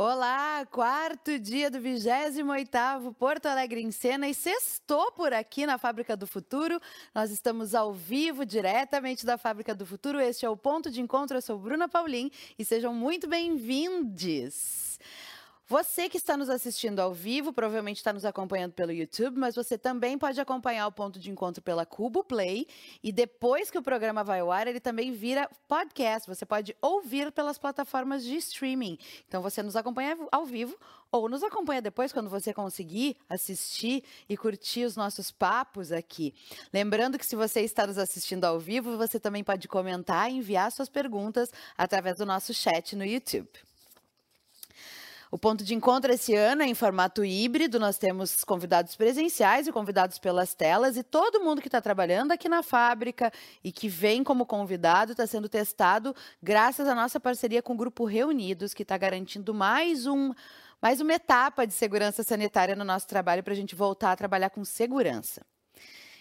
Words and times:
Olá, 0.00 0.64
quarto 0.66 1.40
dia 1.40 1.68
do 1.68 1.80
28º 1.80 3.12
Porto 3.14 3.46
Alegre 3.46 3.82
em 3.82 3.90
Cena 3.90 4.28
e 4.28 4.32
sextou 4.32 5.10
por 5.10 5.32
aqui 5.32 5.66
na 5.66 5.76
Fábrica 5.76 6.16
do 6.16 6.24
Futuro. 6.24 6.80
Nós 7.12 7.32
estamos 7.32 7.74
ao 7.74 7.92
vivo, 7.92 8.46
diretamente 8.46 9.26
da 9.26 9.36
Fábrica 9.36 9.74
do 9.74 9.84
Futuro. 9.84 10.20
Este 10.20 10.46
é 10.46 10.48
o 10.48 10.56
Ponto 10.56 10.88
de 10.88 11.00
Encontro, 11.00 11.36
eu 11.36 11.42
sou 11.42 11.58
Bruna 11.58 11.88
Paulin 11.88 12.30
e 12.56 12.64
sejam 12.64 12.94
muito 12.94 13.28
bem-vindos. 13.28 15.00
Você 15.70 16.08
que 16.08 16.16
está 16.16 16.34
nos 16.34 16.48
assistindo 16.48 16.98
ao 16.98 17.12
vivo, 17.12 17.52
provavelmente 17.52 17.98
está 17.98 18.10
nos 18.10 18.24
acompanhando 18.24 18.72
pelo 18.72 18.90
YouTube, 18.90 19.38
mas 19.38 19.54
você 19.54 19.76
também 19.76 20.16
pode 20.16 20.40
acompanhar 20.40 20.86
o 20.86 20.92
ponto 20.92 21.18
de 21.18 21.30
encontro 21.30 21.62
pela 21.62 21.84
Cubo 21.84 22.24
Play. 22.24 22.66
E 23.02 23.12
depois 23.12 23.70
que 23.70 23.76
o 23.76 23.82
programa 23.82 24.24
vai 24.24 24.40
ao 24.40 24.50
ar, 24.50 24.66
ele 24.66 24.80
também 24.80 25.12
vira 25.12 25.46
podcast. 25.68 26.26
Você 26.26 26.46
pode 26.46 26.74
ouvir 26.80 27.30
pelas 27.32 27.58
plataformas 27.58 28.24
de 28.24 28.34
streaming. 28.36 28.98
Então 29.28 29.42
você 29.42 29.62
nos 29.62 29.76
acompanha 29.76 30.16
ao 30.32 30.46
vivo 30.46 30.74
ou 31.12 31.28
nos 31.28 31.42
acompanha 31.42 31.82
depois 31.82 32.14
quando 32.14 32.30
você 32.30 32.54
conseguir 32.54 33.18
assistir 33.28 34.02
e 34.26 34.38
curtir 34.38 34.86
os 34.86 34.96
nossos 34.96 35.30
papos 35.30 35.92
aqui. 35.92 36.34
Lembrando 36.72 37.18
que 37.18 37.26
se 37.26 37.36
você 37.36 37.60
está 37.60 37.86
nos 37.86 37.98
assistindo 37.98 38.46
ao 38.46 38.58
vivo, 38.58 38.96
você 38.96 39.20
também 39.20 39.44
pode 39.44 39.68
comentar 39.68 40.30
e 40.30 40.36
enviar 40.36 40.72
suas 40.72 40.88
perguntas 40.88 41.52
através 41.76 42.16
do 42.16 42.24
nosso 42.24 42.54
chat 42.54 42.96
no 42.96 43.04
YouTube. 43.04 43.67
O 45.30 45.38
ponto 45.38 45.62
de 45.62 45.74
encontro 45.74 46.10
esse 46.10 46.34
ano 46.34 46.62
é 46.62 46.66
em 46.66 46.74
formato 46.74 47.24
híbrido. 47.24 47.78
Nós 47.78 47.98
temos 47.98 48.44
convidados 48.44 48.96
presenciais 48.96 49.66
e 49.66 49.72
convidados 49.72 50.18
pelas 50.18 50.54
telas. 50.54 50.96
E 50.96 51.02
todo 51.02 51.40
mundo 51.40 51.60
que 51.60 51.68
está 51.68 51.80
trabalhando 51.80 52.32
aqui 52.32 52.48
na 52.48 52.62
fábrica 52.62 53.30
e 53.62 53.70
que 53.70 53.88
vem 53.88 54.24
como 54.24 54.46
convidado 54.46 55.12
está 55.12 55.26
sendo 55.26 55.48
testado 55.48 56.14
graças 56.42 56.88
à 56.88 56.94
nossa 56.94 57.20
parceria 57.20 57.62
com 57.62 57.74
o 57.74 57.76
Grupo 57.76 58.06
Reunidos, 58.06 58.72
que 58.72 58.82
está 58.82 58.96
garantindo 58.96 59.52
mais 59.52 60.06
um. 60.06 60.32
Mais 60.80 61.00
uma 61.00 61.12
etapa 61.12 61.66
de 61.66 61.74
segurança 61.74 62.22
sanitária 62.22 62.76
no 62.76 62.84
nosso 62.84 63.06
trabalho 63.06 63.42
para 63.42 63.52
a 63.52 63.56
gente 63.56 63.74
voltar 63.74 64.12
a 64.12 64.16
trabalhar 64.16 64.48
com 64.48 64.64
segurança. 64.64 65.44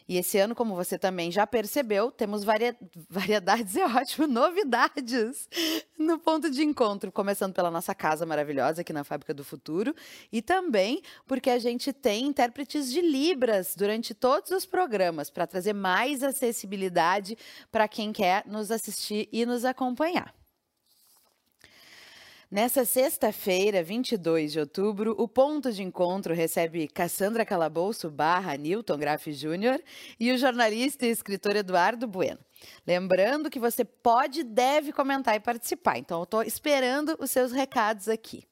E 0.07 0.17
esse 0.17 0.37
ano, 0.37 0.55
como 0.55 0.73
você 0.73 0.97
também 0.97 1.31
já 1.31 1.45
percebeu, 1.45 2.11
temos 2.11 2.43
varia... 2.43 2.75
variedades, 3.09 3.75
é 3.75 3.85
ótimo, 3.85 4.25
novidades 4.25 5.49
no 5.97 6.17
ponto 6.17 6.49
de 6.49 6.63
encontro, 6.63 7.11
começando 7.11 7.53
pela 7.53 7.69
nossa 7.69 7.93
casa 7.93 8.25
maravilhosa 8.25 8.81
aqui 8.81 8.93
na 8.93 9.03
Fábrica 9.03 9.33
do 9.33 9.43
Futuro 9.43 9.93
e 10.31 10.41
também 10.41 11.01
porque 11.25 11.49
a 11.49 11.59
gente 11.59 11.91
tem 11.91 12.25
intérpretes 12.25 12.91
de 12.91 13.01
Libras 13.01 13.75
durante 13.75 14.13
todos 14.13 14.51
os 14.51 14.65
programas 14.65 15.29
para 15.29 15.45
trazer 15.45 15.73
mais 15.73 16.23
acessibilidade 16.23 17.37
para 17.71 17.87
quem 17.87 18.13
quer 18.13 18.45
nos 18.45 18.71
assistir 18.71 19.27
e 19.31 19.45
nos 19.45 19.65
acompanhar. 19.65 20.33
Nessa 22.49 22.85
sexta-feira, 22.85 23.83
22 23.83 24.53
de 24.53 24.59
outubro, 24.61 25.13
o 25.17 25.27
ponto 25.27 25.69
de 25.69 25.83
encontro 25.83 26.33
recebe 26.33 26.87
Cassandra 26.87 27.45
Calabouço 27.45 28.09
barra 28.09 28.55
Newton 28.55 28.97
Graff 28.97 29.29
Jr. 29.29 29.83
e 30.17 30.31
o 30.31 30.37
jornalista 30.37 31.05
e 31.05 31.09
escritor 31.09 31.57
Eduardo 31.57 32.07
Bueno. 32.07 32.39
Lembrando 32.85 33.49
que 33.49 33.59
você 33.59 33.83
pode 33.83 34.39
e 34.39 34.43
deve 34.45 34.93
comentar 34.93 35.35
e 35.35 35.41
participar, 35.41 35.97
então 35.97 36.19
eu 36.19 36.23
estou 36.23 36.41
esperando 36.41 37.17
os 37.19 37.29
seus 37.29 37.51
recados 37.51 38.07
aqui. 38.07 38.45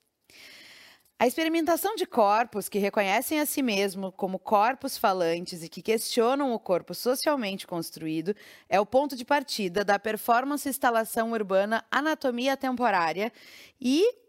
A 1.17 1.25
experimentação 1.25 1.95
de 1.95 2.05
corpos 2.05 2.67
que 2.67 2.77
reconhecem 2.77 3.39
a 3.39 3.45
si 3.45 3.61
mesmo 3.61 4.11
como 4.11 4.37
corpos 4.37 4.97
falantes 4.97 5.63
e 5.63 5.69
que 5.69 5.81
questionam 5.81 6.53
o 6.53 6.59
corpo 6.59 6.93
socialmente 6.93 7.65
construído 7.65 8.35
é 8.67 8.81
o 8.81 8.85
ponto 8.85 9.15
de 9.15 9.23
partida 9.23 9.85
da 9.85 9.97
performance 9.97 10.67
instalação 10.67 11.31
urbana 11.31 11.85
Anatomia 11.89 12.57
Temporária 12.57 13.31
e 13.79 14.24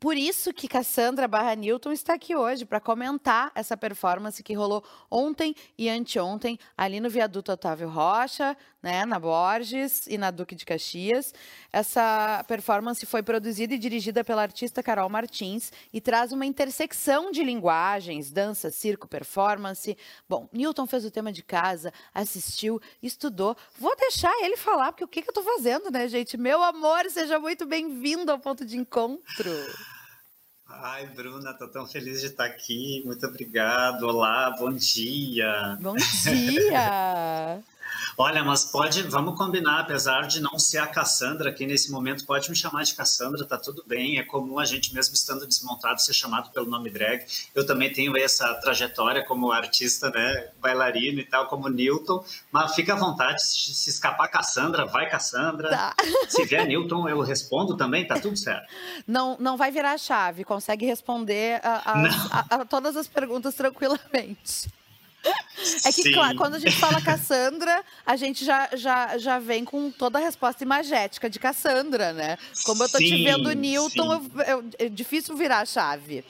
por 0.00 0.16
isso 0.16 0.52
que 0.54 0.66
Cassandra 0.66 1.28
Barra 1.28 1.54
Newton 1.54 1.92
está 1.92 2.14
aqui 2.14 2.34
hoje 2.34 2.64
para 2.64 2.80
comentar 2.80 3.52
essa 3.54 3.76
performance 3.76 4.42
que 4.42 4.54
rolou 4.54 4.82
ontem 5.10 5.54
e 5.76 5.90
anteontem 5.90 6.58
ali 6.74 7.00
no 7.00 7.10
viaduto 7.10 7.52
Otávio 7.52 7.86
Rocha, 7.90 8.56
né, 8.82 9.04
na 9.04 9.18
Borges 9.18 10.06
e 10.06 10.16
na 10.16 10.30
Duque 10.30 10.54
de 10.54 10.64
Caxias. 10.64 11.34
Essa 11.70 12.42
performance 12.48 13.04
foi 13.04 13.22
produzida 13.22 13.74
e 13.74 13.78
dirigida 13.78 14.24
pela 14.24 14.40
artista 14.40 14.82
Carol 14.82 15.08
Martins 15.10 15.70
e 15.92 16.00
traz 16.00 16.32
uma 16.32 16.46
intersecção 16.46 17.30
de 17.30 17.44
linguagens, 17.44 18.30
dança, 18.30 18.70
circo, 18.70 19.06
performance. 19.06 19.94
Bom, 20.26 20.48
Newton 20.50 20.86
fez 20.86 21.04
o 21.04 21.10
tema 21.10 21.30
de 21.30 21.42
casa, 21.42 21.92
assistiu, 22.14 22.80
estudou. 23.02 23.54
Vou 23.78 23.94
deixar 23.96 24.32
ele 24.42 24.56
falar, 24.56 24.92
porque 24.92 25.04
o 25.04 25.08
que, 25.08 25.20
que 25.20 25.28
eu 25.28 25.32
estou 25.32 25.44
fazendo, 25.44 25.90
né, 25.90 26.08
gente? 26.08 26.38
Meu 26.38 26.62
amor, 26.62 27.04
seja 27.10 27.38
muito 27.38 27.66
bem-vindo 27.66 28.32
ao 28.32 28.38
ponto 28.38 28.64
de 28.64 28.78
encontro. 28.78 29.50
Ai, 30.72 31.06
Bruna, 31.08 31.52
tô 31.52 31.66
tão 31.68 31.86
feliz 31.86 32.20
de 32.20 32.28
estar 32.28 32.44
aqui. 32.44 33.02
Muito 33.04 33.26
obrigado. 33.26 34.04
Olá, 34.04 34.54
bom 34.58 34.72
dia. 34.72 35.76
Bom 35.80 35.96
dia. 35.96 37.62
Olha, 38.16 38.44
mas 38.44 38.64
pode, 38.64 39.02
vamos 39.02 39.36
combinar, 39.36 39.80
apesar 39.80 40.26
de 40.26 40.40
não 40.40 40.58
ser 40.58 40.78
a 40.78 40.86
Cassandra 40.86 41.50
aqui 41.50 41.66
nesse 41.66 41.90
momento, 41.90 42.26
pode 42.26 42.50
me 42.50 42.56
chamar 42.56 42.82
de 42.82 42.94
Cassandra, 42.94 43.44
tá 43.44 43.56
tudo 43.56 43.82
bem. 43.86 44.18
É 44.18 44.24
comum 44.24 44.58
a 44.58 44.64
gente 44.64 44.94
mesmo 44.94 45.14
estando 45.14 45.46
desmontado 45.46 46.00
ser 46.00 46.12
chamado 46.12 46.50
pelo 46.50 46.66
nome 46.66 46.90
drag. 46.90 47.24
Eu 47.54 47.64
também 47.66 47.92
tenho 47.92 48.16
essa 48.16 48.52
trajetória 48.54 49.24
como 49.24 49.52
artista, 49.52 50.10
né, 50.10 50.48
bailarino 50.60 51.20
e 51.20 51.24
tal, 51.24 51.46
como 51.46 51.68
Newton. 51.68 52.24
Mas 52.52 52.74
fica 52.74 52.92
à 52.92 52.96
vontade, 52.96 53.42
se, 53.42 53.88
escapar 53.88 54.28
Cassandra, 54.28 54.86
vai 54.86 55.08
Cassandra. 55.08 55.70
Tá. 55.70 55.94
Se 56.28 56.44
vier 56.44 56.66
Newton, 56.66 57.08
eu 57.08 57.20
respondo 57.20 57.76
também, 57.76 58.06
tá 58.06 58.18
tudo 58.18 58.36
certo. 58.36 58.66
Não, 59.06 59.36
não 59.40 59.56
vai 59.56 59.70
virar 59.70 59.98
chave, 59.98 60.44
consegue 60.44 60.86
responder 60.86 61.60
a, 61.64 61.82
a, 61.84 62.56
a, 62.56 62.60
a 62.60 62.64
todas 62.64 62.96
as 62.96 63.08
perguntas 63.08 63.54
tranquilamente. 63.54 64.68
É 65.84 65.92
que, 65.92 66.12
claro, 66.12 66.36
quando 66.36 66.54
a 66.54 66.58
gente 66.58 66.76
fala 66.76 67.00
Cassandra, 67.02 67.84
a 68.06 68.16
gente 68.16 68.44
já, 68.44 68.70
já, 68.74 69.18
já 69.18 69.38
vem 69.38 69.64
com 69.64 69.90
toda 69.90 70.18
a 70.18 70.22
resposta 70.22 70.64
imagética 70.64 71.28
de 71.28 71.38
Cassandra, 71.38 72.12
né? 72.12 72.38
Como 72.64 72.82
eu 72.82 72.88
tô 72.88 72.98
sim, 72.98 73.04
te 73.04 73.24
vendo 73.24 73.52
Newton, 73.52 74.12
eu, 74.12 74.44
eu, 74.44 74.64
é 74.78 74.88
difícil 74.88 75.36
virar 75.36 75.60
a 75.60 75.66
chave. 75.66 76.24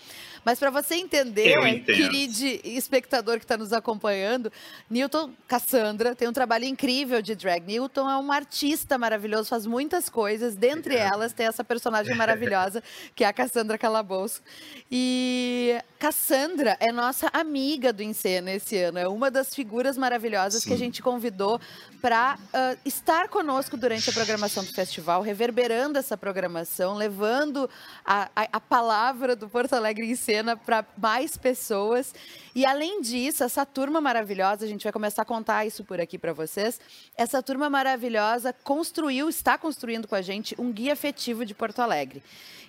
Mas 0.45 0.59
para 0.59 0.71
você 0.71 0.95
entender, 0.95 1.85
querido 1.85 2.61
espectador 2.65 3.39
que 3.39 3.45
está 3.45 3.57
nos 3.57 3.73
acompanhando, 3.73 4.53
Newton 4.89 5.31
Cassandra 5.47 6.15
tem 6.15 6.29
um 6.29 6.33
trabalho 6.33 6.65
incrível 6.65 7.21
de 7.21 7.35
drag. 7.35 7.67
Newton 7.67 8.09
é 8.09 8.17
um 8.17 8.33
artista 8.33 8.97
maravilhoso, 8.97 9.49
faz 9.49 9.67
muitas 9.67 10.09
coisas. 10.09 10.55
Dentre 10.55 10.97
elas, 10.97 11.33
tem 11.33 11.47
essa 11.47 11.63
personagem 11.63 12.15
maravilhosa, 12.15 12.83
que 13.15 13.25
é 13.25 13.27
a 13.27 13.33
Cassandra 13.33 13.77
Calabouço. 13.77 14.43
E 14.91 15.79
Cassandra 15.99 16.77
é 16.81 16.91
nossa 16.91 17.29
amiga 17.33 17.93
do 17.93 18.03
Encena 18.03 18.51
esse 18.53 18.77
ano. 18.79 18.99
É 18.99 19.07
uma 19.07 19.31
das 19.31 19.55
figuras 19.55 19.99
maravilhosas 19.99 20.63
Sim. 20.63 20.69
que 20.69 20.75
a 20.75 20.79
gente 20.79 21.03
convidou 21.03 21.61
para 22.01 22.37
uh, 22.37 22.79
estar 22.85 23.29
conosco 23.29 23.77
durante 23.77 24.09
a 24.09 24.13
programação 24.13 24.65
do 24.65 24.73
festival, 24.73 25.21
reverberando 25.21 25.99
essa 25.99 26.17
programação, 26.17 26.95
levando 26.95 27.69
a, 28.05 28.31
a, 28.35 28.49
a 28.53 28.61
palavra 28.61 29.37
do 29.37 29.49
Porto 29.49 29.75
Alegre 29.75 30.07
em 30.07 30.17
cena 30.31 30.57
para 30.57 30.85
mais 30.97 31.37
pessoas. 31.37 32.15
E 32.55 32.65
além 32.65 33.01
disso, 33.01 33.43
essa 33.43 33.67
turma 33.67 34.01
maravilhosa, 34.01 34.65
a 34.65 34.69
gente 34.69 34.85
vai 34.85 34.93
começar 34.93 35.23
a 35.23 35.25
contar 35.25 35.67
isso 35.67 35.83
por 35.83 36.01
aqui 36.01 36.17
para 36.17 36.33
vocês. 36.33 36.81
Essa 37.17 37.43
turma 37.43 37.69
maravilhosa 37.69 38.53
construiu, 38.63 39.29
está 39.29 39.59
construindo 39.59 40.07
com 40.07 40.15
a 40.15 40.23
gente 40.23 40.55
um 40.57 40.71
guia 40.71 40.93
afetivo 40.93 41.45
de 41.45 41.53
Porto 41.53 41.81
Alegre. 41.81 42.23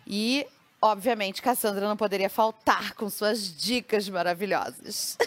E, 0.08 0.48
obviamente, 0.82 1.40
Cassandra 1.40 1.88
não 1.88 1.96
poderia 1.96 2.32
faltar 2.32 2.96
com 2.96 3.08
suas 3.12 3.56
dicas 3.56 4.10
maravilhosas. 4.10 5.20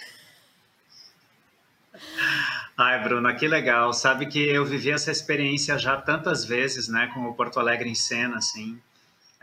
Ai, 2.76 3.00
Bruna, 3.04 3.32
que 3.34 3.46
legal. 3.46 3.92
Sabe 3.92 4.26
que 4.26 4.40
eu 4.40 4.64
vivi 4.64 4.90
essa 4.90 5.12
experiência 5.12 5.78
já 5.78 5.96
tantas 5.96 6.44
vezes, 6.44 6.88
né, 6.88 7.08
com 7.14 7.28
o 7.28 7.34
Porto 7.34 7.60
Alegre 7.60 7.88
em 7.88 7.94
cena, 7.94 8.38
assim. 8.38 8.80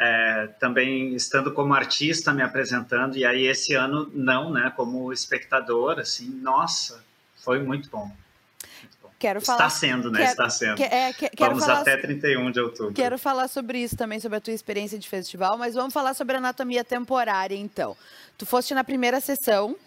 É, 0.03 0.47
também 0.59 1.13
estando 1.13 1.53
como 1.53 1.75
artista 1.75 2.33
me 2.33 2.41
apresentando 2.41 3.17
e 3.17 3.23
aí 3.23 3.45
esse 3.45 3.75
ano 3.75 4.09
não, 4.15 4.51
né, 4.51 4.73
como 4.75 5.13
espectador, 5.13 5.99
assim, 5.99 6.27
nossa, 6.41 7.03
foi 7.35 7.61
muito 7.61 7.87
bom. 7.89 8.11
Quero 9.19 9.37
Está 9.37 9.55
falar, 9.55 9.69
sendo, 9.69 10.09
né? 10.09 10.21
Quero, 10.21 10.31
Está 10.31 10.49
sendo. 10.49 10.75
Que, 10.77 10.83
é, 10.83 11.13
que, 11.13 11.29
vamos 11.37 11.63
falar, 11.63 11.81
até 11.81 11.95
31 11.95 12.49
de 12.49 12.59
outubro. 12.59 12.93
Quero 12.93 13.19
falar 13.19 13.47
sobre 13.47 13.77
isso 13.77 13.95
também, 13.95 14.19
sobre 14.19 14.39
a 14.39 14.41
tua 14.41 14.53
experiência 14.53 14.97
de 14.97 15.07
festival, 15.07 15.59
mas 15.59 15.75
vamos 15.75 15.93
falar 15.93 16.15
sobre 16.15 16.37
anatomia 16.37 16.83
temporária, 16.83 17.55
então. 17.55 17.95
Tu 18.35 18.47
foste 18.47 18.73
na 18.73 18.83
primeira 18.83 19.21
sessão, 19.21 19.77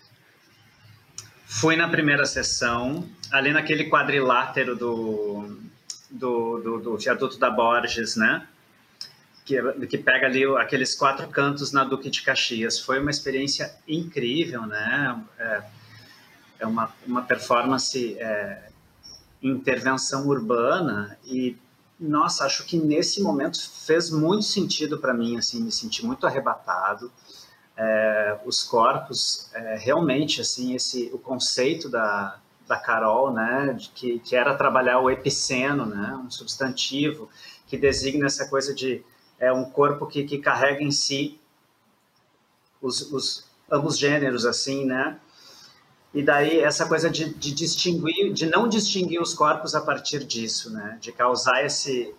Fui 1.47 1.77
na 1.77 1.89
primeira 1.89 2.25
sessão, 2.25 3.09
ali 3.31 3.53
naquele 3.53 3.89
quadrilátero 3.89 4.75
do, 4.75 5.57
do, 6.11 6.59
do, 6.59 6.79
do 6.81 6.97
viaduto 6.97 7.39
da 7.39 7.51
Borges, 7.51 8.17
né? 8.17 8.47
Que, 9.45 9.61
que 9.87 9.99
pega 9.99 10.27
ali 10.27 10.45
aqueles 10.57 10.95
quatro 10.95 11.29
cantos 11.29 11.71
na 11.71 11.85
Duque 11.85 12.09
de 12.09 12.23
Caxias. 12.23 12.79
Foi 12.79 12.99
uma 12.99 13.11
experiência 13.11 13.75
incrível, 13.87 14.63
né? 14.63 15.23
É, 15.39 15.63
é 16.61 16.67
uma, 16.67 16.91
uma 17.07 17.23
performance 17.23 18.17
é, 18.19 18.71
intervenção 19.43 20.27
urbana 20.29 21.19
e 21.25 21.57
nossa, 21.99 22.45
acho 22.45 22.65
que 22.65 22.77
nesse 22.77 23.23
momento 23.23 23.59
fez 23.87 24.11
muito 24.11 24.45
sentido 24.45 24.99
para 24.99 25.15
mim, 25.15 25.37
assim, 25.37 25.63
me 25.63 25.71
senti 25.71 26.05
muito 26.05 26.27
arrebatado. 26.27 27.11
É, 27.77 28.39
os 28.45 28.63
corpos, 28.63 29.51
é, 29.55 29.77
realmente, 29.77 30.41
assim, 30.41 30.75
esse, 30.75 31.11
o 31.13 31.19
conceito 31.19 31.89
da, 31.89 32.39
da 32.67 32.77
Carol, 32.77 33.33
né, 33.33 33.75
de 33.79 33.89
que, 33.91 34.19
que 34.21 34.37
era 34.37 34.55
trabalhar 34.55 35.01
o 35.01 35.11
epiceno, 35.11 35.87
né, 35.87 36.21
um 36.25 36.31
substantivo 36.31 37.29
que 37.67 37.77
designa 37.77 38.27
essa 38.27 38.49
coisa 38.49 38.75
de 38.75 39.05
é 39.39 39.53
um 39.53 39.65
corpo 39.65 40.07
que, 40.07 40.25
que 40.25 40.39
carrega 40.39 40.83
em 40.83 40.91
si 40.91 41.41
os, 42.81 43.13
os 43.13 43.45
ambos 43.71 43.99
gêneros, 43.99 44.45
assim, 44.45 44.85
né, 44.85 45.19
e 46.15 46.23
daí 46.23 46.61
essa 46.61 46.87
coisa 46.87 47.11
de, 47.11 47.35
de, 47.35 47.53
distinguir, 47.53 48.33
de 48.33 48.47
não 48.47 48.69
distinguir 48.69 49.21
os 49.21 49.35
corpos 49.35 49.75
a 49.75 49.81
partir 49.81 50.25
disso, 50.25 50.73
né? 50.73 50.97
De 51.01 51.11
causar 51.11 51.65
esse 51.65 52.15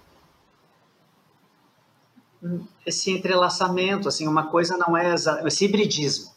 esse 2.86 3.10
entrelaçamento, 3.10 4.08
assim, 4.08 4.28
uma 4.28 4.52
coisa 4.52 4.78
não 4.78 4.96
é 4.96 5.16
esse 5.16 5.66
hibridismo. 5.66 6.32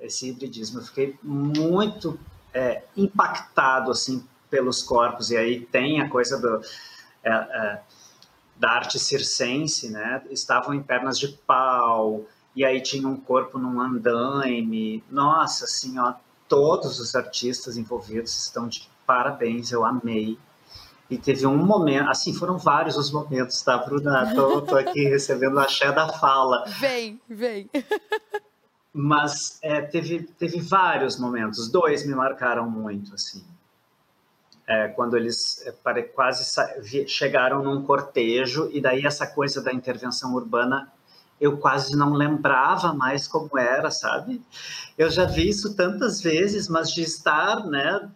Esse 0.00 0.30
hibridismo, 0.30 0.80
eu 0.80 0.84
fiquei 0.84 1.16
muito 1.22 2.18
é, 2.52 2.82
impactado 2.96 3.92
assim 3.92 4.26
pelos 4.50 4.82
corpos 4.82 5.30
e 5.30 5.36
aí 5.36 5.60
tem 5.66 6.00
a 6.00 6.08
coisa 6.08 6.40
do 6.40 6.60
é, 7.22 7.30
é, 7.30 7.82
da 8.58 8.70
arte 8.70 8.98
circense, 8.98 9.90
né? 9.90 10.22
Estavam 10.30 10.74
em 10.74 10.82
pernas 10.82 11.18
de 11.18 11.28
pau, 11.28 12.26
e 12.54 12.64
aí 12.64 12.80
tinha 12.80 13.06
um 13.06 13.16
corpo 13.16 13.58
num 13.58 13.80
andaime. 13.80 15.02
Nossa, 15.10 15.64
assim, 15.64 15.98
ó, 15.98 16.14
todos 16.48 16.98
os 16.98 17.14
artistas 17.14 17.76
envolvidos 17.76 18.36
estão 18.36 18.66
de 18.66 18.88
parabéns, 19.06 19.70
eu 19.70 19.84
amei. 19.84 20.38
E 21.08 21.16
teve 21.16 21.46
um 21.46 21.56
momento, 21.56 22.10
assim, 22.10 22.34
foram 22.34 22.58
vários 22.58 22.96
os 22.96 23.10
momentos, 23.10 23.62
tá, 23.62 23.78
Bruna? 23.78 24.34
Tô, 24.34 24.60
tô 24.60 24.76
aqui 24.76 25.04
recebendo 25.08 25.58
a 25.58 25.62
axé 25.62 25.90
da 25.90 26.12
fala. 26.12 26.64
Vem, 26.80 27.20
vem. 27.28 27.70
Mas 28.92 29.58
é, 29.62 29.80
teve, 29.80 30.24
teve 30.38 30.60
vários 30.60 31.18
momentos, 31.18 31.70
dois 31.70 32.06
me 32.06 32.14
marcaram 32.14 32.68
muito, 32.68 33.14
assim. 33.14 33.42
É, 34.70 34.88
quando 34.88 35.16
eles 35.16 35.66
é, 35.66 36.02
quase 36.02 36.44
chegaram 37.06 37.62
num 37.62 37.82
cortejo, 37.84 38.68
e 38.70 38.82
daí 38.82 39.06
essa 39.06 39.26
coisa 39.26 39.62
da 39.62 39.72
intervenção 39.72 40.34
urbana 40.34 40.92
eu 41.40 41.56
quase 41.56 41.96
não 41.96 42.12
lembrava 42.12 42.92
mais 42.92 43.26
como 43.28 43.56
era, 43.56 43.90
sabe? 43.90 44.42
Eu 44.96 45.08
já 45.10 45.24
vi 45.24 45.48
isso 45.48 45.74
tantas 45.74 46.20
vezes, 46.20 46.68
mas 46.68 46.92
de 46.92 47.02
estar, 47.02 47.64
né, 47.66 48.10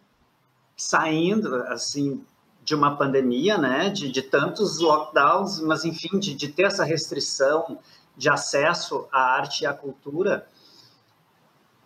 saindo, 0.77 1.55
assim, 1.69 2.25
de 2.65 2.75
uma 2.75 2.97
pandemia, 2.97 3.59
né, 3.59 3.91
de, 3.91 4.11
de 4.11 4.23
tantos 4.23 4.79
lockdowns, 4.79 5.61
mas 5.61 5.85
enfim, 5.85 6.19
de, 6.19 6.35
de 6.35 6.49
ter 6.49 6.65
essa 6.65 6.85
restrição 6.85 7.79
de 8.17 8.29
acesso 8.29 9.09
à 9.13 9.37
arte 9.37 9.63
e 9.63 9.67
à 9.67 9.73
cultura, 9.73 10.47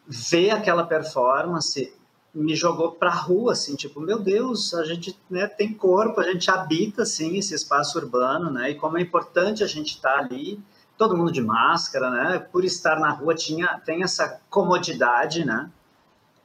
ver 0.06 0.50
aquela 0.50 0.86
performance 0.86 1.95
me 2.36 2.54
jogou 2.54 2.92
para 2.92 3.10
a 3.10 3.14
rua, 3.14 3.52
assim, 3.52 3.74
tipo, 3.76 4.00
meu 4.00 4.18
Deus, 4.18 4.74
a 4.74 4.84
gente 4.84 5.18
né, 5.30 5.46
tem 5.46 5.72
corpo, 5.72 6.20
a 6.20 6.32
gente 6.32 6.50
habita, 6.50 7.02
assim, 7.02 7.36
esse 7.38 7.54
espaço 7.54 7.98
urbano, 7.98 8.50
né, 8.50 8.70
e 8.70 8.74
como 8.74 8.98
é 8.98 9.00
importante 9.00 9.64
a 9.64 9.66
gente 9.66 9.94
estar 9.94 10.12
tá 10.12 10.18
ali, 10.18 10.62
todo 10.96 11.16
mundo 11.16 11.30
de 11.30 11.42
máscara, 11.42 12.10
né? 12.10 12.38
Por 12.38 12.64
estar 12.64 12.98
na 12.98 13.10
rua 13.10 13.34
tinha 13.34 13.80
tem 13.84 14.02
essa 14.02 14.40
comodidade, 14.48 15.44
né? 15.44 15.70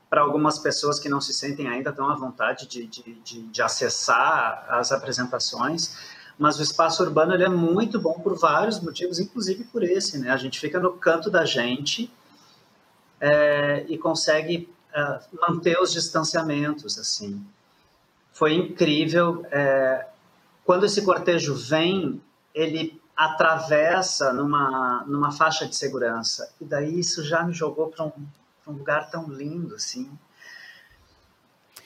Para 0.09 0.21
algumas 0.21 0.59
pessoas 0.59 0.99
que 0.99 1.07
não 1.07 1.21
se 1.21 1.33
sentem 1.33 1.67
ainda 1.67 1.91
tão 1.93 2.09
à 2.09 2.15
vontade 2.15 2.67
de, 2.67 2.85
de, 2.85 3.13
de, 3.23 3.41
de 3.43 3.61
acessar 3.61 4.65
as 4.69 4.91
apresentações, 4.91 5.95
mas 6.37 6.59
o 6.59 6.63
espaço 6.63 7.01
urbano 7.01 7.33
ele 7.33 7.45
é 7.45 7.49
muito 7.49 7.99
bom 7.99 8.19
por 8.19 8.37
vários 8.37 8.79
motivos, 8.81 9.19
inclusive 9.19 9.63
por 9.65 9.83
esse, 9.83 10.17
né? 10.17 10.31
A 10.31 10.37
gente 10.37 10.59
fica 10.59 10.79
no 10.79 10.91
canto 10.93 11.29
da 11.29 11.45
gente 11.45 12.11
é, 13.21 13.85
e 13.87 13.97
consegue 13.97 14.69
é, 14.93 15.19
manter 15.47 15.79
os 15.79 15.91
distanciamentos, 15.91 16.97
assim. 16.97 17.43
Foi 18.33 18.53
incrível. 18.53 19.45
É, 19.51 20.07
quando 20.65 20.85
esse 20.85 21.03
cortejo 21.03 21.55
vem, 21.55 22.21
ele 22.53 23.01
atravessa 23.15 24.33
numa, 24.33 25.03
numa 25.07 25.31
faixa 25.31 25.67
de 25.67 25.75
segurança. 25.75 26.51
E 26.59 26.65
daí 26.65 26.99
isso 26.99 27.23
já 27.23 27.43
me 27.43 27.53
jogou 27.53 27.87
para 27.87 28.05
um, 28.05 28.11
um, 28.67 28.71
lugar 28.71 29.09
tão 29.09 29.29
lindo, 29.29 29.75
assim. 29.75 30.09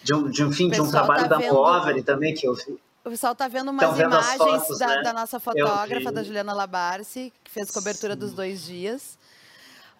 De 0.03 0.13
um, 0.13 0.29
de 0.29 0.43
um 0.43 0.51
fim, 0.51 0.69
de 0.69 0.79
um 0.79 0.89
trabalho 0.89 1.27
tá 1.27 1.37
da 1.37 1.47
Poverty 1.47 2.03
também 2.03 2.33
que 2.33 2.47
eu 2.47 2.53
vi. 2.53 2.79
O 3.03 3.09
pessoal 3.09 3.33
está 3.33 3.47
vendo 3.47 3.69
umas 3.69 3.97
vendo 3.97 4.09
imagens 4.09 4.37
fotos, 4.37 4.79
da, 4.79 4.87
né? 4.87 5.01
da, 5.03 5.13
nossa 5.13 5.39
fotógrafa, 5.39 6.11
da 6.11 6.23
Juliana 6.23 6.53
Labarce, 6.53 7.31
que 7.43 7.51
fez 7.51 7.69
cobertura 7.69 8.13
Sim. 8.13 8.19
dos 8.19 8.33
dois 8.33 8.63
dias. 8.63 9.17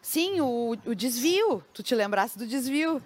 Sim, 0.05 0.39
o, 0.39 0.77
o 0.85 0.93
desvio. 0.93 1.63
Tu 1.73 1.81
te 1.81 1.95
lembrasse 1.95 2.37
do 2.37 2.45
desvio. 2.45 3.01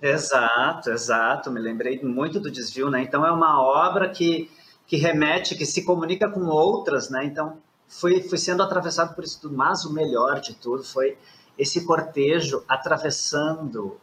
Exato, 0.00 0.88
exato. 0.88 1.50
Me 1.50 1.58
lembrei 1.58 2.00
muito 2.00 2.38
do 2.38 2.48
desvio, 2.48 2.88
né? 2.88 3.02
Então 3.02 3.26
é 3.26 3.32
uma 3.32 3.60
obra 3.60 4.08
que, 4.08 4.48
que 4.86 4.96
remete, 4.96 5.56
que 5.56 5.66
se 5.66 5.84
comunica 5.84 6.30
com 6.30 6.46
outras, 6.46 7.10
né? 7.10 7.24
Então 7.24 7.58
foi, 7.88 8.22
foi 8.22 8.38
sendo 8.38 8.62
atravessado 8.62 9.16
por 9.16 9.24
isso 9.24 9.40
tudo, 9.40 9.56
mas 9.56 9.84
o 9.84 9.92
melhor 9.92 10.40
de 10.40 10.54
tudo 10.54 10.84
foi 10.84 11.18
esse 11.58 11.84
cortejo 11.84 12.64
atravessando 12.68 14.00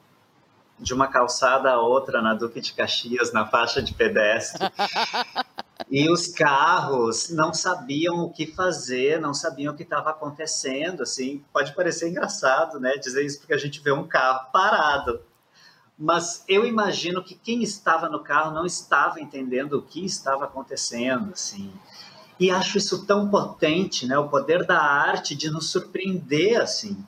de 0.77 0.94
uma 0.94 1.07
calçada 1.07 1.71
a 1.71 1.80
outra 1.80 2.21
na 2.21 2.33
Duque 2.33 2.59
de 2.59 2.74
Caxias, 2.74 3.31
na 3.31 3.47
faixa 3.47 3.81
de 3.81 3.94
pedestre. 3.94 4.68
e 5.91 6.09
os 6.09 6.25
carros 6.25 7.29
não 7.31 7.53
sabiam 7.53 8.21
o 8.21 8.31
que 8.31 8.47
fazer, 8.47 9.19
não 9.19 9.33
sabiam 9.33 9.73
o 9.73 9.75
que 9.75 9.83
estava 9.83 10.09
acontecendo. 10.09 11.03
Assim, 11.03 11.43
pode 11.51 11.75
parecer 11.75 12.09
engraçado, 12.09 12.79
né, 12.79 12.93
dizer 12.95 13.25
isso 13.25 13.39
porque 13.39 13.53
a 13.53 13.57
gente 13.57 13.81
vê 13.81 13.91
um 13.91 14.07
carro 14.07 14.49
parado. 14.53 15.19
Mas 15.99 16.45
eu 16.47 16.65
imagino 16.65 17.21
que 17.21 17.35
quem 17.35 17.61
estava 17.61 18.07
no 18.07 18.23
carro 18.23 18.53
não 18.53 18.65
estava 18.65 19.19
entendendo 19.19 19.73
o 19.73 19.81
que 19.81 20.05
estava 20.05 20.45
acontecendo, 20.45 21.33
assim. 21.33 21.73
E 22.39 22.49
acho 22.49 22.77
isso 22.77 23.05
tão 23.05 23.29
potente, 23.29 24.07
né? 24.07 24.17
O 24.17 24.29
poder 24.29 24.65
da 24.65 24.81
arte 24.81 25.35
de 25.35 25.51
nos 25.51 25.69
surpreender 25.69 26.59
assim. 26.59 27.05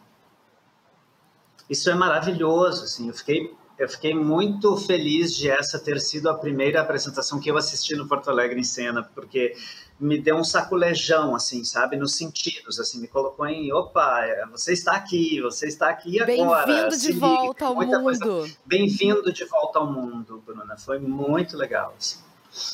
Isso 1.70 1.90
é 1.90 1.96
maravilhoso, 1.96 2.84
assim. 2.84 3.08
Eu 3.08 3.14
fiquei 3.14 3.56
eu 3.84 3.90
fiquei 3.90 4.14
muito 4.14 4.78
feliz 4.78 5.36
de 5.36 5.50
essa 5.50 5.78
ter 5.78 6.00
sido 6.00 6.30
a 6.30 6.34
primeira 6.34 6.82
apresentação 6.82 7.40
que 7.40 7.52
eu 7.52 7.58
assisti 7.58 7.96
no 7.96 8.08
Porto 8.08 8.30
Alegre 8.30 8.60
em 8.60 8.64
cena, 8.64 9.04
porque 9.14 9.56
me 10.00 10.18
deu 10.18 10.38
um 10.38 10.44
saculejão, 10.44 11.36
assim, 11.36 11.64
sabe, 11.66 11.98
nos 11.98 12.16
sentidos, 12.16 12.80
assim, 12.80 13.02
me 13.02 13.08
colocou 13.08 13.46
em, 13.46 13.74
opa, 13.74 14.22
você 14.52 14.72
está 14.72 14.94
aqui, 14.94 15.42
você 15.42 15.68
está 15.68 15.90
aqui 15.90 16.22
agora. 16.22 16.66
Bem-vindo 16.66 16.98
de 16.98 17.12
volta 17.12 17.66
ao 17.66 17.76
mundo. 17.76 18.50
Bem-vindo 18.66 19.34
de 19.34 19.46
volta 19.46 19.80
ao 19.80 19.92
mundo, 19.92 20.42
Bruna. 20.46 20.78
Foi 20.78 20.98
muito 20.98 21.58
legal, 21.58 21.94
assim. 21.98 22.20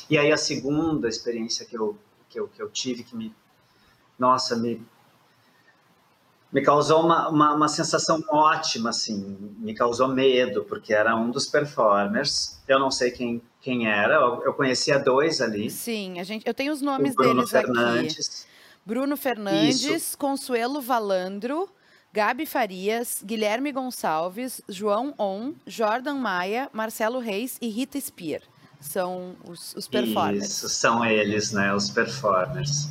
E 0.08 0.16
aí 0.16 0.30
a 0.30 0.36
segunda 0.36 1.08
experiência 1.08 1.66
que 1.66 1.76
eu 1.76 1.98
que 2.28 2.38
eu, 2.38 2.46
que 2.46 2.62
eu 2.62 2.70
tive 2.70 3.02
que 3.02 3.16
me, 3.16 3.34
nossa, 4.16 4.54
me, 4.54 4.80
me 6.52 6.62
causou 6.62 7.04
uma, 7.04 7.28
uma, 7.28 7.54
uma, 7.54 7.68
sensação 7.68 8.22
ótima, 8.28 8.90
assim, 8.90 9.36
me 9.58 9.74
causou 9.74 10.08
medo, 10.08 10.64
porque 10.64 10.92
era 10.92 11.14
um 11.16 11.30
dos 11.30 11.46
performers, 11.46 12.58
eu 12.66 12.78
não 12.78 12.90
sei 12.90 13.10
quem, 13.10 13.40
quem 13.60 13.88
era, 13.88 14.16
eu 14.16 14.52
conhecia 14.54 14.98
dois 14.98 15.40
ali. 15.40 15.70
Sim, 15.70 16.18
a 16.18 16.24
gente, 16.24 16.46
eu 16.46 16.54
tenho 16.54 16.72
os 16.72 16.82
nomes 16.82 17.14
deles 17.14 17.50
Fernandes. 17.50 18.44
aqui. 18.44 18.50
Bruno 18.84 19.16
Fernandes, 19.16 19.84
Isso. 19.84 20.18
Consuelo 20.18 20.80
Valandro, 20.80 21.68
Gabi 22.12 22.46
Farias, 22.46 23.22
Guilherme 23.24 23.70
Gonçalves, 23.70 24.60
João 24.68 25.14
On, 25.18 25.52
Jordan 25.66 26.14
Maia, 26.14 26.68
Marcelo 26.72 27.20
Reis 27.20 27.56
e 27.60 27.68
Rita 27.68 28.00
Spear 28.00 28.40
são 28.80 29.36
os, 29.44 29.74
os 29.74 29.86
performers. 29.86 30.48
Isso, 30.48 30.68
são 30.68 31.04
eles, 31.04 31.52
né, 31.52 31.74
os 31.74 31.90
performers. 31.90 32.88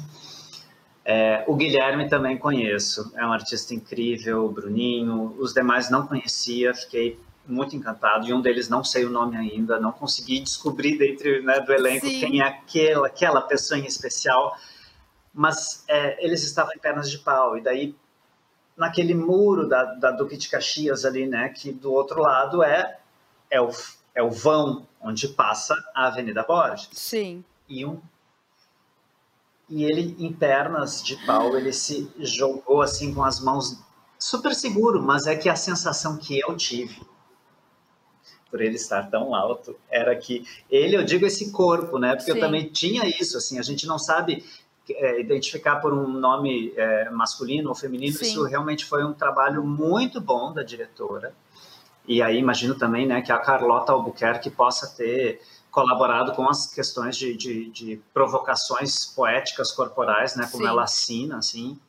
É, 1.06 1.44
o 1.48 1.56
Guilherme 1.56 2.08
também 2.08 2.38
conheço, 2.38 3.12
é 3.16 3.26
um 3.26 3.32
artista 3.32 3.74
incrível, 3.74 4.46
o 4.46 4.52
Bruninho, 4.52 5.36
os 5.40 5.54
demais 5.54 5.90
não 5.90 6.06
conhecia, 6.06 6.74
fiquei 6.74 7.20
muito 7.48 7.76
encantado, 7.76 8.28
e 8.28 8.34
um 8.34 8.42
deles 8.42 8.70
não 8.70 8.84
sei 8.84 9.06
o 9.06 9.10
nome 9.10 9.36
ainda, 9.36 9.80
não 9.80 9.92
consegui 9.92 10.40
descobrir 10.40 10.98
dentro 10.98 11.42
né, 11.44 11.60
do 11.62 11.74
elenco 11.74 12.06
Sim. 12.06 12.20
quem 12.20 12.42
é 12.42 12.44
aquela, 12.44 13.08
aquela 13.08 13.42
pessoa 13.42 13.80
em 13.80 13.86
especial, 13.86 14.56
mas 15.34 15.84
é, 15.88 16.24
eles 16.24 16.44
estavam 16.44 16.74
em 16.76 16.80
pernas 16.80 17.10
de 17.10 17.18
pau, 17.18 17.58
e 17.58 17.62
daí 17.62 17.96
naquele 18.78 19.16
muro 19.16 19.68
da, 19.68 19.84
da 19.96 20.12
Duque 20.12 20.38
de 20.38 20.48
Caxias 20.48 21.06
ali, 21.06 21.26
né, 21.26 21.50
que 21.50 21.72
do 21.72 21.92
outro 21.92 22.22
lado 22.22 22.62
é, 22.62 23.00
é 23.50 23.60
o 23.60 23.72
é 24.14 24.24
o 24.24 24.30
vão 24.30 24.86
onde 25.02 25.30
passa 25.30 25.76
a 25.96 26.08
Avenida 26.08 26.44
Borges. 26.44 26.90
Sim. 26.92 27.44
E 27.68 27.86
um 27.86 28.02
e 29.70 29.84
ele 29.84 30.16
em 30.20 30.34
pernas 30.34 31.04
de 31.04 31.16
pau, 31.26 31.56
ele 31.58 31.72
se 31.72 32.12
jogou 32.20 32.82
assim 32.82 33.14
com 33.14 33.24
as 33.24 33.40
mãos 33.40 33.80
super 34.18 34.54
seguro, 34.54 35.02
mas 35.02 35.28
é 35.28 35.36
que 35.36 35.48
a 35.48 35.56
sensação 35.56 36.18
que 36.18 36.40
eu 36.40 36.58
tive 36.58 37.00
por 38.50 38.62
ele 38.62 38.76
estar 38.76 39.04
tão 39.10 39.36
alto, 39.36 39.76
era 39.90 40.16
que 40.16 40.46
ele, 40.70 40.96
eu 40.96 41.04
digo 41.04 41.26
esse 41.26 41.52
corpo, 41.52 42.00
né? 42.00 42.16
Porque 42.16 42.32
Sim. 42.32 42.38
eu 42.38 42.44
também 42.44 42.68
tinha 42.68 43.06
isso, 43.06 43.38
assim, 43.38 43.60
a 43.60 43.62
gente 43.62 43.86
não 43.86 44.00
sabe 44.00 44.44
é, 44.90 45.22
identificar 45.22 45.76
por 45.78 45.94
um 45.94 46.08
nome 46.08 46.74
é, 46.76 47.10
masculino 47.12 47.70
ou 47.70 47.76
feminino, 47.76 48.18
Sim. 48.18 48.26
isso 48.26 48.44
realmente 48.44 48.86
foi 48.86 49.04
um 49.06 49.14
trabalho 49.14 49.64
muito 49.64 50.20
bom 50.20 50.52
da 50.52 50.64
diretora. 50.64 51.34
E 52.08 52.24
aí 52.24 52.40
imagino 52.40 52.74
também, 52.74 53.06
né, 53.06 53.22
que 53.22 53.32
a 53.32 53.38
Carlota 53.38 53.92
Albuquerque 53.92 54.50
possa 54.50 54.88
ter 54.88 55.40
colaborado 55.72 56.34
com 56.34 56.48
as 56.48 56.68
questões 56.68 57.16
de, 57.16 57.36
de, 57.36 57.70
de 57.70 58.02
provocações 58.14 59.06
poéticas 59.06 59.72
corporais, 59.72 60.36
né, 60.36 60.48
como 60.52 60.64
Sim. 60.64 60.70
ela 60.70 60.84
assina, 60.84 61.38
assim. 61.38 61.80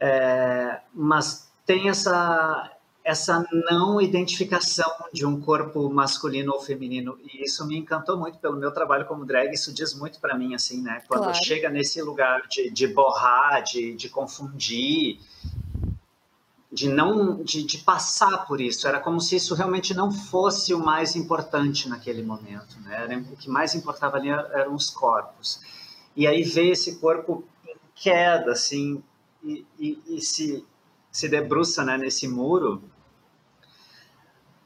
É, 0.00 0.80
mas 0.94 1.50
tem 1.66 1.88
essa 1.88 2.72
essa 3.04 3.42
não 3.70 4.02
identificação 4.02 4.90
de 5.14 5.24
um 5.24 5.40
corpo 5.40 5.88
masculino 5.88 6.52
ou 6.52 6.60
feminino 6.60 7.18
e 7.24 7.42
isso 7.42 7.66
me 7.66 7.78
encantou 7.78 8.18
muito 8.18 8.38
pelo 8.38 8.58
meu 8.58 8.70
trabalho 8.70 9.06
como 9.06 9.24
drag 9.24 9.50
isso 9.50 9.72
diz 9.72 9.94
muito 9.94 10.20
para 10.20 10.36
mim 10.36 10.54
assim 10.54 10.82
né 10.82 11.02
quando 11.08 11.22
claro. 11.22 11.38
chega 11.42 11.70
nesse 11.70 12.02
lugar 12.02 12.46
de, 12.48 12.70
de 12.70 12.86
borrar 12.86 13.62
de, 13.62 13.94
de 13.94 14.10
confundir 14.10 15.20
de 16.70 16.88
não 16.88 17.42
de, 17.42 17.62
de, 17.62 17.78
passar 17.78 18.46
por 18.46 18.60
isso. 18.60 18.86
Era 18.86 19.00
como 19.00 19.20
se 19.20 19.36
isso 19.36 19.54
realmente 19.54 19.94
não 19.94 20.12
fosse 20.12 20.74
o 20.74 20.78
mais 20.78 21.16
importante 21.16 21.88
naquele 21.88 22.22
momento 22.22 22.78
né? 22.80 23.24
O 23.32 23.36
que 23.36 23.48
mais 23.48 23.74
importava 23.74 24.16
ali 24.16 24.28
eram 24.28 24.74
os 24.74 24.90
corpos. 24.90 25.60
E 26.14 26.26
aí 26.26 26.42
ver 26.42 26.70
esse 26.70 26.96
corpo 26.96 27.44
em 27.66 27.76
queda 27.94 28.52
assim 28.52 29.02
e, 29.42 29.64
e, 29.78 29.98
e 30.08 30.20
se 30.20 30.64
se 31.10 31.28
debruça 31.28 31.82
né, 31.84 31.96
nesse 31.96 32.28
muro. 32.28 32.82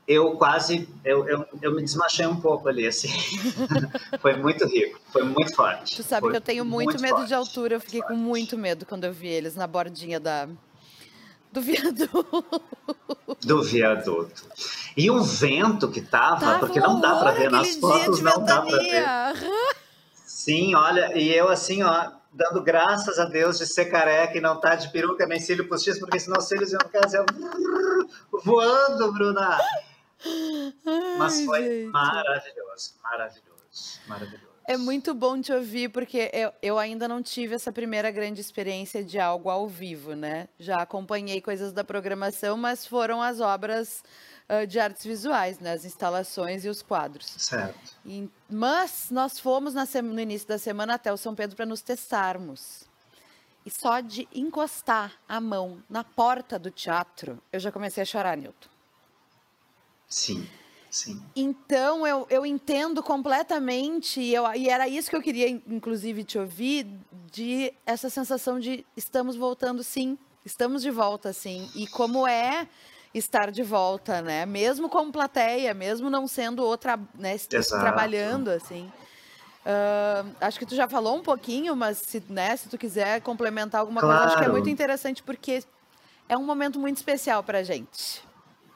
Eu 0.06 0.32
quase 0.32 0.88
eu, 1.04 1.26
eu, 1.28 1.46
eu 1.62 1.74
me 1.74 1.82
desmachei 1.82 2.26
um 2.26 2.40
pouco 2.40 2.68
ali 2.68 2.86
assim. 2.86 3.08
Foi 4.20 4.36
muito 4.36 4.66
rico 4.66 5.00
foi 5.12 5.22
muito 5.22 5.54
forte. 5.54 5.94
Tu 5.96 6.02
sabe 6.02 6.22
foi 6.22 6.30
que 6.30 6.36
eu 6.38 6.40
tenho 6.40 6.64
muito, 6.64 6.88
muito 6.88 7.02
medo 7.02 7.16
forte, 7.16 7.28
de 7.28 7.34
altura 7.34 7.74
eu 7.74 7.80
fiquei 7.80 8.02
com 8.02 8.14
muito 8.14 8.56
medo 8.56 8.86
quando 8.86 9.04
eu 9.04 9.12
vi 9.12 9.28
eles 9.28 9.54
na 9.54 9.66
bordinha 9.66 10.18
da 10.18 10.48
do 11.52 11.60
viaduto. 11.60 12.62
Do 13.44 13.62
viaduto. 13.62 14.44
E 14.96 15.10
o 15.10 15.22
vento 15.22 15.90
que 15.90 16.00
tava, 16.00 16.40
tava 16.40 16.58
porque 16.58 16.80
não 16.80 17.00
dá 17.00 17.16
para 17.16 17.32
ver 17.32 17.50
nas 17.50 17.76
fotos 17.76 18.20
não 18.20 18.44
dá 18.44 18.62
para 18.62 18.78
ver. 18.78 19.04
Sim 20.24 20.74
olha 20.74 21.16
e 21.16 21.32
eu 21.32 21.48
assim 21.48 21.82
ó 21.82 22.10
dando 22.32 22.62
graças 22.62 23.18
a 23.18 23.26
Deus 23.26 23.58
de 23.58 23.66
ser 23.66 23.86
careca 23.86 24.38
e 24.38 24.40
não 24.40 24.58
tá 24.58 24.74
de 24.74 24.90
peruca 24.90 25.26
nem 25.26 25.38
cílio 25.38 25.68
postiço, 25.68 26.00
porque 26.00 26.18
senão 26.18 26.38
os 26.38 26.48
cílios 26.48 26.72
iam 26.72 26.80
ficar 26.80 27.04
assim, 27.04 27.18
voando, 28.42 29.12
Bruna. 29.12 29.58
Mas 31.18 31.44
foi 31.44 31.86
maravilhoso, 31.92 32.94
maravilhoso, 33.02 34.00
maravilhoso. 34.06 34.51
É 34.64 34.76
muito 34.76 35.12
bom 35.12 35.40
te 35.40 35.52
ouvir, 35.52 35.88
porque 35.88 36.30
eu, 36.32 36.52
eu 36.62 36.78
ainda 36.78 37.08
não 37.08 37.22
tive 37.22 37.54
essa 37.54 37.72
primeira 37.72 38.10
grande 38.10 38.40
experiência 38.40 39.02
de 39.02 39.18
algo 39.18 39.50
ao 39.50 39.66
vivo, 39.66 40.14
né? 40.14 40.48
Já 40.58 40.82
acompanhei 40.82 41.40
coisas 41.40 41.72
da 41.72 41.82
programação, 41.82 42.56
mas 42.56 42.86
foram 42.86 43.20
as 43.20 43.40
obras 43.40 44.04
uh, 44.48 44.66
de 44.66 44.78
artes 44.78 45.04
visuais, 45.04 45.58
né? 45.58 45.72
As 45.72 45.84
instalações 45.84 46.64
e 46.64 46.68
os 46.68 46.80
quadros. 46.80 47.26
Certo. 47.38 47.96
E, 48.06 48.28
mas 48.48 49.08
nós 49.10 49.38
fomos 49.38 49.74
no 49.74 50.20
início 50.20 50.46
da 50.46 50.58
semana 50.58 50.94
até 50.94 51.12
o 51.12 51.16
São 51.16 51.34
Pedro 51.34 51.56
para 51.56 51.66
nos 51.66 51.82
testarmos. 51.82 52.84
E 53.64 53.70
só 53.70 54.00
de 54.00 54.28
encostar 54.32 55.12
a 55.28 55.40
mão 55.40 55.82
na 55.88 56.02
porta 56.02 56.58
do 56.58 56.70
teatro, 56.70 57.40
eu 57.52 57.60
já 57.60 57.70
comecei 57.70 58.02
a 58.02 58.06
chorar, 58.06 58.36
Nilton. 58.36 58.68
Sim. 60.08 60.48
Sim. 60.92 61.22
Então, 61.34 62.06
eu, 62.06 62.26
eu 62.28 62.44
entendo 62.44 63.02
completamente, 63.02 64.20
e, 64.20 64.34
eu, 64.34 64.44
e 64.54 64.68
era 64.68 64.86
isso 64.86 65.08
que 65.08 65.16
eu 65.16 65.22
queria, 65.22 65.48
inclusive, 65.48 66.22
te 66.22 66.38
ouvir, 66.38 66.86
de 67.32 67.72
essa 67.86 68.10
sensação 68.10 68.60
de 68.60 68.84
estamos 68.94 69.34
voltando, 69.34 69.82
sim, 69.82 70.18
estamos 70.44 70.82
de 70.82 70.90
volta, 70.90 71.32
sim. 71.32 71.66
E 71.74 71.86
como 71.86 72.28
é 72.28 72.68
estar 73.14 73.50
de 73.50 73.62
volta, 73.62 74.20
né? 74.20 74.44
Mesmo 74.44 74.90
como 74.90 75.10
plateia, 75.10 75.72
mesmo 75.72 76.10
não 76.10 76.28
sendo 76.28 76.62
outra, 76.62 77.00
né, 77.14 77.38
trabalhando, 77.80 78.50
assim. 78.50 78.92
Uh, 79.64 80.36
acho 80.42 80.58
que 80.58 80.66
tu 80.66 80.74
já 80.74 80.86
falou 80.86 81.16
um 81.16 81.22
pouquinho, 81.22 81.74
mas 81.74 81.96
se, 81.98 82.22
né, 82.28 82.54
se 82.54 82.68
tu 82.68 82.76
quiser 82.76 83.22
complementar 83.22 83.80
alguma 83.80 84.02
claro. 84.02 84.18
coisa, 84.18 84.34
acho 84.34 84.38
que 84.38 84.44
é 84.44 84.52
muito 84.52 84.68
interessante, 84.68 85.22
porque 85.22 85.64
é 86.28 86.36
um 86.36 86.44
momento 86.44 86.78
muito 86.78 86.98
especial 86.98 87.42
para 87.42 87.62
gente. 87.62 88.22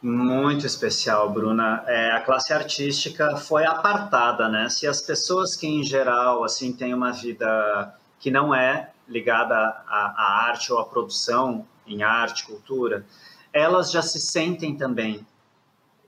Muito 0.02 0.66
especial, 0.66 1.30
Bruna. 1.30 1.82
É, 1.86 2.12
a 2.12 2.20
classe 2.20 2.52
artística 2.52 3.36
foi 3.36 3.64
apartada, 3.64 4.48
né? 4.48 4.68
Se 4.68 4.86
as 4.86 5.00
pessoas 5.00 5.56
que, 5.56 5.66
em 5.66 5.82
geral, 5.82 6.44
assim, 6.44 6.72
têm 6.72 6.92
uma 6.92 7.12
vida 7.12 7.94
que 8.20 8.30
não 8.30 8.54
é 8.54 8.90
ligada 9.08 9.54
à, 9.54 10.14
à 10.16 10.46
arte 10.48 10.72
ou 10.72 10.78
à 10.78 10.84
produção 10.84 11.66
em 11.86 12.02
arte, 12.02 12.44
cultura, 12.44 13.06
elas 13.52 13.90
já 13.90 14.02
se 14.02 14.20
sentem 14.20 14.76
também 14.76 15.26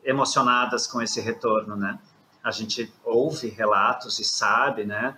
emocionadas 0.05 0.87
com 0.87 1.01
esse 1.01 1.21
retorno, 1.21 1.75
né? 1.75 1.99
A 2.43 2.51
gente 2.51 2.93
ouve 3.05 3.49
relatos 3.49 4.19
e 4.19 4.25
sabe, 4.25 4.85
né? 4.85 5.17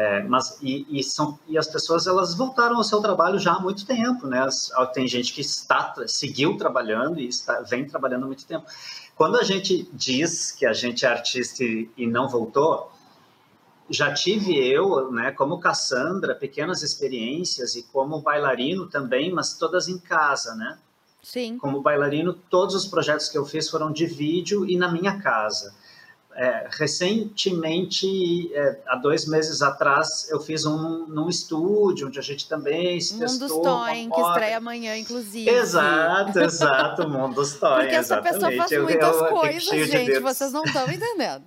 É, 0.00 0.22
mas 0.22 0.56
e, 0.62 0.86
e, 0.88 1.04
são 1.04 1.38
e 1.46 1.58
as 1.58 1.68
pessoas 1.68 2.06
elas 2.06 2.34
voltaram 2.34 2.76
ao 2.76 2.82
seu 2.82 3.02
trabalho 3.02 3.38
já 3.38 3.52
há 3.52 3.60
muito 3.60 3.84
tempo, 3.84 4.26
né? 4.26 4.48
Tem 4.94 5.06
gente 5.06 5.30
que 5.30 5.42
está 5.42 5.94
seguiu 6.06 6.56
trabalhando 6.56 7.20
e 7.20 7.28
está, 7.28 7.60
vem 7.60 7.86
trabalhando 7.86 8.22
há 8.22 8.26
muito 8.26 8.46
tempo. 8.46 8.64
Quando 9.14 9.36
a 9.36 9.42
gente 9.42 9.86
diz 9.92 10.52
que 10.52 10.64
a 10.64 10.72
gente 10.72 11.04
é 11.04 11.08
artista 11.10 11.62
e, 11.62 11.90
e 11.98 12.06
não 12.06 12.30
voltou, 12.30 12.90
já 13.90 14.10
tive 14.14 14.56
eu, 14.56 15.12
né, 15.12 15.32
como 15.32 15.60
Cassandra, 15.60 16.34
pequenas 16.34 16.82
experiências 16.82 17.76
e 17.76 17.82
como 17.82 18.22
bailarino 18.22 18.86
também, 18.86 19.30
mas 19.30 19.58
todas 19.58 19.86
em 19.86 19.98
casa, 19.98 20.54
né? 20.54 20.78
Sim. 21.22 21.58
Como 21.58 21.82
bailarino, 21.82 22.32
todos 22.32 22.74
os 22.74 22.86
projetos 22.86 23.28
que 23.28 23.36
eu 23.36 23.44
fiz 23.44 23.68
foram 23.68 23.92
de 23.92 24.06
vídeo 24.06 24.64
e 24.64 24.78
na 24.78 24.90
minha 24.90 25.20
casa. 25.20 25.74
É, 26.34 26.68
recentemente, 26.70 28.54
é, 28.54 28.78
há 28.86 28.96
dois 28.96 29.26
meses 29.26 29.62
atrás, 29.62 30.28
eu 30.30 30.40
fiz 30.40 30.64
um 30.64 31.06
num 31.06 31.28
estúdio, 31.28 32.06
onde 32.06 32.18
a 32.18 32.22
gente 32.22 32.48
também 32.48 33.00
se 33.00 33.14
Mundo 33.14 33.26
testou. 33.26 33.84
Que 34.14 34.20
estreia 34.20 34.56
amanhã, 34.56 34.96
inclusive. 34.96 35.50
Exato, 35.50 36.38
exato, 36.38 37.08
Mundo 37.08 37.42
Toin, 37.58 37.80
Porque 37.80 37.94
essa 37.94 38.20
exatamente. 38.20 38.32
pessoa 38.32 38.56
faz 38.56 38.82
muitas 38.82 39.16
eu, 39.16 39.24
eu, 39.24 39.34
coisas, 39.34 39.64
gente, 39.64 40.12
de 40.12 40.20
vocês 40.20 40.52
não 40.52 40.64
estão 40.64 40.90
entendendo. 40.90 41.44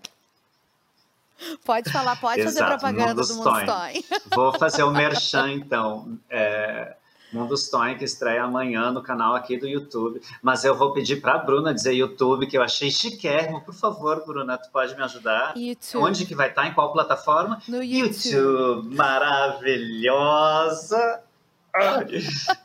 Pode 1.65 1.91
falar, 1.91 2.15
pode 2.17 2.41
Exato, 2.41 2.57
fazer 2.57 2.69
propaganda 2.69 3.15
Mundo 3.15 3.27
do 3.27 3.35
Mundo 3.35 3.65
Toin. 3.65 4.03
Vou 4.33 4.53
fazer 4.59 4.83
o 4.83 4.91
merchan, 4.93 5.51
então. 5.53 6.17
É, 6.29 6.95
Mundo 7.33 7.57
Stone, 7.57 7.95
que 7.95 8.05
estreia 8.05 8.43
amanhã 8.43 8.91
no 8.91 9.01
canal 9.01 9.35
aqui 9.35 9.57
do 9.57 9.67
YouTube. 9.67 10.21
Mas 10.41 10.63
eu 10.63 10.75
vou 10.75 10.93
pedir 10.93 11.19
para 11.21 11.33
a 11.33 11.37
Bruna 11.39 11.73
dizer 11.73 11.93
YouTube, 11.93 12.47
que 12.47 12.57
eu 12.57 12.61
achei 12.61 12.91
chiquérrimo. 12.91 13.61
Por 13.61 13.73
favor, 13.73 14.23
Bruna, 14.25 14.57
tu 14.57 14.69
pode 14.69 14.95
me 14.95 15.03
ajudar? 15.03 15.57
YouTube. 15.57 16.03
Onde 16.03 16.25
que 16.25 16.35
vai 16.35 16.49
estar? 16.49 16.67
Em 16.67 16.73
qual 16.73 16.93
plataforma? 16.93 17.61
No 17.67 17.83
YouTube. 17.83 18.33
YouTube. 18.33 18.95
Maravilhosa! 18.95 20.43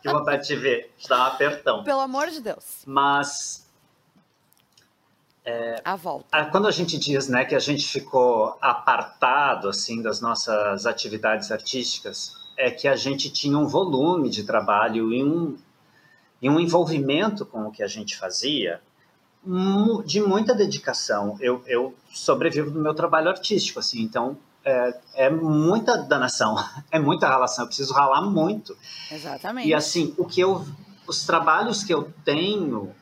Que 0.02 0.10
vontade 0.10 0.42
de 0.42 0.48
te 0.48 0.56
ver. 0.56 0.92
Dar 1.08 1.18
um 1.18 1.22
apertão. 1.22 1.82
Pelo 1.82 2.00
amor 2.00 2.28
de 2.28 2.42
Deus. 2.42 2.82
Mas... 2.86 3.66
É, 5.44 5.80
a 5.82 5.96
volta. 5.96 6.44
Quando 6.50 6.68
a 6.68 6.70
gente 6.70 6.98
diz 6.98 7.26
né, 7.26 7.42
que 7.46 7.54
a 7.54 7.58
gente 7.58 7.88
ficou 7.88 8.58
apartado 8.60 9.70
assim 9.70 10.02
das 10.02 10.20
nossas 10.20 10.84
atividades 10.84 11.50
artísticas, 11.50 12.37
é 12.58 12.72
que 12.72 12.88
a 12.88 12.96
gente 12.96 13.30
tinha 13.30 13.56
um 13.56 13.68
volume 13.68 14.28
de 14.28 14.42
trabalho 14.42 15.12
e 15.12 15.22
um, 15.22 15.56
e 16.42 16.50
um 16.50 16.58
envolvimento 16.58 17.46
com 17.46 17.68
o 17.68 17.70
que 17.70 17.84
a 17.84 17.86
gente 17.86 18.16
fazia 18.16 18.82
de 20.04 20.20
muita 20.20 20.52
dedicação. 20.52 21.38
Eu, 21.40 21.62
eu 21.66 21.94
sobrevivo 22.12 22.72
do 22.72 22.80
meu 22.80 22.92
trabalho 22.92 23.28
artístico, 23.28 23.78
assim, 23.78 24.02
então 24.02 24.36
é, 24.64 25.00
é, 25.14 25.30
muita 25.30 25.96
danação, 25.96 26.56
é 26.90 26.98
muita 26.98 27.28
ralação, 27.28 27.64
eu 27.64 27.68
preciso 27.68 27.94
ralar 27.94 28.22
muito. 28.22 28.76
Exatamente. 29.10 29.68
E 29.68 29.72
assim, 29.72 30.12
o 30.18 30.24
que 30.24 30.40
eu, 30.40 30.66
os 31.06 31.24
trabalhos 31.24 31.84
que 31.84 31.94
eu 31.94 32.12
tenho, 32.24 32.92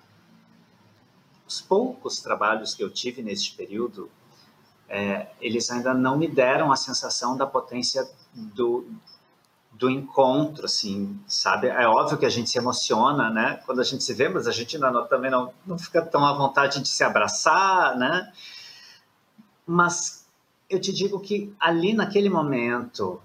os 1.48 1.62
poucos 1.62 2.20
trabalhos 2.20 2.74
que 2.74 2.84
eu 2.84 2.90
tive 2.90 3.22
neste 3.22 3.54
período, 3.54 4.10
é, 4.86 5.28
eles 5.40 5.70
ainda 5.70 5.94
não 5.94 6.18
me 6.18 6.28
deram 6.28 6.70
a 6.70 6.76
sensação 6.76 7.36
da 7.36 7.46
potência 7.46 8.06
do, 8.34 8.86
do 9.78 9.90
encontro, 9.90 10.64
assim, 10.64 11.20
sabe? 11.26 11.68
É 11.68 11.86
óbvio 11.86 12.16
que 12.16 12.24
a 12.24 12.30
gente 12.30 12.48
se 12.48 12.58
emociona, 12.58 13.28
né? 13.30 13.60
Quando 13.66 13.80
a 13.80 13.84
gente 13.84 14.02
se 14.02 14.14
vê, 14.14 14.28
mas 14.28 14.48
a 14.48 14.52
gente 14.52 14.78
não, 14.78 15.06
também 15.06 15.30
não, 15.30 15.52
não 15.66 15.78
fica 15.78 16.00
tão 16.00 16.24
à 16.24 16.32
vontade 16.32 16.80
de 16.80 16.88
se 16.88 17.04
abraçar, 17.04 17.96
né? 17.96 18.32
Mas 19.66 20.26
eu 20.70 20.80
te 20.80 20.92
digo 20.92 21.20
que 21.20 21.54
ali 21.60 21.92
naquele 21.92 22.30
momento, 22.30 23.20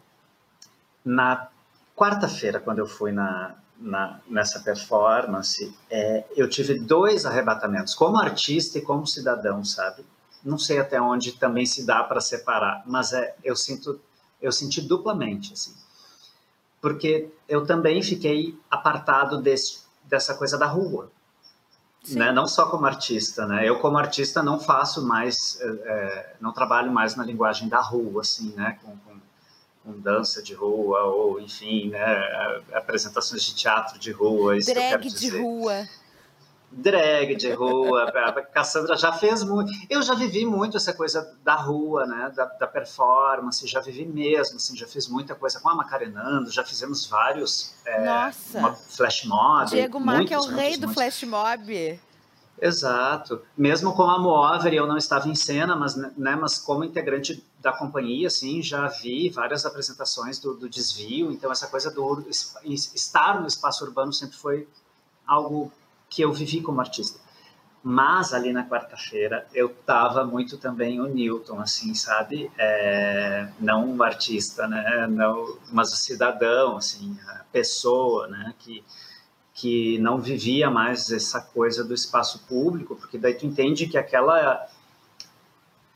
na 1.05 1.48
quarta-feira, 1.96 2.60
quando 2.60 2.79
eu 2.79 2.88
fui 2.88 3.13
na, 3.13 3.55
na, 3.79 4.20
nessa 4.27 4.60
performance, 4.60 5.74
é, 5.89 6.25
eu 6.36 6.50
tive 6.50 6.79
dois 6.79 7.25
arrebatamentos, 7.25 7.96
como 7.96 8.20
artista 8.20 8.77
e 8.77 8.81
como 8.81 9.08
cidadão, 9.08 9.63
sabe? 9.63 10.05
Não 10.43 10.58
sei 10.58 10.79
até 10.79 11.00
onde 11.00 11.31
também 11.34 11.65
se 11.65 11.86
dá 11.86 12.03
para 12.03 12.20
separar, 12.20 12.84
mas 12.86 13.13
é, 13.13 13.36
eu 13.41 13.55
sinto, 13.55 14.01
eu 14.41 14.51
senti 14.51 14.81
duplamente, 14.81 15.53
assim, 15.53 15.74
porque 16.81 17.29
eu 17.47 17.65
também 17.65 18.01
fiquei 18.01 18.57
apartado 18.69 19.41
desse, 19.41 19.81
dessa 20.05 20.33
coisa 20.33 20.57
da 20.57 20.65
rua, 20.65 21.11
né? 22.09 22.31
Não 22.31 22.47
só 22.47 22.65
como 22.65 22.85
artista, 22.85 23.45
né? 23.45 23.67
Eu 23.67 23.79
como 23.79 23.97
artista 23.97 24.41
não 24.41 24.59
faço 24.59 25.05
mais, 25.05 25.59
é, 25.61 26.35
não 26.41 26.51
trabalho 26.51 26.91
mais 26.91 27.15
na 27.15 27.23
linguagem 27.23 27.69
da 27.69 27.79
rua, 27.79 28.21
assim, 28.21 28.51
né? 28.55 28.79
Com, 28.83 28.97
com 28.97 29.21
com 29.83 30.00
dança 30.00 30.41
de 30.41 30.53
rua 30.53 31.03
ou 31.05 31.39
enfim, 31.39 31.89
né, 31.89 32.61
apresentações 32.73 33.43
de 33.43 33.55
teatro 33.55 34.00
de 34.00 34.11
rua, 34.11 34.57
isso 34.57 34.73
drag 34.73 35.09
de 35.09 35.29
rua. 35.29 35.88
Drag 36.71 37.35
de 37.35 37.51
rua, 37.51 38.03
a 38.15 38.41
Cassandra 38.41 38.95
já 38.95 39.11
fez 39.11 39.43
muito. 39.43 39.71
Eu 39.89 40.01
já 40.01 40.15
vivi 40.15 40.45
muito 40.45 40.77
essa 40.77 40.93
coisa 40.93 41.35
da 41.43 41.55
rua, 41.55 42.05
né, 42.05 42.31
da, 42.35 42.45
da 42.45 42.67
performance, 42.67 43.67
já 43.67 43.81
vivi 43.81 44.05
mesmo, 44.05 44.55
assim, 44.55 44.75
já 44.77 44.87
fiz 44.87 45.07
muita 45.07 45.35
coisa 45.35 45.59
com 45.59 45.69
a 45.69 45.75
Macarenando, 45.75 46.49
já 46.49 46.63
fizemos 46.63 47.05
vários 47.05 47.75
é, 47.85 48.05
Nossa. 48.05 48.75
flash 48.89 49.25
mob. 49.25 49.69
Diego 49.69 49.99
Mac 49.99 50.31
é 50.31 50.39
o 50.39 50.45
rei 50.45 50.77
do 50.77 50.87
flash 50.89 51.23
mob. 51.23 51.99
Exato. 52.61 53.41
Mesmo 53.57 53.93
com 53.93 54.03
a 54.03 54.19
Mover, 54.19 54.73
eu 54.73 54.85
não 54.85 54.95
estava 54.95 55.27
em 55.27 55.33
cena, 55.33 55.75
mas, 55.75 55.95
né, 55.95 56.35
mas 56.35 56.59
como 56.59 56.83
integrante 56.83 57.43
da 57.59 57.73
companhia, 57.73 58.27
assim, 58.27 58.61
já 58.61 58.87
vi 58.87 59.29
várias 59.29 59.65
apresentações 59.65 60.37
do, 60.37 60.53
do 60.53 60.69
desvio. 60.69 61.31
Então, 61.31 61.51
essa 61.51 61.67
coisa 61.67 61.89
do 61.89 62.23
estar 62.63 63.41
no 63.41 63.47
espaço 63.47 63.83
urbano 63.83 64.13
sempre 64.13 64.37
foi 64.37 64.67
algo 65.25 65.71
que 66.11 66.21
eu 66.21 66.31
vivi 66.31 66.61
como 66.61 66.81
artista. 66.81 67.19
Mas 67.83 68.31
ali 68.31 68.53
na 68.53 68.67
quarta-feira 68.67 69.47
eu 69.55 69.67
estava 69.67 70.23
muito 70.23 70.57
também 70.59 71.01
o 71.01 71.07
Newton, 71.07 71.59
assim, 71.59 71.95
sabe? 71.95 72.51
É, 72.55 73.47
não 73.59 73.95
o 73.95 74.03
artista, 74.03 74.67
né? 74.67 75.07
Não, 75.07 75.57
mas 75.71 75.91
o 75.91 75.95
cidadão, 75.95 76.77
assim, 76.77 77.17
a 77.27 77.45
pessoa, 77.51 78.27
né? 78.27 78.53
Que 78.59 78.83
que 79.53 79.99
não 79.99 80.19
vivia 80.19 80.71
mais 80.71 81.11
essa 81.11 81.41
coisa 81.41 81.83
do 81.83 81.93
espaço 81.93 82.39
público, 82.47 82.95
porque 82.95 83.17
daí 83.17 83.33
tu 83.33 83.45
entende 83.45 83.85
que 83.85 83.97
aquela 83.97 84.67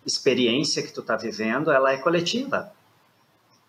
experiência 0.06 0.84
que 0.84 0.92
tu 0.92 1.02
está 1.02 1.16
vivendo, 1.16 1.72
ela 1.72 1.92
é 1.92 1.98
coletiva. 1.98 2.72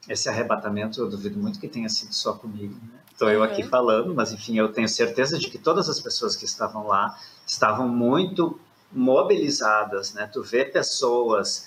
Esse 0.08 0.28
arrebatamento, 0.28 1.00
eu 1.00 1.08
duvido 1.08 1.38
muito 1.38 1.58
que 1.58 1.68
tenha 1.68 1.88
sido 1.88 2.12
só 2.12 2.34
comigo. 2.34 2.74
Né? 2.74 2.98
Estou 3.16 3.30
eu 3.30 3.42
aqui 3.42 3.62
uhum. 3.62 3.68
falando, 3.70 4.14
mas 4.14 4.30
enfim, 4.30 4.58
eu 4.58 4.70
tenho 4.70 4.86
certeza 4.86 5.38
de 5.38 5.48
que 5.48 5.56
todas 5.56 5.88
as 5.88 5.98
pessoas 5.98 6.36
que 6.36 6.44
estavam 6.44 6.86
lá 6.86 7.18
estavam 7.46 7.88
muito 7.88 8.60
mobilizadas, 8.92 10.12
né? 10.12 10.28
Tu 10.30 10.42
vê 10.42 10.66
pessoas 10.66 11.66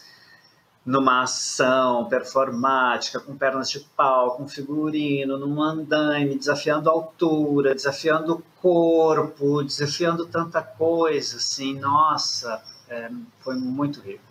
numa 0.85 1.23
ação 1.23 2.05
performática, 2.05 3.19
com 3.19 3.35
pernas 3.35 3.71
de 3.71 3.79
pau, 3.79 4.37
com 4.37 4.47
figurino, 4.47 5.39
num 5.39 5.59
andaime, 5.59 6.37
desafiando 6.37 6.87
a 6.87 6.93
altura, 6.93 7.73
desafiando 7.73 8.35
o 8.35 8.43
corpo, 8.61 9.63
desafiando 9.63 10.27
tanta 10.27 10.61
coisa, 10.61 11.37
assim, 11.37 11.79
nossa, 11.79 12.61
é, 12.87 13.09
foi 13.39 13.55
muito 13.55 14.01
rico. 14.01 14.28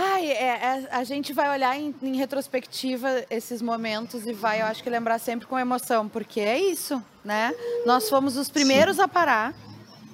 Ai, 0.00 0.30
é, 0.30 0.44
é, 0.44 0.88
a 0.92 1.02
gente 1.02 1.32
vai 1.32 1.50
olhar 1.50 1.76
em, 1.76 1.92
em, 2.00 2.14
retrospectiva 2.14 3.24
esses 3.28 3.60
momentos 3.60 4.24
e 4.28 4.32
vai, 4.32 4.62
eu 4.62 4.66
acho 4.66 4.80
que 4.80 4.88
lembrar 4.88 5.18
sempre 5.18 5.44
com 5.44 5.58
emoção, 5.58 6.08
porque 6.08 6.38
é 6.38 6.56
isso, 6.56 7.02
né? 7.24 7.52
Nós 7.84 8.08
fomos 8.08 8.36
os 8.36 8.48
primeiros 8.48 8.94
Sim. 8.94 9.02
a 9.02 9.08
parar, 9.08 9.52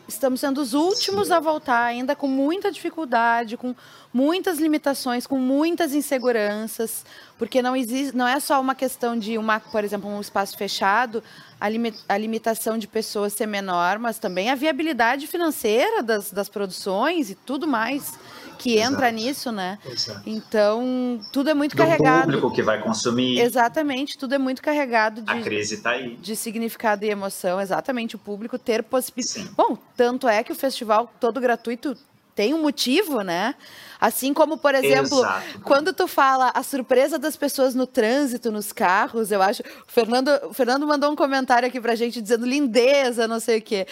estamos 0.09 0.41
sendo 0.41 0.63
os 0.63 0.73
últimos 0.73 1.29
Sim. 1.29 1.35
a 1.35 1.41
voltar, 1.41 1.85
ainda 1.85 2.17
com 2.17 2.27
muita 2.27 2.73
dificuldade, 2.73 3.59
com 3.59 3.75
muitas 4.11 4.59
limitações, 4.59 5.27
com 5.27 5.39
muitas 5.39 5.93
inseguranças, 5.93 7.05
porque 7.37 7.61
não 7.61 7.77
existe, 7.77 8.17
não 8.17 8.27
é 8.27 8.41
só 8.41 8.59
uma 8.63 8.75
questão 8.75 9.19
de 9.19 9.37
uma, 9.37 9.61
por 9.61 9.85
exemplo, 9.85 10.09
um 10.09 10.19
espaço 10.19 10.57
fechado, 10.57 11.23
a, 11.61 11.69
limit, 11.69 12.03
a 12.09 12.17
limitação 12.17 12.79
de 12.79 12.89
pessoas 12.89 13.35
ser 13.35 13.47
menor, 13.47 13.99
mas 13.99 14.19
também 14.19 14.49
a 14.49 14.55
viabilidade 14.55 15.27
financeira 15.27 16.03
das, 16.03 16.31
das 16.31 16.49
produções 16.49 17.29
e 17.29 17.35
tudo 17.35 17.67
mais 17.67 18.15
que 18.59 18.77
Exato. 18.77 18.93
entra 18.95 19.11
nisso, 19.11 19.53
né? 19.53 19.79
Exato. 19.87 20.23
Então, 20.27 21.21
tudo 21.33 21.51
é 21.51 21.55
muito 21.55 21.73
Do 21.75 21.79
carregado. 21.79 22.23
público 22.25 22.51
que 22.53 22.63
vai 22.63 22.81
consumir. 22.81 23.41
Exatamente, 23.41 24.17
tudo 24.19 24.35
é 24.35 24.39
muito 24.39 24.63
carregado 24.63 25.23
de, 25.23 25.31
a 25.33 25.41
crise 25.41 25.79
tá 25.79 25.91
aí. 25.91 26.17
de 26.17 26.35
significado 26.37 27.05
e 27.05 27.11
emoção. 27.11 27.61
Exatamente, 27.61 28.17
o 28.17 28.19
público 28.19 28.59
ter 28.59 28.83
possibilidade. 28.83 29.51
Bom, 29.57 29.77
tanto 29.97 30.29
é 30.29 30.43
que 30.43 30.53
o 30.53 30.55
festival 30.55 31.13
todo 31.21 31.41
gratuito 31.41 31.97
tem 32.35 32.53
um 32.53 32.61
motivo, 32.61 33.23
né? 33.23 33.55
Assim 34.01 34.35
como, 34.35 34.59
por 34.59 34.75
exemplo, 34.75 35.19
Exato. 35.21 35.61
quando 35.63 35.93
tu 35.93 36.07
fala 36.09 36.51
a 36.53 36.63
surpresa 36.63 37.19
das 37.19 37.37
pessoas 37.37 37.75
no 37.75 37.87
trânsito, 37.87 38.51
nos 38.51 38.73
carros, 38.73 39.31
eu 39.31 39.41
acho. 39.41 39.63
O 39.63 39.67
Fernando, 39.87 40.29
o 40.51 40.53
Fernando 40.53 40.87
mandou 40.87 41.11
um 41.13 41.17
comentário 41.17 41.67
aqui 41.69 41.81
pra 41.81 41.95
gente 41.95 42.21
dizendo 42.21 42.45
lindeza, 42.45 43.29
não 43.29 43.39
sei 43.39 43.59
o 43.59 43.63
quê 43.63 43.87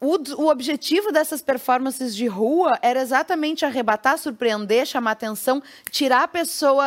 o, 0.00 0.42
o, 0.42 0.48
objetivo 0.48 1.10
dessas 1.10 1.40
performances 1.40 2.14
de 2.14 2.26
rua 2.26 2.78
era 2.82 3.00
exatamente 3.00 3.64
arrebatar, 3.64 4.18
surpreender, 4.18 4.84
chamar 4.84 5.12
atenção, 5.12 5.62
tirar 5.90 6.24
a 6.24 6.28
pessoa 6.28 6.86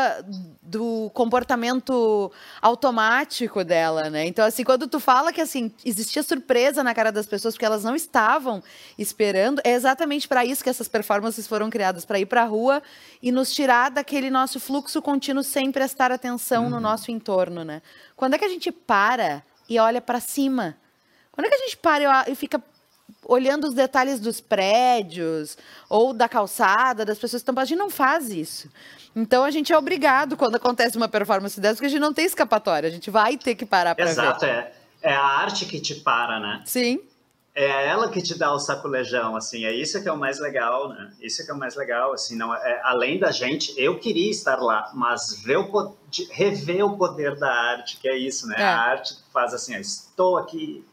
do 0.62 1.10
comportamento 1.14 2.32
automático 2.62 3.64
dela, 3.64 4.10
né? 4.10 4.28
Então, 4.28 4.46
assim, 4.46 4.64
quando 4.64 4.88
tu 4.88 5.00
fala 5.00 5.34
que 5.34 5.42
assim 5.42 5.72
existia 5.84 6.22
surpresa 6.22 6.84
na 6.84 6.94
cara 6.94 7.12
das 7.12 7.26
pessoas 7.26 7.56
porque 7.56 7.66
elas 7.66 7.84
não 7.84 7.96
estavam 7.96 8.62
esperando, 8.96 9.60
é 9.64 9.72
exatamente 9.72 10.28
para 10.28 10.46
isso 10.46 10.64
que 10.64 10.70
essas 10.70 10.88
performances 10.88 11.48
foram 11.48 11.70
criadas, 11.70 12.06
para 12.06 12.20
ir 12.20 12.28
para 12.28 12.44
a 12.44 12.46
rua 12.46 12.82
e 13.24 13.32
nos 13.32 13.52
tirar 13.52 13.90
daquele 13.90 14.30
nosso 14.30 14.60
fluxo 14.60 15.02
contínuo 15.02 15.44
sem 15.44 15.72
prestar 15.72 16.12
atenção 16.12 16.66
uhum. 16.66 16.70
no 16.70 16.80
nosso 16.80 17.10
entorno, 17.10 17.64
né? 17.64 17.82
Quando 18.16 18.36
é 18.36 18.38
que 18.38 18.46
a 18.46 18.50
gente 18.50 18.72
para 18.72 19.44
e 19.68 19.80
olha 19.80 20.00
para 20.00 20.20
cima? 20.20 20.78
Quando 21.32 21.48
é 21.48 21.50
que 21.50 21.56
a 21.56 21.60
gente 21.60 21.78
para 21.78 22.30
e 22.30 22.36
fica 22.36 22.62
olhando 23.30 23.68
os 23.68 23.74
detalhes 23.74 24.20
dos 24.20 24.42
prédios 24.42 25.58
ou 25.88 26.14
da 26.14 26.28
calçada, 26.28 27.06
das 27.06 27.18
pessoas 27.18 27.42
que 27.42 27.44
estão 27.44 27.54
passando. 27.54 27.68
A 27.68 27.70
gente 27.70 27.80
não 27.80 27.90
faz 27.90 28.30
isso. 28.30 28.70
Então 29.16 29.44
a 29.44 29.52
gente 29.52 29.72
é 29.72 29.78
obrigado, 29.78 30.36
quando 30.36 30.56
acontece 30.56 30.98
uma 30.98 31.08
performance 31.08 31.60
dessa, 31.60 31.76
porque 31.76 31.86
a 31.86 31.90
gente 31.90 32.02
não 32.02 32.14
tem 32.14 32.26
escapatória, 32.26 32.88
a 32.88 32.92
gente 32.92 33.10
vai 33.10 33.38
ter 33.38 33.56
que 33.56 33.66
parar 33.66 33.96
para 33.96 34.06
ver. 34.06 34.12
Exato, 34.12 34.46
é. 34.46 34.72
É 35.02 35.14
a 35.14 35.24
arte 35.24 35.66
que 35.66 35.80
te 35.80 35.96
para, 35.96 36.40
né? 36.40 36.62
Sim. 36.66 37.00
É 37.56 37.88
ela 37.88 38.10
que 38.10 38.22
te 38.22 38.38
dá 38.38 38.54
o 38.54 38.60
sacolejão, 38.60 39.36
assim, 39.36 39.66
é 39.66 39.74
isso 39.74 40.02
que 40.02 40.08
é 40.08 40.12
o 40.12 40.18
mais 40.18 40.40
legal, 40.40 40.90
né? 40.90 41.12
Isso 41.20 41.44
que 41.44 41.52
é 41.52 41.54
o 41.54 41.58
mais 41.58 41.76
legal, 41.76 42.14
assim, 42.14 42.36
não 42.38 42.54
é, 42.54 42.82
além 42.84 43.20
da 43.20 43.32
gente, 43.32 43.74
eu 43.76 44.00
queria 44.00 44.30
estar 44.30 44.62
lá, 44.62 44.92
mas 44.94 45.42
ver 45.44 45.58
o, 45.58 45.96
rever 46.32 46.86
o 46.86 46.98
poder 46.98 47.36
da 47.38 47.52
arte, 47.52 47.98
que 47.98 48.08
é 48.08 48.16
isso, 48.16 48.48
né? 48.48 48.56
É. 48.58 48.64
A 48.64 48.80
arte 48.80 49.18
faz 49.34 49.54
assim, 49.54 49.76
ó, 49.76 49.80
estou 49.80 50.38
aqui, 50.38 50.86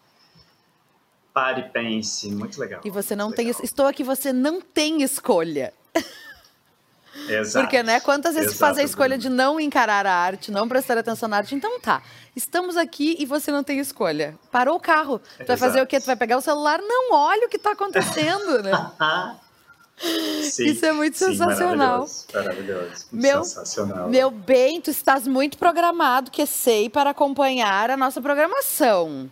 Pare 1.36 1.60
e 1.60 1.64
pense, 1.64 2.30
muito 2.30 2.58
legal. 2.58 2.80
E 2.82 2.88
você 2.88 3.14
não 3.14 3.30
tem. 3.30 3.50
Estou 3.62 3.84
aqui, 3.84 4.02
você 4.02 4.32
não 4.32 4.58
tem 4.58 5.02
escolha. 5.02 5.70
Exato. 7.28 7.62
Porque, 7.66 7.82
né? 7.82 8.00
Quantas 8.00 8.32
vezes 8.32 8.52
Exato, 8.52 8.58
faz 8.60 8.78
a 8.78 8.82
escolha 8.82 9.18
de 9.18 9.28
não 9.28 9.60
encarar 9.60 10.06
a 10.06 10.14
arte, 10.14 10.50
não 10.50 10.66
prestar 10.66 10.96
atenção 10.96 11.28
na 11.28 11.36
arte? 11.36 11.54
Então 11.54 11.78
tá, 11.78 12.02
estamos 12.34 12.74
aqui 12.78 13.16
e 13.18 13.26
você 13.26 13.52
não 13.52 13.62
tem 13.62 13.78
escolha. 13.78 14.38
Parou 14.50 14.76
o 14.76 14.80
carro. 14.80 15.18
Tu 15.18 15.24
Exato. 15.24 15.46
vai 15.46 15.56
fazer 15.58 15.82
o 15.82 15.86
quê? 15.86 16.00
Tu 16.00 16.06
vai 16.06 16.16
pegar 16.16 16.38
o 16.38 16.40
celular? 16.40 16.80
Não, 16.80 17.12
olha 17.12 17.46
o 17.46 17.50
que 17.50 17.58
está 17.58 17.72
acontecendo, 17.72 18.62
né? 18.62 18.72
Sim, 20.42 20.64
Isso 20.68 20.86
é 20.86 20.92
muito 20.92 21.18
sim, 21.18 21.26
sensacional. 21.26 22.06
Maravilhoso, 22.06 22.26
maravilhoso 22.32 23.06
meu, 23.12 23.44
sensacional. 23.44 24.08
Meu 24.08 24.30
bem, 24.30 24.80
tu 24.80 24.90
estás 24.90 25.26
muito 25.26 25.58
programado, 25.58 26.30
que 26.30 26.46
sei, 26.46 26.88
para 26.88 27.10
acompanhar 27.10 27.90
a 27.90 27.96
nossa 27.96 28.22
programação. 28.22 29.30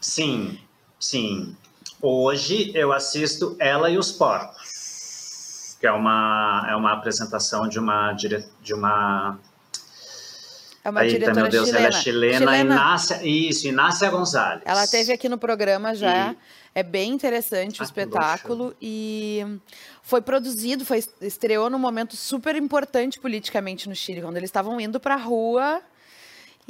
Sim, 0.00 0.58
Sim. 1.00 1.56
Hoje 2.00 2.70
eu 2.74 2.92
assisto 2.92 3.56
Ela 3.58 3.90
e 3.90 3.96
os 3.98 4.12
Porcos, 4.12 5.76
que 5.80 5.86
é 5.86 5.92
uma, 5.92 6.66
é 6.68 6.76
uma 6.76 6.92
apresentação 6.92 7.66
de 7.66 7.78
uma, 7.78 8.12
de 8.12 8.74
uma 8.74 9.38
é 10.82 10.88
uma 10.88 11.04
Eita, 11.04 11.18
diretora 11.18 11.42
meu 11.42 11.50
Deus, 11.50 11.66
chilena. 11.68 11.86
ela 11.86 11.88
é 11.88 12.00
chilena, 12.00 12.38
chilena. 12.38 12.60
Inácia, 12.60 13.20
isso, 13.22 13.66
Inácia 13.66 14.10
Gonzalez. 14.10 14.62
Ela 14.64 14.86
teve 14.86 15.12
aqui 15.12 15.28
no 15.28 15.38
programa 15.38 15.94
já. 15.94 16.32
E... 16.32 16.36
É 16.72 16.82
bem 16.84 17.12
interessante 17.12 17.80
o 17.80 17.82
ah, 17.82 17.84
espetáculo 17.84 18.74
e 18.80 19.44
foi 20.02 20.22
produzido, 20.22 20.84
foi 20.84 21.02
estreou 21.20 21.68
num 21.68 21.80
momento 21.80 22.14
super 22.14 22.54
importante 22.54 23.18
politicamente 23.18 23.88
no 23.88 23.94
Chile, 23.94 24.22
quando 24.22 24.36
eles 24.36 24.48
estavam 24.48 24.80
indo 24.80 25.00
para 25.00 25.14
a 25.14 25.18
rua 25.18 25.82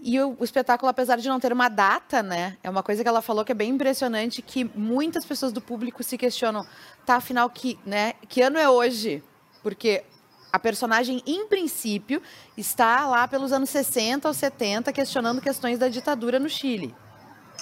e 0.04 0.20
o, 0.20 0.36
o, 0.38 0.44
espetáculo, 0.44 0.88
apesar 0.88 1.16
de 1.16 1.28
não 1.28 1.40
ter 1.40 1.52
uma 1.52 1.68
data, 1.68 2.22
né? 2.22 2.56
É 2.62 2.70
uma 2.70 2.82
coisa 2.82 3.02
que 3.02 3.08
ela 3.08 3.22
falou 3.22 3.44
que 3.44 3.52
é 3.52 3.54
bem 3.54 3.70
impressionante, 3.70 4.42
que 4.42 4.64
muitas 4.74 5.24
pessoas 5.24 5.52
do 5.52 5.60
público 5.60 6.02
se 6.02 6.16
questionam, 6.16 6.66
tá, 7.04 7.16
afinal, 7.16 7.48
que, 7.50 7.78
né, 7.84 8.14
que 8.28 8.42
ano 8.42 8.58
é 8.58 8.68
hoje? 8.68 9.22
Porque 9.62 10.04
a 10.52 10.58
personagem, 10.58 11.22
em 11.26 11.46
princípio, 11.46 12.20
está 12.56 13.06
lá 13.06 13.28
pelos 13.28 13.52
anos 13.52 13.70
60 13.70 14.26
ou 14.28 14.34
70 14.34 14.92
questionando 14.92 15.40
questões 15.40 15.78
da 15.78 15.88
ditadura 15.88 16.38
no 16.38 16.48
Chile. 16.48 16.94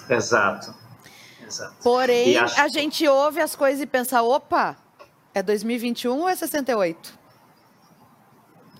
Exato. 0.08 0.74
Exato. 1.46 1.76
Porém, 1.82 2.36
acho... 2.36 2.60
a 2.60 2.68
gente 2.68 3.06
ouve 3.08 3.40
as 3.40 3.56
coisas 3.56 3.80
e 3.80 3.86
pensa: 3.86 4.22
opa, 4.22 4.76
é 5.34 5.42
2021 5.42 6.18
ou 6.18 6.28
é 6.28 6.36
68? 6.36 7.18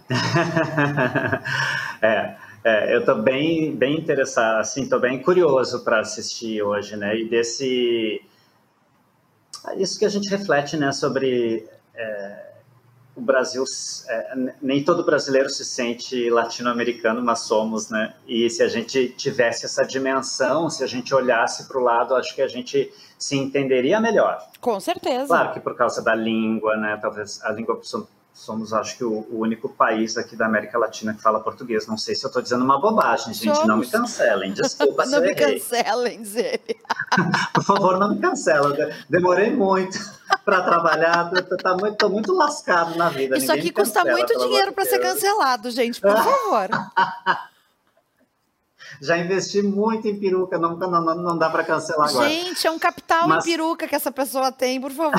é, 2.01 2.37
é, 2.69 2.95
eu 2.95 3.01
estou 3.01 3.15
bem, 3.23 3.75
bem 3.75 3.99
interessado, 3.99 4.61
assim, 4.61 4.83
estou 4.83 5.01
bem 5.01 5.23
curioso 5.23 5.83
para 5.83 6.01
assistir 6.01 6.63
hoje, 6.63 6.97
né? 6.97 7.17
E 7.19 7.29
desse 7.29 8.21
isso 9.77 9.99
que 9.99 10.05
a 10.05 10.09
gente 10.09 10.29
reflete, 10.29 10.77
né, 10.77 10.93
sobre 10.93 11.67
é, 11.95 12.49
o 13.17 13.21
Brasil, 13.21 13.65
é, 14.09 14.53
nem 14.63 14.85
todo 14.85 15.05
brasileiro 15.05 15.49
se 15.51 15.65
sente 15.65 16.31
latino-americano, 16.31 17.23
mas 17.23 17.41
somos, 17.41 17.89
né? 17.91 18.15
E 18.27 18.49
se 18.51 18.63
a 18.63 18.69
gente 18.69 19.09
tivesse 19.11 19.65
essa 19.65 19.85
dimensão, 19.85 20.71
se 20.71 20.85
a 20.85 20.87
gente 20.87 21.15
olhasse 21.15 21.67
para 21.67 21.79
o 21.79 21.83
lado, 21.83 22.15
acho 22.15 22.35
que 22.35 22.43
a 22.43 22.49
gente 22.49 22.93
se 23.19 23.37
entenderia 23.37 24.01
melhor. 24.01 24.39
Com 24.61 24.79
certeza. 24.79 25.27
Claro 25.27 25.53
que 25.55 25.61
por 25.61 25.75
causa 25.75 26.03
da 26.03 26.15
língua, 26.15 26.77
né? 26.77 26.99
Talvez 27.01 27.43
a 27.43 27.51
língua 27.51 27.81
somos, 28.39 28.73
acho 28.73 28.97
que, 28.97 29.05
o, 29.05 29.27
o, 29.31 29.41
único 29.41 29.69
país 29.69 30.17
aqui 30.17 30.37
da 30.37 30.47
América 30.47 30.79
Latina 30.79 31.13
que 31.13 31.21
fala 31.21 31.41
português. 31.41 31.87
Não 31.87 31.99
sei 31.99 32.15
se 32.15 32.25
eu 32.25 32.29
estou 32.29 32.41
dizendo 32.41 32.65
uma 32.65 32.81
bobagem, 32.81 33.35
gente. 33.35 33.55
Somos. 33.55 33.67
Não 33.67 33.77
me 33.79 33.87
cancelem. 33.87 34.53
Desculpa 34.53 35.05
Não 35.07 35.21
me 35.21 35.31
errei. 35.31 35.59
cancelem, 35.59 36.25
Zé. 36.25 36.61
Por 37.53 37.65
favor, 37.65 37.99
não 37.99 38.15
me 38.15 38.21
cancela. 38.21 38.75
Demorei 39.09 39.55
muito 39.55 39.99
para 40.45 40.63
trabalhar. 40.63 41.31
Estou 41.35 41.79
muito, 41.79 42.11
muito 42.11 42.33
lascado 42.33 42.97
na 42.97 43.09
vida. 43.09 43.37
Isso 43.37 43.49
Ninguém 43.49 43.61
aqui 43.61 43.73
custa 43.73 44.05
cancela, 44.05 44.19
muito 44.19 44.39
dinheiro 44.39 44.73
para 44.73 44.85
ser 44.85 45.01
cancelado, 45.01 45.71
gente. 45.71 46.01
Por 46.01 46.13
favor. 46.13 46.69
Já 49.01 49.19
investi 49.19 49.63
muito 49.63 50.09
em 50.09 50.19
peruca, 50.19 50.59
não, 50.59 50.77
não, 50.77 50.91
não, 50.91 51.15
não 51.15 51.39
dá 51.39 51.51
para 51.51 51.63
cancelar 51.65 52.09
agora. 52.09 52.29
Gente, 52.29 52.67
é 52.67 52.71
um 52.71 52.79
capital 52.79 53.29
Mas... 53.29 53.45
em 53.45 53.51
peruca 53.51 53.87
que 53.87 53.95
essa 53.95 54.11
pessoa 54.11 54.51
tem, 54.51 54.81
por 54.81 54.91
favor. 54.91 55.19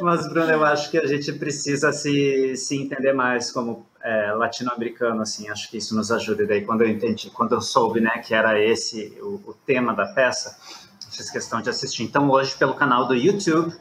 Mas, 0.00 0.28
Bruno, 0.28 0.50
eu 0.50 0.64
acho 0.64 0.90
que 0.90 0.98
a 0.98 1.06
gente 1.06 1.32
precisa 1.32 1.92
se, 1.92 2.56
se 2.56 2.76
entender 2.76 3.12
mais 3.12 3.50
como 3.50 3.86
é, 4.02 4.32
latino-americano, 4.32 5.22
assim, 5.22 5.48
acho 5.48 5.70
que 5.70 5.78
isso 5.78 5.94
nos 5.94 6.12
ajuda. 6.12 6.42
E 6.42 6.46
daí, 6.46 6.64
quando 6.64 6.82
eu 6.82 6.88
entendi, 6.88 7.30
quando 7.30 7.54
eu 7.54 7.60
soube, 7.60 8.00
né, 8.00 8.18
que 8.18 8.34
era 8.34 8.60
esse 8.60 9.16
o, 9.20 9.42
o 9.46 9.54
tema 9.66 9.94
da 9.94 10.06
peça, 10.06 10.58
fiz 11.10 11.30
questão 11.30 11.60
de 11.62 11.70
assistir. 11.70 12.02
Então, 12.02 12.30
hoje, 12.30 12.54
pelo 12.56 12.74
canal 12.74 13.06
do 13.06 13.14
YouTube 13.14 13.74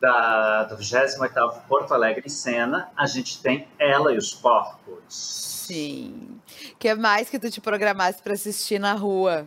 da, 0.00 0.64
do 0.64 0.76
28º 0.76 1.62
Porto 1.68 1.92
Alegre 1.92 2.24
em 2.26 2.30
Cena, 2.30 2.88
a 2.96 3.06
gente 3.06 3.40
tem 3.42 3.68
Ela 3.78 4.12
e 4.12 4.16
os 4.16 4.32
Porcos. 4.32 5.04
Sim. 5.08 6.40
Que 6.78 6.94
mais 6.94 7.28
que 7.28 7.38
tu 7.38 7.50
te 7.50 7.60
programasse 7.60 8.22
para 8.22 8.32
assistir 8.32 8.78
na 8.78 8.94
rua? 8.94 9.46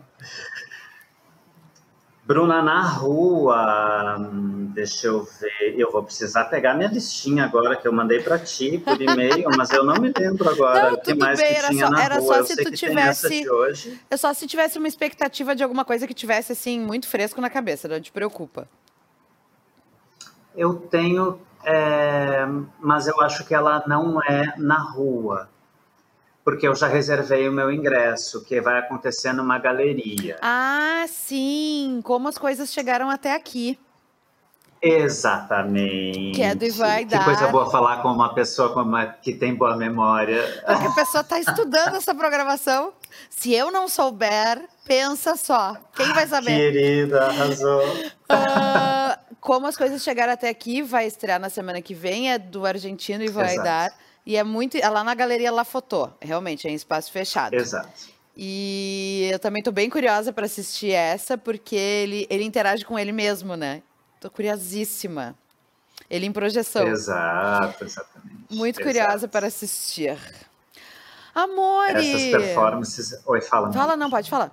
Bruna, 2.32 2.62
na 2.62 2.80
rua, 2.80 4.16
hum, 4.18 4.70
deixa 4.72 5.08
eu 5.08 5.22
ver, 5.22 5.74
eu 5.76 5.92
vou 5.92 6.02
precisar 6.02 6.46
pegar 6.46 6.72
minha 6.72 6.88
listinha 6.88 7.44
agora 7.44 7.76
que 7.76 7.86
eu 7.86 7.92
mandei 7.92 8.22
para 8.22 8.38
ti 8.38 8.78
por 8.78 8.98
e-mail, 8.98 9.50
mas 9.54 9.70
eu 9.70 9.84
não 9.84 9.96
me 10.00 10.10
lembro 10.16 10.48
agora 10.48 10.92
não, 10.92 10.94
o 10.94 11.00
que 11.02 11.12
mais 11.12 11.38
bem, 11.38 11.54
que 11.54 11.66
tinha 11.68 11.86
só, 11.88 11.92
na 11.92 12.02
era 12.02 12.18
rua. 12.18 12.36
Só 12.36 12.44
se 12.44 12.64
tu 12.64 12.72
tivesse, 12.72 13.44
é 14.10 14.16
só 14.16 14.32
se 14.32 14.46
tivesse 14.46 14.78
uma 14.78 14.88
expectativa 14.88 15.54
de 15.54 15.62
alguma 15.62 15.84
coisa 15.84 16.06
que 16.06 16.14
tivesse 16.14 16.52
assim 16.52 16.80
muito 16.80 17.06
fresco 17.06 17.38
na 17.38 17.50
cabeça, 17.50 17.86
não 17.86 18.00
te 18.00 18.10
preocupa. 18.10 18.66
Eu 20.56 20.76
tenho, 20.76 21.38
é, 21.62 22.46
mas 22.80 23.06
eu 23.08 23.20
acho 23.20 23.44
que 23.44 23.54
ela 23.54 23.84
não 23.86 24.22
é 24.22 24.54
na 24.56 24.78
rua 24.78 25.51
porque 26.44 26.66
eu 26.66 26.74
já 26.74 26.86
reservei 26.86 27.48
o 27.48 27.52
meu 27.52 27.70
ingresso, 27.70 28.44
que 28.44 28.60
vai 28.60 28.78
acontecer 28.78 29.32
numa 29.32 29.58
galeria. 29.58 30.36
Ah, 30.42 31.04
sim! 31.08 32.00
Como 32.02 32.28
as 32.28 32.38
coisas 32.38 32.72
chegaram 32.72 33.08
até 33.08 33.34
aqui. 33.34 33.78
Exatamente. 34.82 36.32
Que 36.32 36.42
é 36.42 36.54
do 36.56 36.68
vai 36.72 37.04
dar. 37.04 37.20
Que 37.20 37.24
coisa 37.24 37.46
boa 37.46 37.70
falar 37.70 38.02
com 38.02 38.08
uma 38.08 38.34
pessoa 38.34 38.82
uma, 38.82 39.06
que 39.06 39.32
tem 39.32 39.54
boa 39.54 39.76
memória. 39.76 40.42
Porque 40.66 40.86
a 40.88 40.90
pessoa 40.90 41.20
está 41.20 41.38
estudando 41.38 41.94
essa 41.94 42.12
programação. 42.12 42.92
Se 43.30 43.54
eu 43.54 43.70
não 43.70 43.86
souber, 43.86 44.60
pensa 44.84 45.36
só. 45.36 45.76
Quem 45.94 46.12
vai 46.12 46.26
saber? 46.26 46.56
Querida, 46.56 47.26
arrasou. 47.26 47.84
Uh, 48.28 49.36
como 49.40 49.68
as 49.68 49.76
coisas 49.76 50.02
chegaram 50.02 50.32
até 50.32 50.48
aqui, 50.48 50.82
vai 50.82 51.06
estrear 51.06 51.38
na 51.38 51.48
semana 51.48 51.80
que 51.80 51.94
vem, 51.94 52.32
é 52.32 52.38
do 52.38 52.66
argentino 52.66 53.22
e 53.22 53.30
vai 53.30 53.54
Exato. 53.54 53.64
dar. 53.64 53.92
E 54.24 54.36
é 54.36 54.44
muito. 54.44 54.76
É 54.76 54.88
lá 54.88 55.02
na 55.02 55.14
Galeria 55.14 55.50
La 55.50 55.64
Fotô, 55.64 56.10
realmente, 56.20 56.66
é 56.66 56.70
em 56.70 56.74
espaço 56.74 57.10
fechado. 57.10 57.54
Exato. 57.54 58.12
E 58.36 59.28
eu 59.30 59.38
também 59.38 59.60
estou 59.60 59.72
bem 59.72 59.90
curiosa 59.90 60.32
para 60.32 60.46
assistir 60.46 60.92
essa, 60.92 61.36
porque 61.36 61.76
ele, 61.76 62.26
ele 62.30 62.44
interage 62.44 62.84
com 62.84 62.98
ele 62.98 63.12
mesmo, 63.12 63.56
né? 63.56 63.82
Tô 64.20 64.30
curiosíssima. 64.30 65.34
Ele 66.08 66.26
em 66.26 66.32
projeção. 66.32 66.86
Exato, 66.88 67.84
exatamente. 67.84 68.46
Muito 68.50 68.80
Exato. 68.80 68.86
curiosa 68.86 69.28
para 69.28 69.46
assistir. 69.46 70.16
Amore! 71.34 72.14
Essas 72.14 72.30
performances. 72.30 73.22
Oi, 73.26 73.40
fala. 73.40 73.72
Fala, 73.72 73.96
não, 73.96 74.10
pode 74.10 74.28
falar. 74.28 74.50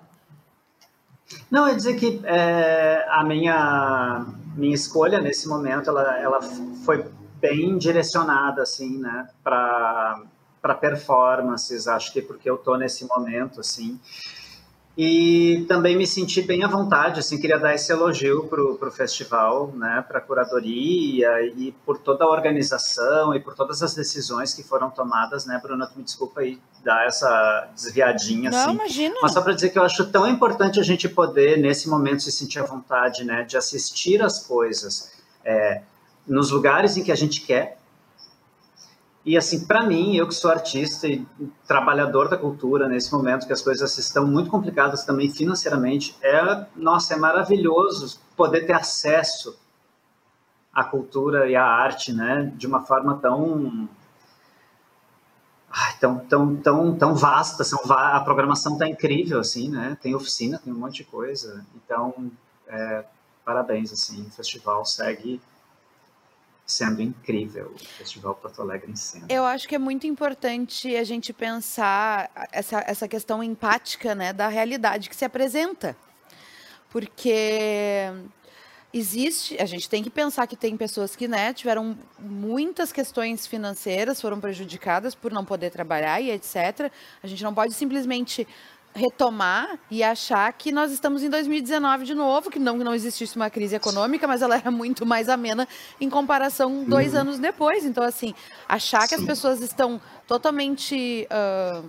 Não, 1.52 1.68
eu 1.68 1.76
dizer 1.76 1.96
que 1.96 2.22
é, 2.24 3.06
a 3.10 3.24
minha, 3.24 4.26
minha 4.56 4.74
escolha 4.74 5.20
nesse 5.20 5.48
momento 5.48 5.90
ela, 5.90 6.18
ela 6.20 6.42
foi 6.86 7.06
bem 7.40 7.78
direcionada 7.78 8.62
assim, 8.64 8.98
né, 8.98 9.28
para 9.44 10.22
para 10.62 10.76
performances, 10.76 11.88
acho 11.88 12.12
que 12.12 12.22
porque 12.22 12.50
eu 12.50 12.58
tô 12.58 12.76
nesse 12.76 13.06
momento 13.06 13.62
assim. 13.62 13.98
E 15.02 15.64
também 15.70 15.96
me 15.96 16.06
senti 16.06 16.42
bem 16.42 16.66
à 16.66 16.68
vontade, 16.68 17.22
assim, 17.22 17.40
queria 17.40 17.58
dar 17.58 17.74
esse 17.74 17.90
elogio 17.90 18.48
pro 18.50 18.76
pro 18.76 18.92
festival, 18.92 19.72
né, 19.74 20.04
para 20.06 20.18
a 20.18 20.22
curadoria 20.22 21.42
e 21.56 21.72
por 21.86 22.00
toda 22.00 22.26
a 22.26 22.30
organização 22.30 23.34
e 23.34 23.40
por 23.40 23.56
todas 23.56 23.82
as 23.82 23.96
decisões 23.96 24.54
que 24.54 24.62
foram 24.62 24.90
tomadas, 24.90 25.46
né, 25.46 25.58
Bruna, 25.64 25.88
tu 25.88 25.98
me 25.98 26.04
desculpa 26.04 26.42
aí 26.42 26.60
dar 26.84 27.06
essa 27.06 27.70
desviadinha 27.74 28.50
Não, 28.52 28.58
assim. 28.58 28.72
imagina. 28.72 29.16
Mas 29.22 29.32
só 29.32 29.42
para 29.42 29.54
dizer 29.54 29.70
que 29.70 29.80
eu 29.80 29.84
acho 29.84 30.12
tão 30.12 30.28
importante 30.28 30.82
a 30.82 30.84
gente 30.84 31.08
poder 31.08 31.58
nesse 31.58 31.88
momento 31.88 32.22
se 32.22 32.32
sentir 32.34 32.60
à 32.60 32.64
vontade, 32.64 33.24
né, 33.24 33.44
de 33.44 33.56
assistir 33.56 34.22
as 34.22 34.46
coisas. 34.46 35.14
É, 35.46 35.82
nos 36.30 36.52
lugares 36.52 36.96
em 36.96 37.04
que 37.04 37.12
a 37.12 37.16
gente 37.16 37.42
quer. 37.42 37.80
E 39.26 39.36
assim, 39.36 39.66
para 39.66 39.86
mim, 39.86 40.16
eu 40.16 40.28
que 40.28 40.34
sou 40.34 40.50
artista 40.50 41.08
e 41.08 41.26
trabalhador 41.68 42.30
da 42.30 42.38
cultura 42.38 42.88
nesse 42.88 43.12
momento 43.12 43.46
que 43.46 43.54
as 43.54 43.62
coisas 43.62 43.98
estão 43.98 44.26
muito 44.26 44.50
complicadas 44.50 45.04
também 45.04 45.30
financeiramente, 45.30 46.16
é, 46.22 46.66
nossa, 46.76 47.16
é 47.16 47.18
maravilhoso 47.18 48.20
poder 48.38 48.66
ter 48.66 48.74
acesso 48.74 49.60
à 50.74 50.84
cultura 50.84 51.50
e 51.50 51.56
à 51.56 51.66
arte, 51.66 52.14
né, 52.14 52.54
de 52.56 52.66
uma 52.66 52.82
forma 52.82 53.16
tão 53.16 53.90
Ai, 55.72 55.96
tão, 56.00 56.18
tão, 56.18 56.56
tão, 56.56 56.98
tão 56.98 57.16
vasta, 57.16 57.64
são, 57.64 57.80
a 57.92 58.20
programação 58.22 58.74
está 58.74 58.88
incrível, 58.88 59.40
assim, 59.40 59.70
né? 59.70 59.96
Tem 60.02 60.16
oficina, 60.16 60.58
tem 60.58 60.74
um 60.74 60.78
monte 60.80 60.96
de 60.96 61.04
coisa. 61.04 61.64
Então, 61.76 62.32
é, 62.68 63.06
parabéns, 63.46 63.94
assim, 63.94 64.24
o 64.24 64.32
festival 64.32 64.84
segue 64.84 65.40
sendo 66.70 67.02
incrível 67.02 67.74
o 67.74 67.80
Festival 67.80 68.36
Porto 68.36 68.62
Alegre 68.62 68.92
em 68.92 68.96
cena. 68.96 69.26
Eu 69.28 69.44
acho 69.44 69.68
que 69.68 69.74
é 69.74 69.80
muito 69.80 70.06
importante 70.06 70.96
a 70.96 71.04
gente 71.04 71.34
pensar 71.34 72.30
essa, 72.52 72.84
essa 72.86 73.08
questão 73.08 73.44
empática 73.44 74.14
né, 74.14 74.32
da 74.32 74.48
realidade 74.48 75.10
que 75.10 75.16
se 75.16 75.26
apresenta. 75.26 75.98
Porque 76.92 78.12
existe, 78.94 79.58
a 79.60 79.66
gente 79.66 79.90
tem 79.90 80.04
que 80.04 80.10
pensar 80.12 80.46
que 80.46 80.56
tem 80.56 80.78
pessoas 80.78 81.16
que 81.16 81.28
né, 81.28 81.54
tiveram 81.54 81.98
muitas 82.20 82.92
questões 82.92 83.48
financeiras, 83.48 84.22
foram 84.22 84.40
prejudicadas 84.40 85.16
por 85.16 85.32
não 85.32 85.44
poder 85.44 85.72
trabalhar 85.72 86.22
e 86.22 86.30
etc. 86.30 86.92
A 87.24 87.28
gente 87.28 87.44
não 87.44 87.54
pode 87.54 87.74
simplesmente 87.74 88.48
retomar 88.94 89.80
e 89.90 90.04
achar 90.04 90.52
que 90.54 90.72
nós 90.72 90.92
estamos 90.92 91.24
em 91.24 91.30
2019 91.30 92.06
de 92.06 92.16
novo, 92.16 92.50
que 92.50 92.60
não, 92.60 92.78
não 92.78 92.94
existisse 92.94 93.36
uma 93.36 93.50
crise 93.50 93.76
econômica, 93.76 94.28
mas 94.28 94.42
ela 94.42 94.56
era 94.56 94.72
muito 94.72 95.06
mais 95.06 95.30
amena 95.30 95.68
em 96.02 96.10
comparação 96.10 96.84
dois 96.84 97.14
uhum. 97.14 97.22
anos 97.22 97.40
depois. 97.40 97.86
Então, 97.86 98.04
assim, 98.04 98.34
achar 98.68 99.08
que 99.08 99.16
as 99.16 99.24
pessoas 99.24 99.62
estão 99.62 100.02
totalmente 100.28 101.28
uh, 101.32 101.88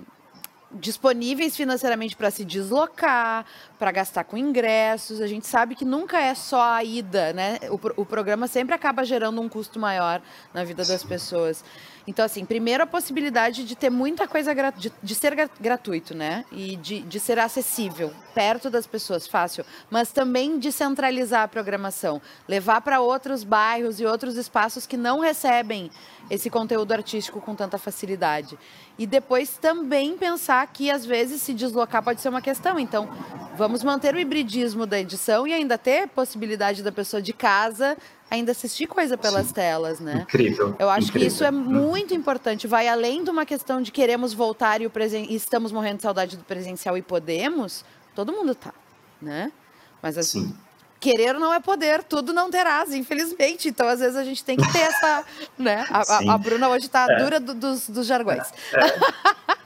disponíveis 0.72 1.56
financeiramente 1.56 2.16
para 2.16 2.30
se 2.30 2.44
deslocar, 2.44 3.44
para 3.78 3.90
gastar 3.90 4.24
com 4.24 4.36
ingressos, 4.36 5.20
a 5.20 5.26
gente 5.26 5.46
sabe 5.46 5.74
que 5.74 5.84
nunca 5.84 6.20
é 6.20 6.34
só 6.34 6.62
a 6.62 6.84
ida, 6.84 7.32
né? 7.32 7.58
O, 7.70 8.02
o 8.02 8.06
programa 8.06 8.46
sempre 8.46 8.74
acaba 8.74 9.04
gerando 9.04 9.40
um 9.40 9.48
custo 9.48 9.80
maior 9.80 10.22
na 10.54 10.62
vida 10.62 10.84
das 10.84 11.02
pessoas. 11.02 11.64
Então, 12.06 12.24
assim, 12.24 12.44
primeiro 12.44 12.82
a 12.82 12.86
possibilidade 12.86 13.64
de 13.64 13.76
ter 13.76 13.90
muita 13.90 14.26
coisa, 14.26 14.52
de, 14.72 14.92
de 15.02 15.14
ser 15.14 15.34
gratuito, 15.60 16.14
né? 16.14 16.44
E 16.50 16.76
de, 16.76 17.02
de 17.02 17.20
ser 17.20 17.38
acessível, 17.38 18.12
perto 18.34 18.70
das 18.70 18.86
pessoas, 18.86 19.26
fácil. 19.26 19.64
Mas 19.90 20.12
também 20.12 20.58
de 20.58 20.72
centralizar 20.72 21.42
a 21.42 21.48
programação, 21.48 22.20
levar 22.48 22.80
para 22.80 23.00
outros 23.00 23.44
bairros 23.44 24.00
e 24.00 24.06
outros 24.06 24.36
espaços 24.36 24.86
que 24.86 24.96
não 24.96 25.20
recebem 25.20 25.90
esse 26.28 26.48
conteúdo 26.48 26.92
artístico 26.92 27.40
com 27.40 27.54
tanta 27.54 27.78
facilidade. 27.78 28.58
E 28.98 29.06
depois 29.06 29.56
também 29.56 30.16
pensar 30.16 30.66
que, 30.68 30.90
às 30.90 31.04
vezes, 31.04 31.42
se 31.42 31.54
deslocar 31.54 32.02
pode 32.02 32.20
ser 32.20 32.28
uma 32.28 32.42
questão. 32.42 32.78
Então, 32.78 33.08
vamos 33.56 33.82
manter 33.82 34.14
o 34.14 34.18
hibridismo 34.18 34.86
da 34.86 35.00
edição 35.00 35.46
e 35.46 35.52
ainda 35.52 35.76
ter 35.76 36.08
possibilidade 36.08 36.82
da 36.82 36.92
pessoa 36.92 37.20
de 37.20 37.32
casa 37.32 37.96
ainda 38.30 38.52
assistir 38.52 38.86
coisa 38.86 39.18
pelas 39.18 39.48
Sim. 39.48 39.54
telas, 39.54 40.00
né? 40.00 40.20
Incrível. 40.22 40.76
Eu 40.78 40.88
acho 40.88 41.08
incrível. 41.08 41.28
que 41.28 41.34
isso 41.34 41.44
é 41.44 41.50
muito 41.50 42.14
importante. 42.14 42.66
Vai 42.66 42.88
além 42.88 43.24
de 43.24 43.30
uma 43.30 43.44
questão 43.44 43.82
de 43.82 43.90
queremos 43.90 44.32
voltar 44.32 44.80
e, 44.80 44.86
o 44.86 44.90
presen... 44.90 45.26
e 45.28 45.34
estamos 45.34 45.72
morrendo 45.72 45.96
de 45.96 46.02
saudade 46.02 46.36
do 46.36 46.44
presencial 46.44 46.96
e 46.96 47.02
podemos. 47.02 47.84
Todo 48.14 48.32
mundo 48.32 48.54
tá, 48.54 48.72
né? 49.20 49.52
Mas 50.00 50.16
assim. 50.16 50.46
Sim 50.46 50.69
querer 51.00 51.32
não 51.34 51.52
é 51.52 51.58
poder, 51.58 52.04
tudo 52.04 52.32
não 52.32 52.50
terás, 52.50 52.92
infelizmente. 52.92 53.68
Então, 53.68 53.88
às 53.88 54.00
vezes, 54.00 54.16
a 54.16 54.22
gente 54.22 54.44
tem 54.44 54.56
que 54.56 54.70
ter 54.70 54.80
essa. 54.80 55.24
né? 55.58 55.86
A, 55.90 56.34
a 56.34 56.38
Bruna 56.38 56.68
hoje 56.68 56.86
está 56.86 57.06
é. 57.10 57.16
dura 57.16 57.40
do, 57.40 57.54
dos, 57.54 57.88
dos 57.88 58.06
jargões. 58.06 58.52
É. 58.72 58.84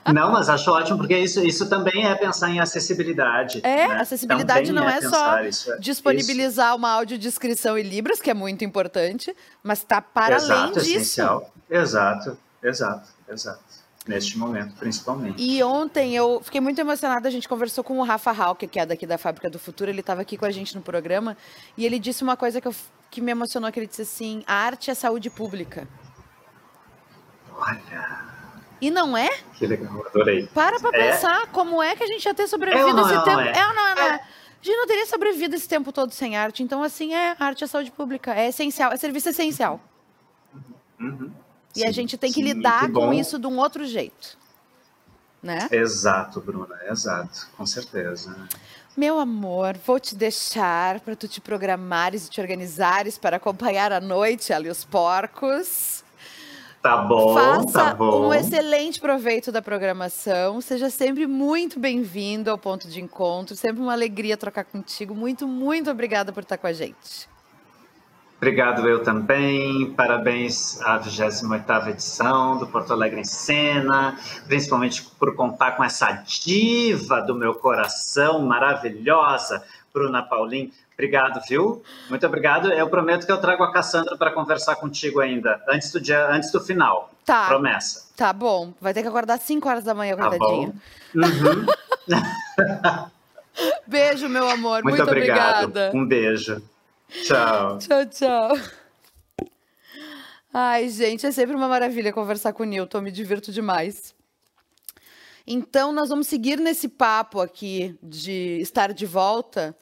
É. 0.06 0.12
Não, 0.12 0.30
mas 0.30 0.48
acho 0.48 0.70
ótimo, 0.70 0.98
porque 0.98 1.16
isso, 1.16 1.44
isso 1.44 1.68
também 1.68 2.06
é 2.06 2.14
pensar 2.14 2.50
em 2.50 2.60
acessibilidade. 2.60 3.60
É, 3.64 3.88
né? 3.88 4.00
acessibilidade 4.00 4.68
também 4.68 4.82
não 4.82 4.88
é, 4.88 4.98
é 4.98 5.00
só 5.00 5.40
isso, 5.40 5.72
é 5.72 5.78
disponibilizar 5.78 6.68
isso. 6.68 6.76
uma 6.76 6.90
audiodescrição 6.90 7.76
em 7.78 7.82
Libras, 7.82 8.20
que 8.20 8.30
é 8.30 8.34
muito 8.34 8.64
importante, 8.64 9.34
mas 9.62 9.78
está 9.78 10.02
para 10.02 10.36
exato, 10.36 10.52
além 10.52 10.72
disso. 10.72 10.90
Essencial. 10.90 11.50
Exato, 11.70 12.38
exato, 12.62 13.08
exato 13.26 13.63
neste 14.06 14.38
momento, 14.38 14.74
principalmente. 14.74 15.42
E 15.42 15.62
ontem 15.62 16.14
eu 16.14 16.40
fiquei 16.42 16.60
muito 16.60 16.78
emocionada, 16.80 17.26
a 17.26 17.30
gente 17.30 17.48
conversou 17.48 17.82
com 17.82 17.98
o 17.98 18.02
Rafa 18.02 18.30
Hauck, 18.30 18.66
que 18.66 18.78
é 18.78 18.86
daqui 18.86 19.06
da 19.06 19.16
Fábrica 19.16 19.48
do 19.48 19.58
Futuro, 19.58 19.90
ele 19.90 20.00
estava 20.00 20.20
aqui 20.20 20.36
com 20.36 20.44
a 20.44 20.50
gente 20.50 20.74
no 20.74 20.82
programa, 20.82 21.36
e 21.76 21.86
ele 21.86 21.98
disse 21.98 22.22
uma 22.22 22.36
coisa 22.36 22.60
que, 22.60 22.68
eu, 22.68 22.74
que 23.10 23.20
me 23.20 23.32
emocionou, 23.32 23.72
que 23.72 23.80
ele 23.80 23.86
disse 23.86 24.02
assim, 24.02 24.44
a 24.46 24.54
arte 24.54 24.90
é 24.90 24.94
saúde 24.94 25.30
pública. 25.30 25.88
Olha... 27.56 28.34
E 28.80 28.90
não 28.90 29.16
é? 29.16 29.30
Que 29.54 29.66
legal, 29.66 30.04
adorei. 30.06 30.46
Para 30.48 30.78
pra 30.78 30.90
é? 30.92 31.12
pensar 31.12 31.46
como 31.46 31.82
é 31.82 31.96
que 31.96 32.02
a 32.02 32.06
gente 32.06 32.22
ia 32.22 32.34
ter 32.34 32.46
sobrevivido 32.46 32.98
é 32.98 33.02
esse 33.02 33.14
não, 33.14 33.24
tempo. 33.24 33.40
É. 33.40 33.58
é 33.58 33.66
ou 33.66 33.74
não 33.74 33.86
é? 33.86 33.92
é. 33.92 34.14
A 34.14 34.66
gente 34.66 34.76
não 34.76 34.86
teria 34.86 35.06
sobrevivido 35.06 35.54
esse 35.54 35.68
tempo 35.68 35.90
todo 35.90 36.10
sem 36.10 36.36
arte. 36.36 36.62
Então, 36.62 36.82
assim, 36.82 37.14
é 37.14 37.34
arte 37.38 37.64
é 37.64 37.66
saúde 37.66 37.90
pública. 37.90 38.34
É 38.34 38.48
essencial, 38.48 38.92
é 38.92 38.96
serviço 38.96 39.30
essencial. 39.30 39.80
Uhum. 41.00 41.30
E 41.74 41.80
sim, 41.80 41.86
a 41.86 41.90
gente 41.90 42.16
tem 42.16 42.32
que 42.32 42.40
sim, 42.40 42.52
lidar 42.52 42.90
com 42.90 43.12
isso 43.12 43.38
de 43.38 43.46
um 43.46 43.58
outro 43.58 43.84
jeito. 43.84 44.38
Né? 45.42 45.68
Exato, 45.70 46.40
Bruna, 46.40 46.78
exato, 46.88 47.48
com 47.56 47.66
certeza. 47.66 48.34
Meu 48.96 49.18
amor, 49.18 49.76
vou 49.84 49.98
te 49.98 50.14
deixar 50.14 51.00
para 51.00 51.16
tu 51.16 51.26
te 51.26 51.40
programares 51.40 52.26
e 52.26 52.30
te 52.30 52.40
organizares 52.40 53.18
para 53.18 53.36
acompanhar 53.36 53.92
a 53.92 54.00
noite 54.00 54.52
ali 54.52 54.70
os 54.70 54.84
porcos. 54.84 56.04
Tá 56.80 56.98
bom, 56.98 57.34
Faça 57.34 57.72
tá 57.72 57.94
bom. 57.94 58.28
um 58.28 58.34
excelente 58.34 59.00
proveito 59.00 59.50
da 59.50 59.60
programação. 59.60 60.60
Seja 60.60 60.90
sempre 60.90 61.26
muito 61.26 61.80
bem-vindo 61.80 62.50
ao 62.50 62.58
ponto 62.58 62.86
de 62.86 63.00
encontro. 63.00 63.56
Sempre 63.56 63.82
uma 63.82 63.94
alegria 63.94 64.36
trocar 64.36 64.64
contigo. 64.64 65.14
Muito, 65.14 65.48
muito 65.48 65.90
obrigada 65.90 66.30
por 66.30 66.42
estar 66.42 66.58
com 66.58 66.66
a 66.66 66.72
gente. 66.72 67.26
Obrigado 68.44 68.86
eu 68.86 69.02
também, 69.02 69.90
parabéns 69.92 70.78
à 70.82 71.00
28ª 71.00 71.88
edição 71.88 72.58
do 72.58 72.66
Porto 72.66 72.92
Alegre 72.92 73.22
em 73.22 73.24
Cena, 73.24 74.18
principalmente 74.46 75.02
por 75.18 75.34
contar 75.34 75.72
com 75.72 75.82
essa 75.82 76.12
diva 76.12 77.22
do 77.22 77.34
meu 77.34 77.54
coração, 77.54 78.42
maravilhosa, 78.42 79.64
Bruna 79.94 80.22
Paulin. 80.22 80.70
Obrigado, 80.92 81.40
viu? 81.48 81.82
Muito 82.10 82.26
obrigado. 82.26 82.70
Eu 82.70 82.86
prometo 82.90 83.24
que 83.24 83.32
eu 83.32 83.38
trago 83.38 83.64
a 83.64 83.72
Cassandra 83.72 84.14
para 84.14 84.30
conversar 84.30 84.76
contigo 84.76 85.20
ainda, 85.20 85.58
antes 85.66 85.90
do 85.90 85.98
dia, 85.98 86.28
antes 86.30 86.52
do 86.52 86.60
final. 86.60 87.10
Tá. 87.24 87.46
Promessa. 87.46 88.10
Tá 88.14 88.30
bom. 88.30 88.74
Vai 88.78 88.92
ter 88.92 89.00
que 89.00 89.08
acordar 89.08 89.38
5 89.38 89.66
horas 89.66 89.84
da 89.84 89.94
manhã, 89.94 90.18
coitadinha. 90.18 90.74
Tá 91.14 91.28
uhum. 92.12 93.08
Beijo, 93.86 94.28
meu 94.28 94.46
amor. 94.46 94.82
Muito, 94.82 94.98
Muito 94.98 95.02
obrigado. 95.02 95.64
obrigada. 95.64 95.96
Um 95.96 96.04
beijo. 96.04 96.62
Tchau. 97.08 97.78
tchau, 97.78 98.06
tchau. 98.06 98.56
Ai, 100.52 100.88
gente, 100.88 101.26
é 101.26 101.32
sempre 101.32 101.56
uma 101.56 101.66
maravilha 101.68 102.12
conversar 102.12 102.52
com 102.52 102.62
o 102.62 102.66
Newton, 102.66 103.00
me 103.00 103.10
divirto 103.10 103.50
demais. 103.50 104.14
Então, 105.46 105.92
nós 105.92 106.08
vamos 106.08 106.26
seguir 106.26 106.58
nesse 106.58 106.88
papo 106.88 107.40
aqui 107.40 107.98
de 108.02 108.60
estar 108.60 108.92
de 108.92 109.04
volta, 109.04 109.76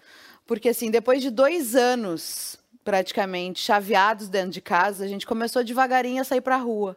porque, 0.47 0.71
assim, 0.71 0.91
depois 0.91 1.21
de 1.21 1.31
dois 1.31 1.77
anos, 1.77 2.59
praticamente, 2.83 3.61
chaveados 3.61 4.29
dentro 4.29 4.51
de 4.51 4.61
casa, 4.61 5.05
a 5.05 5.09
gente 5.09 5.27
começou 5.27 5.63
devagarinho 5.63 6.21
a 6.21 6.25
sair 6.25 6.41
para 6.41 6.57
a 6.57 6.59
rua. 6.59 6.97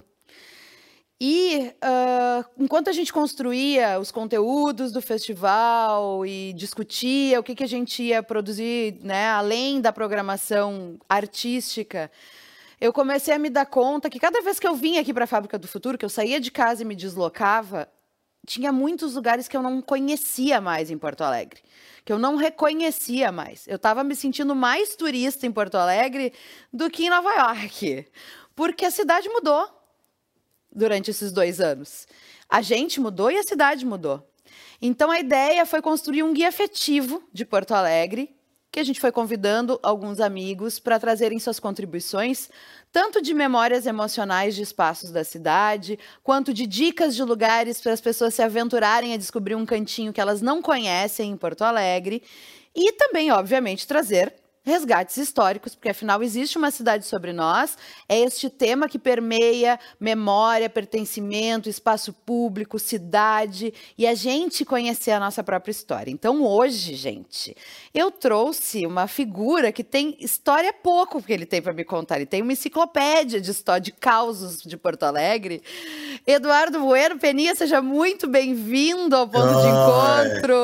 E 1.19 1.73
uh, 1.81 2.45
enquanto 2.59 2.89
a 2.89 2.93
gente 2.93 3.13
construía 3.13 3.97
os 3.99 4.11
conteúdos 4.11 4.91
do 4.91 5.01
festival 5.01 6.25
e 6.25 6.51
discutia 6.53 7.39
o 7.39 7.43
que, 7.43 7.55
que 7.55 7.63
a 7.63 7.67
gente 7.67 8.03
ia 8.03 8.21
produzir, 8.21 8.99
né, 9.01 9.29
além 9.29 9.79
da 9.79 9.93
programação 9.93 10.99
artística, 11.07 12.11
eu 12.81 12.91
comecei 12.91 13.33
a 13.33 13.39
me 13.39 13.49
dar 13.49 13.65
conta 13.65 14.09
que 14.09 14.19
cada 14.19 14.41
vez 14.41 14.59
que 14.59 14.67
eu 14.67 14.75
vinha 14.75 14.99
aqui 14.99 15.13
para 15.13 15.23
a 15.23 15.27
Fábrica 15.27 15.57
do 15.57 15.69
Futuro, 15.69 15.97
que 15.97 16.03
eu 16.03 16.09
saía 16.09 16.37
de 16.37 16.51
casa 16.51 16.81
e 16.81 16.85
me 16.85 16.95
deslocava, 16.95 17.87
tinha 18.45 18.73
muitos 18.73 19.15
lugares 19.15 19.47
que 19.47 19.55
eu 19.55 19.63
não 19.63 19.81
conhecia 19.81 20.59
mais 20.59 20.91
em 20.91 20.97
Porto 20.97 21.21
Alegre, 21.21 21.61
que 22.03 22.11
eu 22.11 22.19
não 22.19 22.35
reconhecia 22.35 23.31
mais. 23.31 23.65
Eu 23.67 23.77
estava 23.77 24.03
me 24.03 24.15
sentindo 24.15 24.53
mais 24.53 24.97
turista 24.97 25.47
em 25.47 25.51
Porto 25.51 25.75
Alegre 25.75 26.33
do 26.73 26.89
que 26.89 27.05
em 27.05 27.09
Nova 27.09 27.33
York, 27.33 28.05
porque 28.53 28.85
a 28.85 28.91
cidade 28.91 29.29
mudou 29.29 29.74
durante 30.75 31.09
esses 31.09 31.31
dois 31.31 31.61
anos. 31.61 32.05
A 32.49 32.61
gente 32.61 32.99
mudou 32.99 33.31
e 33.31 33.37
a 33.37 33.43
cidade 33.43 33.85
mudou. 33.85 34.27
Então 34.81 35.09
a 35.09 35.19
ideia 35.19 35.65
foi 35.65 35.81
construir 35.81 36.21
um 36.21 36.33
guia 36.33 36.49
afetivo 36.49 37.23
de 37.31 37.45
Porto 37.45 37.71
Alegre, 37.71 38.35
que 38.71 38.79
a 38.79 38.83
gente 38.83 38.99
foi 38.99 39.09
convidando 39.09 39.79
alguns 39.81 40.19
amigos 40.19 40.79
para 40.79 40.99
trazerem 40.99 41.39
suas 41.39 41.61
contribuições, 41.61 42.49
tanto 42.91 43.21
de 43.21 43.33
memórias 43.33 43.85
emocionais 43.85 44.53
de 44.53 44.63
espaços 44.63 45.11
da 45.11 45.23
cidade, 45.23 45.97
quanto 46.21 46.53
de 46.53 46.67
dicas 46.67 47.15
de 47.15 47.23
lugares 47.23 47.79
para 47.79 47.93
as 47.93 48.01
pessoas 48.01 48.33
se 48.33 48.41
aventurarem 48.41 49.13
a 49.13 49.17
descobrir 49.17 49.55
um 49.55 49.65
cantinho 49.65 50.11
que 50.11 50.19
elas 50.19 50.41
não 50.41 50.61
conhecem 50.61 51.31
em 51.31 51.37
Porto 51.37 51.61
Alegre, 51.61 52.21
e 52.75 52.91
também, 52.91 53.31
obviamente, 53.31 53.87
trazer 53.87 54.33
resgates 54.65 55.15
históricos, 55.17 55.75
porque 55.75 55.89
afinal 55.89 56.23
existe 56.23 56.57
uma 56.57 56.71
cidade 56.71 57.05
sobre 57.05 57.31
nós, 57.31 57.77
é 58.09 58.19
este 58.19 58.49
tema 58.49 58.89
que 58.89 58.97
permeia 58.97 59.79
memória, 59.99 60.67
pertencimento, 60.67 61.69
espaço 61.69 62.11
público, 62.11 62.79
cidade 62.79 63.71
e 63.95 64.07
a 64.07 64.15
gente 64.15 64.65
conhecer 64.65 65.11
a 65.11 65.19
nossa 65.19 65.43
própria 65.43 65.71
história. 65.71 66.09
Então 66.09 66.43
hoje, 66.43 66.95
gente, 66.95 67.55
eu 67.93 68.09
trouxe 68.09 68.87
uma 68.87 69.07
figura 69.07 69.71
que 69.71 69.83
tem 69.83 70.17
história 70.19 70.73
pouco 70.73 71.21
que 71.21 71.31
ele 71.31 71.45
tem 71.45 71.61
para 71.61 71.73
me 71.73 71.83
contar. 71.83 72.15
Ele 72.15 72.25
tem 72.25 72.41
uma 72.41 72.53
enciclopédia 72.53 73.39
de 73.39 73.51
história 73.51 73.81
de 73.81 73.91
causos 73.91 74.63
de 74.63 74.75
Porto 74.75 75.03
Alegre. 75.03 75.61
Eduardo 76.25 76.79
Bueno 76.79 77.19
Peninha, 77.19 77.53
seja 77.53 77.81
muito 77.81 78.27
bem-vindo 78.27 79.15
ao 79.15 79.27
ponto 79.27 79.61
de 79.61 79.67
encontro. 79.67 80.55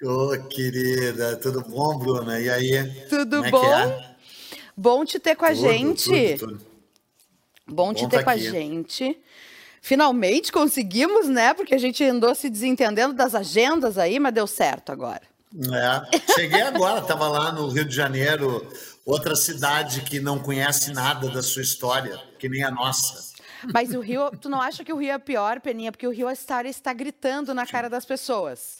Ô, 0.00 0.32
oh, 0.32 0.48
querida, 0.48 1.36
tudo 1.38 1.60
bom, 1.60 1.98
Bruna? 1.98 2.38
E 2.38 2.48
aí? 2.48 2.88
Tudo 3.08 3.44
é 3.44 3.50
bom? 3.50 3.74
É? 3.74 4.16
Bom 4.76 5.04
te 5.04 5.18
ter 5.18 5.34
com 5.34 5.44
a 5.44 5.48
tudo, 5.48 5.60
gente. 5.60 6.36
Tudo, 6.38 6.52
tudo. 6.52 6.66
Bom, 7.66 7.74
bom 7.74 7.94
te 7.94 8.08
ter 8.08 8.18
tá 8.18 8.22
com 8.22 8.30
aqui. 8.30 8.46
a 8.46 8.50
gente. 8.50 9.18
Finalmente 9.82 10.52
conseguimos, 10.52 11.26
né? 11.28 11.52
Porque 11.52 11.74
a 11.74 11.78
gente 11.78 12.04
andou 12.04 12.32
se 12.32 12.48
desentendendo 12.48 13.12
das 13.12 13.34
agendas 13.34 13.98
aí, 13.98 14.20
mas 14.20 14.32
deu 14.32 14.46
certo 14.46 14.92
agora. 14.92 15.22
É, 15.52 16.32
cheguei 16.32 16.62
agora, 16.62 17.00
estava 17.00 17.26
lá 17.26 17.50
no 17.50 17.66
Rio 17.68 17.84
de 17.84 17.94
Janeiro, 17.94 18.70
outra 19.04 19.34
cidade 19.34 20.02
que 20.02 20.20
não 20.20 20.38
conhece 20.38 20.92
nada 20.92 21.28
da 21.28 21.42
sua 21.42 21.62
história, 21.62 22.16
que 22.38 22.48
nem 22.48 22.62
a 22.62 22.70
nossa. 22.70 23.34
Mas 23.72 23.92
o 23.92 24.00
Rio, 24.00 24.30
tu 24.40 24.48
não 24.48 24.60
acha 24.60 24.84
que 24.84 24.92
o 24.92 24.96
Rio 24.96 25.10
é 25.10 25.18
pior, 25.18 25.60
Peninha? 25.60 25.90
Porque 25.90 26.06
o 26.06 26.12
Rio 26.12 26.30
está, 26.30 26.62
está 26.62 26.92
gritando 26.92 27.52
na 27.52 27.66
cara 27.66 27.90
das 27.90 28.04
pessoas. 28.04 28.77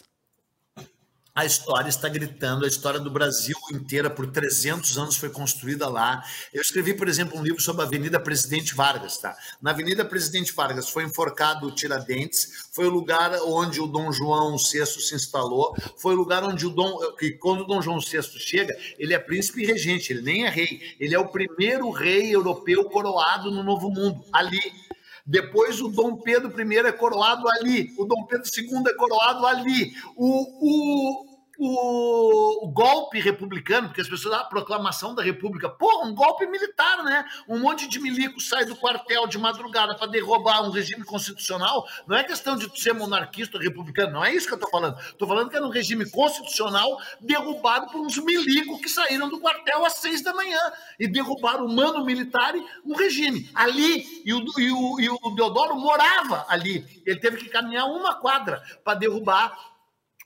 A 1.35 1.45
história 1.45 1.89
está 1.89 2.09
gritando, 2.09 2.65
a 2.65 2.69
história 2.69 2.99
do 2.99 3.11
Brasil 3.11 3.57
inteira 3.73 4.11
por 4.11 4.27
300 4.27 4.99
anos 4.99 5.17
foi 5.17 5.31
construída 5.31 5.89
lá. 5.89 6.23
Eu 6.53 6.61
escrevi, 6.61 6.95
por 6.95 7.09
exemplo, 7.09 7.39
um 7.39 7.43
livro 7.43 7.61
sobre 7.63 7.83
a 7.83 7.85
Avenida 7.85 8.19
Presidente 8.19 8.75
Vargas, 8.75 9.19
tá? 9.19 9.37
Na 9.63 9.71
Avenida 9.71 10.05
Presidente 10.05 10.53
Vargas 10.53 10.89
foi 10.89 11.05
enforcado 11.05 11.67
o 11.67 11.71
Tiradentes, 11.71 12.69
foi 12.73 12.87
o 12.87 12.91
lugar 12.91 13.33
onde 13.43 13.81
o 13.81 13.87
Dom 13.87 14.11
João 14.11 14.57
VI 14.57 14.85
se 14.87 15.15
instalou, 15.15 15.77
foi 15.97 16.15
o 16.15 16.19
lugar 16.19 16.43
onde 16.43 16.67
o 16.67 16.71
Dom, 16.71 16.99
que 17.17 17.31
quando 17.33 17.61
o 17.61 17.67
Dom 17.67 17.81
João 17.81 18.01
VI 18.01 18.23
chega, 18.23 18.77
ele 18.99 19.15
é 19.15 19.19
príncipe 19.19 19.63
e 19.63 19.67
regente, 19.67 20.13
ele 20.13 20.23
nem 20.23 20.45
é 20.45 20.51
rei, 20.51 20.97
ele 20.99 21.15
é 21.15 21.19
o 21.19 21.29
primeiro 21.29 21.91
rei 21.91 22.35
europeu 22.35 22.85
coroado 22.87 23.51
no 23.51 23.63
Novo 23.63 23.91
Mundo, 23.91 24.25
ali 24.33 24.61
depois 25.29 25.79
o 25.83 25.89
Dom 25.89 26.17
Pedro 26.17 26.51
I 26.59 26.77
é 26.79 26.91
coroado 26.91 27.47
ali, 27.51 27.93
o 27.99 28.07
Dom 28.07 28.25
Pedro 28.25 28.49
II 28.57 28.83
é 28.87 28.95
coroado 28.95 29.47
ali, 29.47 29.93
o, 30.17 30.47
o, 30.59 31.28
o, 31.59 32.67
o, 32.67 32.69
golpe 32.69 33.19
republicano, 33.19 33.89
porque 33.89 34.01
as 34.01 34.09
pessoas, 34.09 34.35
ah, 34.35 34.41
a 34.43 34.45
proclamação 34.45 35.13
da 35.13 35.25
República, 35.25 35.69
porra, 35.69 36.07
um 36.07 36.15
golpe 36.15 36.47
militar, 36.47 37.03
né? 37.03 37.25
Um 37.49 37.59
monte 37.59 37.89
de 37.89 37.99
milico 37.99 38.41
sai 38.41 38.65
do 38.65 38.77
quartel 38.77 39.27
de 39.27 39.37
madrugada 39.39 39.97
para 39.97 40.07
derrubar 40.07 40.63
um 40.63 40.71
regime 40.71 41.05
constitucional. 41.05 41.85
Não 42.07 42.17
é 42.17 42.23
questão 42.23 42.57
de 42.57 42.71
ser 42.81 42.93
monarquista 42.93 43.57
ou 43.57 43.63
republicano, 43.63 44.13
não 44.13 44.25
é 44.25 44.33
isso 44.33 44.47
que 44.47 44.53
eu 44.53 44.59
estou 44.59 44.71
falando. 44.71 44.99
Estou 45.01 45.27
falando 45.27 45.51
que 45.51 45.57
era 45.57 45.67
um 45.67 45.71
regime 45.71 46.09
constitucional 46.09 46.97
derrubado 47.21 47.89
por 47.91 48.01
uns 48.01 48.17
milicos 48.19 48.81
que 48.81 48.89
saíram 48.89 49.29
do 49.29 49.41
quartel 49.41 49.85
às 49.85 49.95
seis 49.95 50.23
da 50.23 50.33
manhã 50.33 50.61
e 50.99 51.09
derrubaram 51.09 51.67
o 51.67 51.75
mano 51.75 52.05
militar 52.05 52.55
e 52.55 52.65
um 52.85 52.95
regime. 52.95 53.51
Ali, 53.53 54.23
e 54.25 54.33
o, 54.33 54.45
e 54.59 54.71
o, 54.71 55.01
e 55.01 55.11
o 55.11 55.31
Deodoro 55.35 55.75
morava 55.75 56.47
ali. 56.49 57.03
Ele 57.05 57.19
teve 57.19 57.39
que 57.39 57.49
caminhar 57.49 57.87
uma 57.87 58.15
quadra 58.15 58.63
para 58.85 58.95
derrubar 58.95 59.78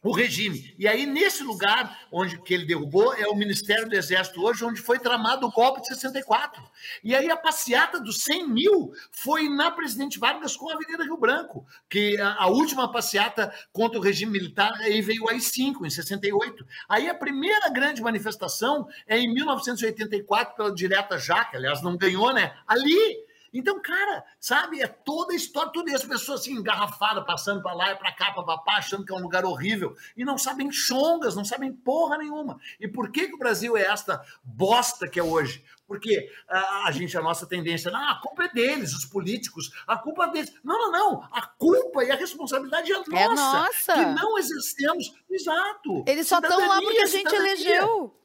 o 0.03 0.11
regime. 0.11 0.75
E 0.77 0.89
aí, 0.89 1.07
nesse 1.07 1.45
lugar 1.45 2.07
onde 2.11 2.41
que 2.43 2.53
ele 2.53 2.67
derrubou, 2.67 3.15
é 3.15 3.27
o 3.29 3.37
Ministério 3.37 3.89
do 3.89 3.95
Exército 3.95 4.43
hoje, 4.43 4.65
onde 4.65 4.81
foi 4.81 4.99
tramado 4.99 5.47
o 5.47 5.51
golpe 5.51 5.81
de 5.81 5.89
64. 5.89 6.61
E 7.05 7.15
aí 7.15 7.31
a 7.31 7.37
passeata 7.37 8.01
dos 8.01 8.23
100 8.23 8.49
mil 8.49 8.93
foi 9.13 9.49
na 9.49 9.71
Presidente 9.71 10.19
Vargas 10.19 10.57
com 10.57 10.69
a 10.69 10.75
Avenida 10.75 11.05
Rio 11.05 11.17
Branco, 11.17 11.65
que 11.89 12.19
a, 12.19 12.35
a 12.43 12.47
última 12.49 12.91
passeata 12.91 13.55
contra 13.73 13.99
o 13.99 14.03
regime 14.03 14.33
militar 14.33 14.73
aí 14.81 15.01
veio 15.01 15.29
aí 15.29 15.41
5 15.41 15.87
em 15.87 15.91
68. 15.91 16.67
Aí 16.89 17.09
a 17.09 17.15
primeira 17.15 17.69
grande 17.69 18.03
manifestação 18.03 18.89
é 19.07 19.19
em 19.19 19.33
1984 19.33 20.57
pela 20.57 20.75
direta 20.75 21.17
Jaca, 21.17 21.57
aliás, 21.57 21.81
não 21.81 21.97
ganhou, 21.97 22.33
né? 22.33 22.57
Ali 22.67 23.23
então, 23.53 23.81
cara, 23.81 24.25
sabe, 24.41 24.81
é 24.81 24.87
toda 24.87 25.33
a 25.33 25.37
história, 25.37 25.73
tudo 25.73 25.89
isso, 25.89 25.99
as 25.99 26.05
pessoas 26.05 26.41
assim, 26.41 26.53
engarrafadas, 26.53 27.25
passando 27.25 27.63
para 27.63 27.75
lá 27.75 27.93
e 27.93 27.97
para 27.97 28.13
cá, 28.13 28.33
para 28.33 28.43
papá, 28.43 28.77
achando 28.77 29.05
que 29.05 29.13
é 29.13 29.17
um 29.17 29.23
lugar 29.23 29.45
horrível, 29.45 29.95
e 30.17 30.25
não 30.25 30.39
sabem 30.39 30.71
chongas, 30.73 31.37
não 31.37 31.45
sabem 31.45 31.73
porra 31.73 32.19
nenhuma. 32.19 32.59
E 32.81 32.89
por 32.89 33.11
que, 33.11 33.29
que 33.29 33.35
o 33.35 33.39
Brasil 33.39 33.77
é 33.77 33.83
esta 33.83 34.25
bosta 34.43 35.09
que 35.09 35.21
é 35.21 35.23
hoje? 35.23 35.63
Porque 35.87 36.31
a, 36.49 36.87
a 36.87 36.91
gente, 36.91 37.17
a 37.19 37.21
nossa 37.21 37.47
tendência, 37.47 37.91
não, 37.91 38.09
a 38.09 38.19
culpa 38.21 38.45
é 38.45 38.49
deles, 38.49 38.95
os 38.95 39.05
políticos, 39.05 39.71
a 39.87 39.99
culpa 39.99 40.25
é 40.25 40.31
deles. 40.31 40.53
Não, 40.65 40.79
não, 40.79 40.91
não. 40.91 41.29
A 41.31 41.43
culpa 41.43 42.03
e 42.03 42.11
a 42.11 42.17
responsabilidade 42.17 42.91
é 42.91 42.97
nossa. 42.97 43.19
É 43.19 43.29
nossa. 43.29 43.93
Que 43.93 44.05
não 44.07 44.39
exercemos. 44.39 45.15
Exato. 45.31 46.05
Eles 46.07 46.27
só 46.27 46.39
estão 46.39 46.67
lá 46.67 46.81
porque 46.81 47.03
a 47.03 47.07
gente 47.07 47.35
elegeu. 47.35 48.22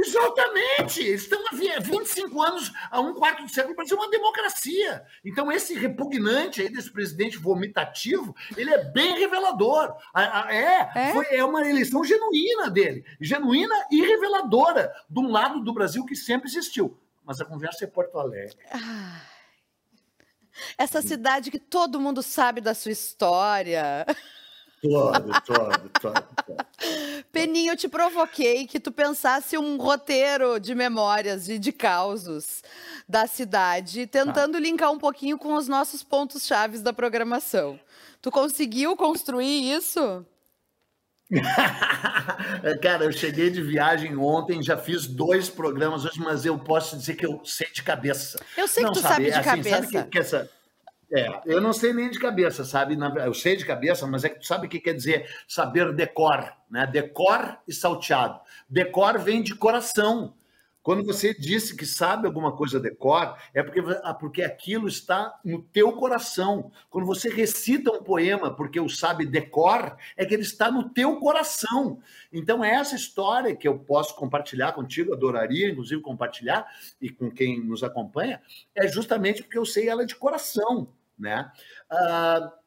Exatamente! 0.00 1.00
Eles 1.00 1.22
estão 1.22 1.38
há 1.48 1.80
25 1.80 2.42
anos, 2.42 2.72
a 2.90 3.00
um 3.00 3.14
quarto 3.14 3.44
de 3.44 3.52
século, 3.52 3.74
para 3.74 3.86
ser 3.86 3.94
uma 3.94 4.10
democracia. 4.10 5.04
Então, 5.24 5.52
esse 5.52 5.74
repugnante 5.74 6.62
aí 6.62 6.70
desse 6.70 6.90
presidente 6.90 7.36
vomitativo, 7.36 8.34
ele 8.56 8.70
é 8.70 8.84
bem 8.84 9.18
revelador. 9.18 9.94
É, 10.48 11.08
é? 11.08 11.12
Foi, 11.12 11.26
é 11.30 11.44
uma 11.44 11.68
eleição 11.68 12.02
genuína 12.02 12.70
dele, 12.70 13.04
genuína 13.20 13.74
e 13.90 14.00
reveladora 14.00 14.92
de 15.08 15.20
um 15.20 15.30
lado 15.30 15.60
do 15.60 15.72
Brasil 15.72 16.04
que 16.04 16.16
sempre 16.16 16.48
existiu. 16.48 16.98
Mas 17.24 17.40
a 17.40 17.44
conversa 17.44 17.84
é 17.84 17.86
Porto 17.86 18.18
Alegre. 18.18 18.56
Ah, 18.72 19.20
essa 20.76 21.02
cidade 21.02 21.50
que 21.50 21.58
todo 21.58 22.00
mundo 22.00 22.22
sabe 22.22 22.60
da 22.60 22.74
sua 22.74 22.92
história. 22.92 24.06
Todo, 24.82 25.40
todo, 25.42 25.90
todo. 26.00 26.59
Peninho, 27.50 27.72
eu 27.72 27.76
te 27.76 27.88
provoquei 27.88 28.64
que 28.64 28.78
tu 28.78 28.92
pensasse 28.92 29.58
um 29.58 29.76
roteiro 29.76 30.60
de 30.60 30.72
memórias 30.72 31.48
e 31.48 31.58
de 31.58 31.72
causos 31.72 32.62
da 33.08 33.26
cidade, 33.26 34.06
tentando 34.06 34.56
ah. 34.56 34.60
linkar 34.60 34.92
um 34.92 34.98
pouquinho 34.98 35.36
com 35.36 35.54
os 35.54 35.66
nossos 35.66 36.00
pontos 36.00 36.46
chaves 36.46 36.80
da 36.80 36.92
programação. 36.92 37.78
Tu 38.22 38.30
conseguiu 38.30 38.96
construir 38.96 39.72
isso? 39.72 40.24
Cara, 42.80 43.04
eu 43.04 43.12
cheguei 43.12 43.50
de 43.50 43.60
viagem 43.60 44.16
ontem, 44.16 44.62
já 44.62 44.76
fiz 44.76 45.08
dois 45.08 45.48
programas 45.48 46.04
hoje, 46.04 46.20
mas 46.20 46.46
eu 46.46 46.56
posso 46.56 46.96
dizer 46.96 47.16
que 47.16 47.26
eu 47.26 47.40
sei 47.44 47.68
de 47.72 47.82
cabeça. 47.82 48.38
Eu 48.56 48.68
sei 48.68 48.84
Não, 48.84 48.92
que 48.92 48.98
tu 49.00 49.02
sabe, 49.02 49.14
sabe 49.14 49.24
de 49.24 49.32
assim, 49.32 49.42
cabeça. 49.42 49.82
Sabe 49.82 50.04
que, 50.04 50.10
que 50.10 50.18
essa 50.20 50.48
é, 51.12 51.40
eu 51.44 51.60
não 51.60 51.72
sei 51.72 51.92
nem 51.92 52.08
de 52.08 52.18
cabeça, 52.18 52.64
sabe? 52.64 52.96
Eu 53.24 53.34
sei 53.34 53.56
de 53.56 53.66
cabeça, 53.66 54.06
mas 54.06 54.24
é 54.24 54.28
que 54.28 54.38
tu 54.38 54.46
sabe 54.46 54.66
o 54.66 54.70
que 54.70 54.78
quer 54.78 54.94
dizer 54.94 55.28
saber 55.48 55.92
decor, 55.92 56.52
né? 56.70 56.86
Decor 56.86 57.58
e 57.66 57.72
salteado. 57.72 58.40
Decor 58.68 59.18
vem 59.18 59.42
de 59.42 59.54
coração. 59.54 60.34
Quando 60.82 61.04
você 61.04 61.34
disse 61.34 61.76
que 61.76 61.84
sabe 61.84 62.26
alguma 62.26 62.56
coisa 62.56 62.80
decor, 62.80 63.36
é 63.52 63.62
porque, 63.62 63.80
ah, 64.02 64.14
porque 64.14 64.42
aquilo 64.42 64.88
está 64.88 65.38
no 65.44 65.60
teu 65.60 65.92
coração. 65.92 66.72
Quando 66.88 67.06
você 67.06 67.28
recita 67.28 67.92
um 67.92 68.02
poema 68.02 68.54
porque 68.54 68.80
o 68.80 68.88
sabe 68.88 69.26
decor, 69.26 69.96
é 70.16 70.24
que 70.24 70.32
ele 70.32 70.42
está 70.42 70.70
no 70.70 70.88
teu 70.88 71.16
coração. 71.16 72.00
Então, 72.32 72.64
é 72.64 72.70
essa 72.70 72.96
história 72.96 73.54
que 73.54 73.68
eu 73.68 73.78
posso 73.78 74.14
compartilhar 74.14 74.72
contigo, 74.72 75.12
adoraria, 75.12 75.68
inclusive, 75.68 76.00
compartilhar, 76.00 76.66
e 76.98 77.10
com 77.10 77.30
quem 77.30 77.60
nos 77.62 77.82
acompanha, 77.82 78.40
é 78.74 78.88
justamente 78.88 79.42
porque 79.42 79.58
eu 79.58 79.66
sei 79.66 79.86
ela 79.86 80.06
de 80.06 80.14
coração 80.14 80.88
né? 81.20 81.50
Uh, 81.92 82.60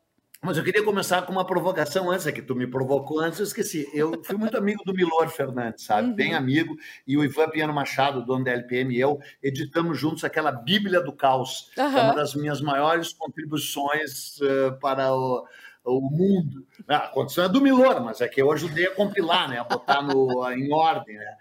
mas 0.43 0.57
eu 0.57 0.63
queria 0.63 0.83
começar 0.83 1.21
com 1.21 1.31
uma 1.31 1.47
provocação 1.47 2.11
antes, 2.11 2.27
é 2.27 2.31
que 2.33 2.41
tu 2.41 2.53
me 2.53 2.67
provocou 2.67 3.21
antes, 3.21 3.39
eu 3.39 3.45
esqueci. 3.45 3.89
Eu 3.93 4.21
fui 4.25 4.35
muito 4.35 4.57
amigo 4.57 4.83
do 4.83 4.93
Milor 4.93 5.29
Fernandes, 5.29 5.85
sabe? 5.85 6.09
Uhum. 6.09 6.15
Bem 6.15 6.35
amigo, 6.35 6.75
e 7.07 7.15
o 7.15 7.23
Ivan 7.23 7.49
Piano 7.49 7.73
Machado, 7.73 8.25
dono 8.25 8.43
da 8.43 8.51
LPM, 8.51 8.93
e 8.93 8.99
eu 8.99 9.21
editamos 9.41 9.97
juntos 9.97 10.25
aquela 10.25 10.51
Bíblia 10.51 10.99
do 10.99 11.13
Caos, 11.13 11.71
uhum. 11.77 11.97
é 11.97 12.01
uma 12.01 12.13
das 12.13 12.35
minhas 12.35 12.59
maiores 12.59 13.13
contribuições 13.13 14.37
uh, 14.41 14.77
para 14.81 15.15
o, 15.15 15.47
o 15.85 16.01
mundo. 16.01 16.67
Ah, 16.89 16.97
a 16.97 17.07
condição 17.07 17.45
é 17.45 17.49
do 17.49 17.61
Milor, 17.61 18.03
mas 18.03 18.19
é 18.19 18.27
que 18.27 18.41
eu 18.41 18.51
ajudei 18.51 18.87
a 18.87 18.95
compilar, 18.95 19.49
né? 19.49 19.59
A 19.59 19.63
botar 19.63 20.01
no, 20.01 20.27
em 20.51 20.73
ordem, 20.73 21.15
né? 21.15 21.37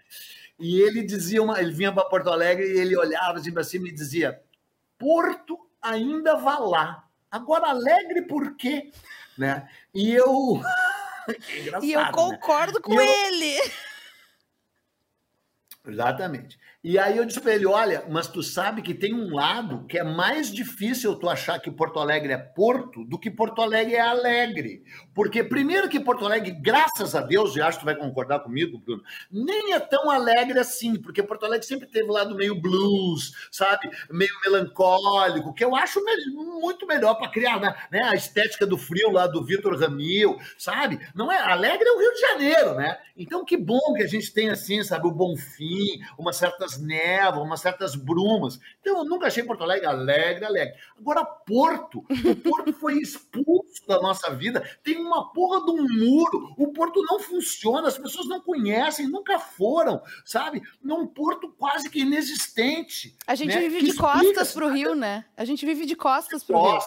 E 0.60 0.80
ele 0.80 1.02
dizia, 1.02 1.42
uma, 1.42 1.60
ele 1.60 1.72
vinha 1.72 1.90
para 1.90 2.04
Porto 2.04 2.30
Alegre 2.30 2.64
e 2.64 2.78
ele 2.78 2.96
olhava 2.96 3.38
assim 3.38 3.52
para 3.52 3.64
cima 3.64 3.88
e 3.88 3.92
dizia: 3.92 4.40
Porto 4.96 5.58
ainda 5.82 6.36
vá 6.36 6.58
lá. 6.58 7.08
Agora, 7.30 7.68
alegre 7.68 8.22
por 8.22 8.56
quê? 8.56 8.92
Né? 9.36 9.68
E 9.94 10.12
eu. 10.12 10.60
e 11.82 11.92
eu 11.92 12.00
né? 12.00 12.12
concordo 12.12 12.74
né? 12.74 12.80
com 12.82 12.94
eu... 12.94 13.02
ele. 13.02 13.58
Exatamente. 15.86 16.58
E 16.84 16.98
aí 16.98 17.16
eu 17.16 17.24
disse 17.24 17.40
para 17.40 17.54
ele: 17.54 17.64
olha, 17.64 18.04
mas 18.10 18.26
tu 18.26 18.42
sabe 18.42 18.82
que 18.82 18.92
tem 18.92 19.14
um 19.14 19.32
lado 19.32 19.86
que 19.86 19.98
é 19.98 20.02
mais 20.02 20.52
difícil 20.52 21.14
tu 21.14 21.28
achar 21.28 21.60
que 21.60 21.70
Porto 21.70 22.00
Alegre 22.00 22.32
é 22.32 22.38
Porto 22.38 23.04
do 23.04 23.16
que 23.16 23.30
Porto 23.30 23.62
Alegre 23.62 23.94
é 23.94 24.00
Alegre. 24.00 24.82
Porque, 25.14 25.44
primeiro, 25.44 25.88
que 25.88 26.00
Porto 26.00 26.26
Alegre, 26.26 26.50
graças 26.50 27.14
a 27.14 27.20
Deus, 27.20 27.54
e 27.54 27.60
acho 27.60 27.78
que 27.78 27.84
tu 27.84 27.86
vai 27.86 27.94
concordar 27.94 28.40
comigo, 28.40 28.78
Bruno, 28.78 29.02
nem 29.30 29.74
é 29.74 29.78
tão 29.78 30.10
alegre 30.10 30.58
assim, 30.58 31.00
porque 31.00 31.22
Porto 31.22 31.46
Alegre 31.46 31.66
sempre 31.66 31.86
teve 31.86 32.08
o 32.08 32.12
lado 32.12 32.34
meio 32.34 32.60
blues, 32.60 33.32
sabe? 33.52 33.88
Meio 34.10 34.32
melancólico, 34.44 35.54
que 35.54 35.64
eu 35.64 35.76
acho 35.76 36.00
muito 36.34 36.84
melhor 36.84 37.14
para 37.14 37.30
criar 37.30 37.60
né? 37.60 37.76
né? 37.92 38.00
a 38.04 38.14
estética 38.14 38.66
do 38.66 38.76
frio 38.76 39.12
lá 39.12 39.28
do 39.28 39.44
Vitor 39.44 39.78
Ramil, 39.78 40.36
sabe? 40.58 40.98
Não 41.14 41.30
é 41.30 41.38
Alegre 41.38 41.86
é 41.86 41.92
o 41.92 41.98
Rio 41.98 42.12
de 42.12 42.20
Janeiro, 42.20 42.74
né? 42.74 42.98
Então, 43.16 43.44
que 43.44 43.56
bom 43.56 43.94
que 43.94 44.02
a 44.02 44.08
gente 44.08 44.32
tem 44.32 44.50
assim, 44.50 44.82
sabe, 44.82 45.06
o 45.06 45.12
Bonfim, 45.12 46.00
uma 46.18 46.32
certa 46.32 46.71
certas 46.72 46.78
névoas, 46.78 47.44
umas 47.44 47.60
certas 47.60 47.94
brumas. 47.94 48.58
Então, 48.80 48.98
eu 48.98 49.04
nunca 49.04 49.26
achei 49.26 49.42
Porto 49.42 49.62
Alegre 49.62 49.86
alegre, 49.86 50.44
alegre. 50.44 50.74
Agora, 50.98 51.24
Porto, 51.24 52.04
o 52.08 52.36
Porto 52.36 52.72
foi 52.78 52.98
expulso 52.98 53.86
da 53.86 54.00
nossa 54.00 54.34
vida. 54.34 54.62
Tem 54.82 54.96
uma 54.96 55.32
porra 55.32 55.64
de 55.64 55.70
um 55.70 55.82
muro. 55.82 56.54
O 56.56 56.72
Porto 56.72 57.02
não 57.02 57.20
funciona, 57.20 57.88
as 57.88 57.98
pessoas 57.98 58.26
não 58.28 58.40
conhecem, 58.40 59.08
nunca 59.08 59.38
foram, 59.38 60.00
sabe? 60.24 60.62
É 60.86 60.92
um 60.92 61.06
Porto 61.06 61.52
quase 61.58 61.90
que 61.90 62.00
inexistente. 62.00 63.16
A 63.26 63.34
gente 63.34 63.54
né? 63.54 63.60
vive 63.60 63.78
que 63.80 63.92
de 63.92 63.96
costas 63.96 64.52
para 64.52 64.66
o 64.66 64.70
Rio, 64.70 64.94
né? 64.94 65.24
A 65.36 65.44
gente 65.44 65.64
vive 65.66 65.86
de 65.86 65.96
costas 65.96 66.42
para 66.44 66.56
o 66.56 66.72
Rio. 66.72 66.80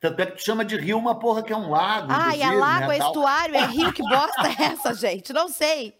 Tanto 0.00 0.20
é 0.20 0.26
que 0.26 0.32
tu 0.32 0.44
chama 0.44 0.66
de 0.66 0.76
rio 0.76 0.98
uma 0.98 1.18
porra 1.18 1.42
que 1.42 1.50
é 1.50 1.56
um 1.56 1.70
lago. 1.70 2.08
Ah, 2.10 2.36
e 2.36 2.42
é 2.42 2.50
lago, 2.50 2.88
né, 2.88 2.96
é 2.96 2.98
estuário, 2.98 3.56
é 3.56 3.64
rio, 3.64 3.90
que 3.90 4.02
bosta 4.02 4.48
é 4.48 4.64
essa, 4.64 4.92
gente? 4.92 5.32
Não 5.32 5.48
sei. 5.48 5.94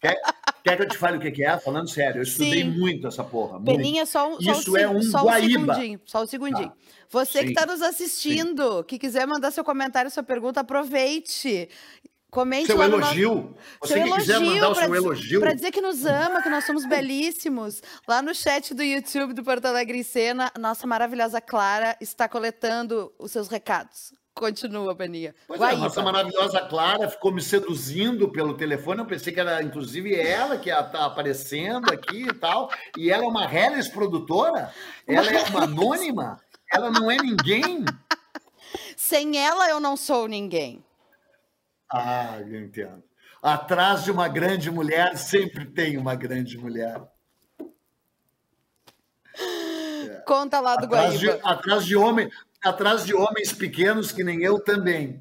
Quer, 0.00 0.20
quer, 0.62 0.76
que 0.76 0.82
eu 0.82 0.88
te 0.88 0.98
fale 0.98 1.16
o 1.16 1.32
que 1.32 1.42
é? 1.44 1.58
Falando 1.58 1.88
sério, 1.88 2.18
eu 2.18 2.22
estudei 2.22 2.62
Sim. 2.62 2.70
muito 2.70 3.06
essa 3.08 3.24
porra. 3.24 3.60
Peninha, 3.62 4.04
só 4.04 4.34
um, 4.34 4.38
Isso 4.38 4.70
só 4.70 4.76
é 4.76 4.88
um 4.88 5.02
só 5.02 5.24
um 5.26 5.32
segundinho. 5.32 6.00
Só 6.04 6.22
um 6.22 6.26
segundinho. 6.26 6.68
Tá. 6.68 6.76
Você 7.08 7.38
Sim. 7.40 7.44
que 7.46 7.50
está 7.52 7.64
nos 7.66 7.80
assistindo, 7.80 8.78
Sim. 8.78 8.84
que 8.84 8.98
quiser 8.98 9.26
mandar 9.26 9.50
seu 9.50 9.64
comentário, 9.64 10.10
sua 10.10 10.22
pergunta, 10.22 10.60
aproveite. 10.60 11.68
Comente 12.30 12.66
seu 12.66 12.76
no 12.76 12.82
elogio. 12.82 13.34
nosso... 13.34 13.54
Você 13.80 13.94
seu 13.94 14.02
que 14.04 14.12
quiser 14.16 14.34
elogio 14.34 14.54
mandar 14.54 14.68
o 14.70 14.74
seu 14.74 14.84
dizer- 14.86 14.96
elogio. 14.96 15.40
Pra 15.40 15.54
dizer 15.54 15.70
que 15.70 15.80
nos 15.80 16.04
ama, 16.04 16.42
que 16.42 16.48
nós 16.50 16.64
somos 16.66 16.84
belíssimos. 16.84 17.80
Lá 18.08 18.20
no 18.20 18.34
chat 18.34 18.74
do 18.74 18.82
YouTube 18.82 19.34
do 19.34 19.44
Porto 19.44 19.66
Alegre 19.66 19.98
em 19.98 20.02
Cena, 20.02 20.50
nossa 20.58 20.84
maravilhosa 20.84 21.40
Clara 21.40 21.96
está 22.00 22.28
coletando 22.28 23.12
os 23.18 23.30
seus 23.30 23.46
recados. 23.46 24.12
Continua, 24.34 24.92
Baninha. 24.94 25.32
Pois 25.46 25.60
é, 25.60 25.64
a 25.64 25.66
Guaíba. 25.68 25.84
nossa 25.84 26.02
maravilhosa 26.02 26.60
Clara 26.62 27.08
ficou 27.08 27.32
me 27.32 27.40
seduzindo 27.40 28.28
pelo 28.30 28.56
telefone. 28.56 29.00
Eu 29.00 29.06
pensei 29.06 29.32
que 29.32 29.38
era, 29.38 29.62
inclusive, 29.62 30.12
ela 30.14 30.58
que 30.58 30.70
está 30.70 31.06
aparecendo 31.06 31.92
aqui 31.92 32.22
e 32.22 32.34
tal. 32.34 32.68
E 32.98 33.12
ela 33.12 33.24
é 33.24 33.28
uma 33.28 33.44
Hellis 33.44 33.88
produtora? 33.88 34.72
Ela 35.06 35.30
é 35.30 35.44
uma 35.44 35.62
anônima? 35.62 36.40
Ela 36.72 36.90
não 36.90 37.08
é 37.08 37.16
ninguém? 37.16 37.84
Sem 38.96 39.38
ela, 39.38 39.68
eu 39.70 39.78
não 39.78 39.96
sou 39.96 40.26
ninguém. 40.26 40.84
Ah, 41.92 42.38
eu 42.40 42.60
entendo. 42.60 43.04
Atrás 43.40 44.02
de 44.02 44.10
uma 44.10 44.26
grande 44.26 44.68
mulher 44.68 45.16
sempre 45.16 45.64
tem 45.66 45.96
uma 45.96 46.16
grande 46.16 46.58
mulher. 46.58 47.00
Conta 50.26 50.58
lá 50.60 50.76
do 50.76 50.86
Atrás 50.86 51.20
de, 51.20 51.26
Guaíba. 51.26 51.48
atrás 51.48 51.84
de 51.84 51.94
homem, 51.96 52.30
atrás 52.64 53.04
de 53.04 53.14
homens 53.14 53.52
pequenos 53.52 54.10
que 54.10 54.24
nem 54.24 54.42
eu 54.42 54.58
também. 54.58 55.20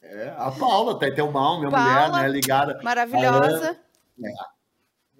É, 0.00 0.34
a 0.38 0.50
Paula, 0.50 0.98
tá 0.98 1.10
teu 1.10 1.30
mal, 1.30 1.58
minha 1.58 1.70
mulher, 1.70 1.94
Paula, 1.94 2.22
né, 2.22 2.28
ligada. 2.28 2.80
Maravilhosa. 2.82 3.78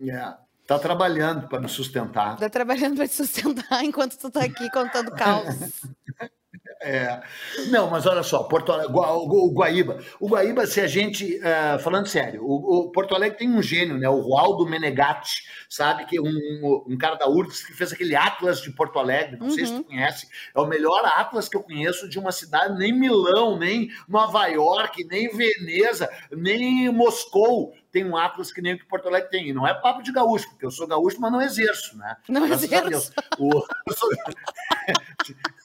É, 0.01 0.35
tá 0.67 0.79
trabalhando 0.79 1.49
para 1.49 1.61
me 1.61 1.69
sustentar. 1.69 2.37
Tá 2.37 2.49
trabalhando 2.49 2.97
pra 2.97 3.07
te 3.07 3.15
sustentar 3.15 3.83
enquanto 3.85 4.17
tu 4.17 4.31
tá 4.31 4.45
aqui 4.45 4.71
contando 4.71 5.11
caos. 5.11 5.83
É. 6.89 7.21
Não, 7.69 7.91
mas 7.91 8.07
olha 8.07 8.23
só, 8.23 8.45
Porto 8.45 8.71
Alegre, 8.71 8.93
o 8.95 9.51
Guaíba. 9.53 9.99
O 10.21 10.29
Guaíba, 10.29 10.67
se 10.67 10.81
a 10.81 10.87
gente. 10.87 11.41
eh, 11.43 11.79
falando 11.81 12.07
sério, 12.07 12.43
o, 12.45 12.85
o 12.87 12.91
Porto 12.93 13.13
Alegre 13.15 13.39
tem 13.39 13.51
um 13.51 13.61
gênio, 13.61 13.99
né? 13.99 14.09
O 14.09 14.21
Rualdo 14.21 14.65
Menegatti, 14.69 15.43
sabe? 15.69 16.05
Que 16.07 16.19
é 16.19 16.21
um, 16.21 16.85
um 16.87 16.97
cara 16.97 17.17
da 17.17 17.29
URGS 17.29 17.67
que 17.67 17.73
fez 17.73 17.93
aquele 17.93 18.15
Atlas 18.15 18.61
de 18.61 18.71
Porto 18.71 19.01
Alegre, 19.01 19.37
não 19.37 19.51
sei 19.51 19.67
se 19.67 19.75
tu 19.75 19.85
conhece. 19.85 20.29
É 20.55 20.61
o 20.61 20.67
melhor 20.67 21.05
Atlas 21.05 21.49
que 21.49 21.57
eu 21.57 21.63
conheço 21.63 22.09
de 22.09 22.19
uma 22.21 22.31
cidade, 22.31 22.79
nem 22.79 22.93
Milão, 22.93 23.59
nem 23.59 23.89
Nova 24.09 24.47
York, 24.47 25.05
nem 25.07 25.29
Veneza, 25.37 26.09
nem 26.31 26.89
Moscou. 26.93 27.73
Tem 27.91 28.05
um 28.05 28.17
Atlas 28.17 28.53
que 28.53 28.61
nem 28.61 28.75
o 28.75 28.79
que 28.79 28.85
Porto 28.87 29.09
Alegre 29.09 29.31
tem. 29.31 29.49
E 29.49 29.53
não 29.55 29.67
é 29.67 29.75
papo 29.75 30.03
de 30.03 30.13
gaúcho, 30.13 30.49
porque 30.51 30.67
eu 30.67 30.71
sou 30.71 30.87
gaúcho, 30.87 31.17
mas 31.21 31.33
não 31.33 31.41
exerço, 31.41 31.97
né? 31.97 32.17
Não 32.29 32.47
Graças 32.47 32.71
a 32.73 32.77
exerço. 32.77 33.13
O- 33.39 33.65
eu 33.89 33.95
sou, 33.97 34.09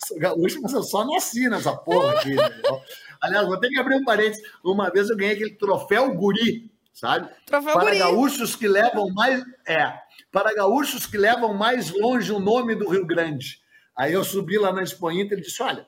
sou 0.06 0.18
gaúcho, 0.20 0.62
mas 0.62 0.74
eu 0.74 0.84
só 0.84 1.06
nasci 1.06 1.50
nessa 1.50 1.76
porra 1.76 2.14
aqui. 2.14 2.34
entendeu? 2.34 2.82
Aliás, 3.22 3.48
vou 3.48 3.60
ter 3.60 3.70
que 3.70 3.80
abrir 3.80 3.96
um 3.96 4.04
parênteses. 4.04 4.44
Uma 4.64 4.90
vez 4.90 5.10
eu 5.10 5.18
ganhei 5.18 5.36
aquele 5.36 5.56
troféu 5.56 6.14
guri, 6.14 6.72
sabe? 6.94 7.30
Troféu 7.46 7.74
para 7.74 7.86
guri. 7.86 8.00
gaúchos 8.00 8.56
que 8.56 8.68
levam 8.68 9.10
mais. 9.14 9.44
É, 9.68 9.94
para 10.32 10.54
gaúchos 10.54 11.06
que 11.06 11.18
levam 11.18 11.54
mais 11.54 11.92
longe 11.92 12.32
o 12.32 12.40
nome 12.40 12.76
do 12.76 12.90
Rio 12.90 13.06
Grande. 13.06 13.60
Aí 13.96 14.14
eu 14.14 14.24
subi 14.24 14.58
lá 14.58 14.72
na 14.74 14.82
Expo 14.82 15.12
Inter 15.12 15.38
e 15.38 15.42
disse: 15.42 15.62
olha. 15.62 15.86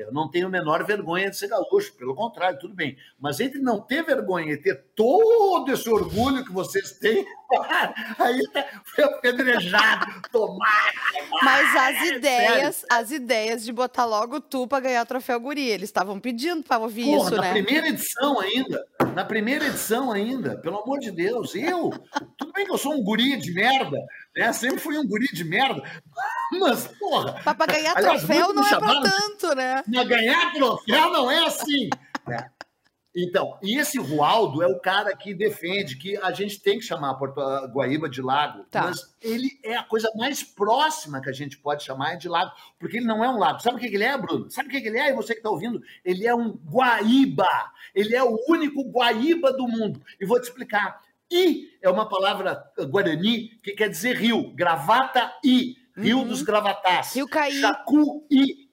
Eu 0.00 0.12
não 0.12 0.28
tenho 0.30 0.46
a 0.46 0.50
menor 0.50 0.84
vergonha 0.84 1.30
de 1.30 1.36
ser 1.36 1.48
gaúcho, 1.48 1.92
pelo 1.94 2.14
contrário, 2.14 2.58
tudo 2.58 2.74
bem. 2.74 2.96
Mas 3.18 3.40
entre 3.40 3.60
não 3.60 3.80
ter 3.80 4.02
vergonha 4.04 4.52
e 4.52 4.56
ter 4.56 4.84
todo 4.94 5.70
esse 5.72 5.88
orgulho 5.88 6.44
que 6.44 6.52
vocês 6.52 6.92
têm, 6.92 7.26
aí 8.18 8.42
tá- 8.52 8.66
foi 8.84 9.04
apedrejado, 9.04 10.06
tomar. 10.30 10.92
Mas 11.42 11.76
as 11.76 12.08
ideias, 12.08 12.86
as 12.90 13.10
ideias 13.10 13.64
de 13.64 13.72
botar 13.72 14.04
logo 14.04 14.40
tu 14.40 14.66
pra 14.66 14.80
ganhar 14.80 15.02
o 15.02 15.06
troféu 15.06 15.40
guri. 15.40 15.68
Eles 15.68 15.88
estavam 15.88 16.18
pedindo 16.20 16.62
pra 16.62 16.78
ouvir 16.78 17.04
Porra, 17.04 17.26
isso, 17.26 17.36
na 17.36 17.42
né? 17.42 17.52
primeira 17.52 17.88
edição 17.88 18.40
ainda. 18.40 18.84
Na 19.14 19.24
primeira 19.24 19.66
edição 19.66 20.12
ainda, 20.12 20.56
pelo 20.58 20.78
amor 20.80 20.98
de 20.98 21.10
Deus. 21.10 21.54
Eu, 21.54 21.90
tudo 22.36 22.52
bem 22.52 22.64
que 22.66 22.72
eu 22.72 22.78
sou 22.78 22.94
um 22.94 23.02
guri 23.02 23.36
de 23.36 23.52
merda, 23.52 23.96
né? 24.36 24.52
Sempre 24.52 24.78
fui 24.78 24.96
um 24.98 25.06
guri 25.06 25.26
de 25.32 25.44
merda. 25.44 25.82
Mas, 26.60 26.86
porra. 26.98 27.40
Mas 27.44 27.56
pra 27.56 27.66
ganhar 27.66 27.96
aliás, 27.96 28.20
troféu 28.22 28.52
não 28.54 28.62
me 28.62 28.68
é 28.68 28.70
pra 28.70 28.78
chamaram 28.80 29.02
de- 29.02 29.10
tanto, 29.10 29.54
né? 29.54 29.82
Mas 29.86 30.08
ganhar 30.08 30.52
troféu 30.52 31.10
não 31.12 31.30
é 31.30 31.44
assim. 31.46 31.88
né? 32.26 32.50
Então, 33.20 33.58
e 33.62 33.76
esse 33.76 33.98
Rualdo 33.98 34.62
é 34.62 34.66
o 34.68 34.78
cara 34.78 35.16
que 35.16 35.34
defende 35.34 35.96
que 35.96 36.16
a 36.18 36.30
gente 36.30 36.60
tem 36.60 36.78
que 36.78 36.84
chamar 36.84 37.14
Porto 37.14 37.40
a 37.40 37.66
Guaíba 37.66 38.08
de 38.08 38.22
lago, 38.22 38.64
Tá. 38.70 38.82
mas 38.82 39.12
ele 39.20 39.58
é 39.64 39.74
a 39.76 39.82
coisa 39.82 40.08
mais 40.14 40.42
próxima 40.44 41.20
que 41.20 41.28
a 41.28 41.32
gente 41.32 41.58
pode 41.58 41.82
chamar 41.82 42.16
de 42.16 42.28
lago, 42.28 42.52
porque 42.78 42.98
ele 42.98 43.06
não 43.06 43.24
é 43.24 43.28
um 43.28 43.38
lago. 43.38 43.60
Sabe 43.60 43.76
o 43.76 43.80
que 43.80 43.86
ele 43.86 44.04
é, 44.04 44.16
Bruno? 44.16 44.48
Sabe 44.50 44.68
o 44.68 44.70
que 44.70 44.76
ele 44.86 44.98
é? 44.98 45.10
E 45.10 45.14
você 45.14 45.32
que 45.32 45.40
está 45.40 45.50
ouvindo, 45.50 45.82
ele 46.04 46.26
é 46.28 46.34
um 46.34 46.50
Guaíba. 46.70 47.48
Ele 47.92 48.14
é 48.14 48.22
o 48.22 48.38
único 48.48 48.84
Guaíba 48.84 49.52
do 49.52 49.66
mundo. 49.66 50.00
E 50.20 50.24
vou 50.26 50.38
te 50.40 50.44
explicar. 50.44 51.00
I 51.30 51.70
é 51.82 51.90
uma 51.90 52.08
palavra 52.08 52.62
eh, 52.78 52.84
guarani 52.84 53.48
que 53.64 53.72
quer 53.72 53.88
dizer 53.88 54.16
rio. 54.16 54.52
Gravata 54.54 55.32
I, 55.44 55.74
Rio 55.98 56.24
dos 56.24 56.42
Gravatás. 56.42 57.14
Rio 57.14 57.28
Caí. 57.28 57.60
Jacuí. 57.60 58.68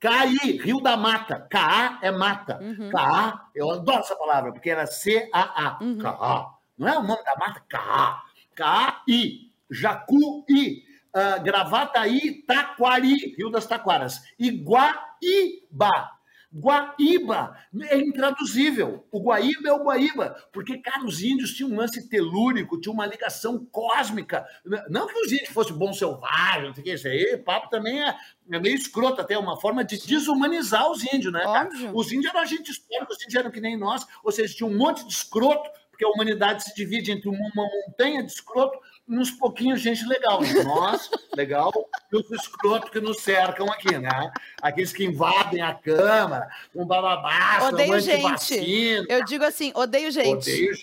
Caí, 0.00 0.58
Rio 0.62 0.80
da 0.80 0.96
Mata. 0.96 1.46
Caá 1.50 1.98
é 2.02 2.10
mata. 2.10 2.58
Uhum. 2.60 2.90
Caá, 2.90 3.48
eu 3.54 3.70
adoro 3.70 4.00
essa 4.00 4.14
palavra, 4.16 4.52
porque 4.52 4.70
era 4.70 4.86
C-A-A. 4.86 5.78
Uhum. 5.82 5.98
Caá. 5.98 6.54
Não 6.76 6.88
é 6.88 6.98
o 6.98 7.02
nome 7.02 7.22
da 7.24 7.36
mata? 7.36 7.62
Caá. 7.68 8.22
Caí. 8.54 9.52
Jacuí. 9.70 10.84
Uh, 11.08 11.42
Gravataí, 11.42 12.42
Taquari, 12.46 13.34
Rio 13.36 13.50
das 13.50 13.66
Taquaras. 13.66 14.22
Iguaíba. 14.38 16.17
Guaíba 16.52 17.56
é 17.90 17.98
intraduzível. 17.98 19.06
O 19.12 19.20
Guaíba 19.20 19.68
é 19.68 19.72
o 19.72 19.84
Guaíba, 19.84 20.34
porque, 20.50 20.78
cara, 20.78 21.04
os 21.04 21.22
índios 21.22 21.52
tinham 21.52 21.70
um 21.70 21.76
lance 21.76 22.08
telúrico, 22.08 22.80
tinha 22.80 22.92
uma 22.92 23.06
ligação 23.06 23.66
cósmica. 23.66 24.46
Não 24.88 25.06
que 25.06 25.18
os 25.18 25.30
índios 25.30 25.50
fossem 25.50 25.76
bons 25.76 25.98
selvagens, 25.98 26.68
não 26.68 26.74
sei 26.74 26.82
o 26.82 26.84
que, 26.84 26.92
isso 26.94 27.08
aí, 27.08 27.36
papo 27.36 27.68
também 27.68 28.02
é, 28.02 28.16
é 28.50 28.58
meio 28.58 28.74
escroto, 28.74 29.20
até 29.20 29.36
uma 29.36 29.60
forma 29.60 29.84
de 29.84 29.98
desumanizar 30.06 30.90
os 30.90 31.04
índios, 31.12 31.32
né? 31.32 31.44
Óbvio. 31.44 31.94
Os 31.94 32.10
índios 32.10 32.32
eram 32.32 32.40
agentes 32.40 32.76
históricos, 32.76 33.16
os 33.16 33.22
índios 33.22 33.34
eram 33.34 33.50
que 33.50 33.60
nem 33.60 33.76
nós, 33.76 34.06
ou 34.24 34.32
seja, 34.32 34.54
tinha 34.54 34.68
um 34.68 34.76
monte 34.76 35.06
de 35.06 35.12
escroto, 35.12 35.68
porque 35.90 36.04
a 36.04 36.08
humanidade 36.08 36.64
se 36.64 36.74
divide 36.74 37.10
entre 37.10 37.28
uma 37.28 37.50
montanha 37.54 38.22
de 38.22 38.32
escroto 38.32 38.78
uns 39.08 39.30
pouquinhos 39.30 39.80
gente 39.80 40.04
legal. 40.06 40.40
Nós, 40.64 41.10
legal, 41.34 41.72
e 42.12 42.16
os 42.16 42.30
escrotos 42.30 42.90
que 42.90 43.00
nos 43.00 43.20
cercam 43.20 43.70
aqui, 43.70 43.96
né? 43.96 44.30
Aqueles 44.60 44.92
que 44.92 45.04
invadem 45.04 45.62
a 45.62 45.74
Câmara, 45.74 46.48
um 46.74 46.84
bababá, 46.84 47.68
Odeio 47.68 48.00
são 48.00 48.14
antivacina, 48.14 49.06
Eu 49.08 49.24
digo 49.24 49.44
assim, 49.44 49.72
odeio 49.74 50.10
gente. 50.10 50.50
odeio... 50.50 50.74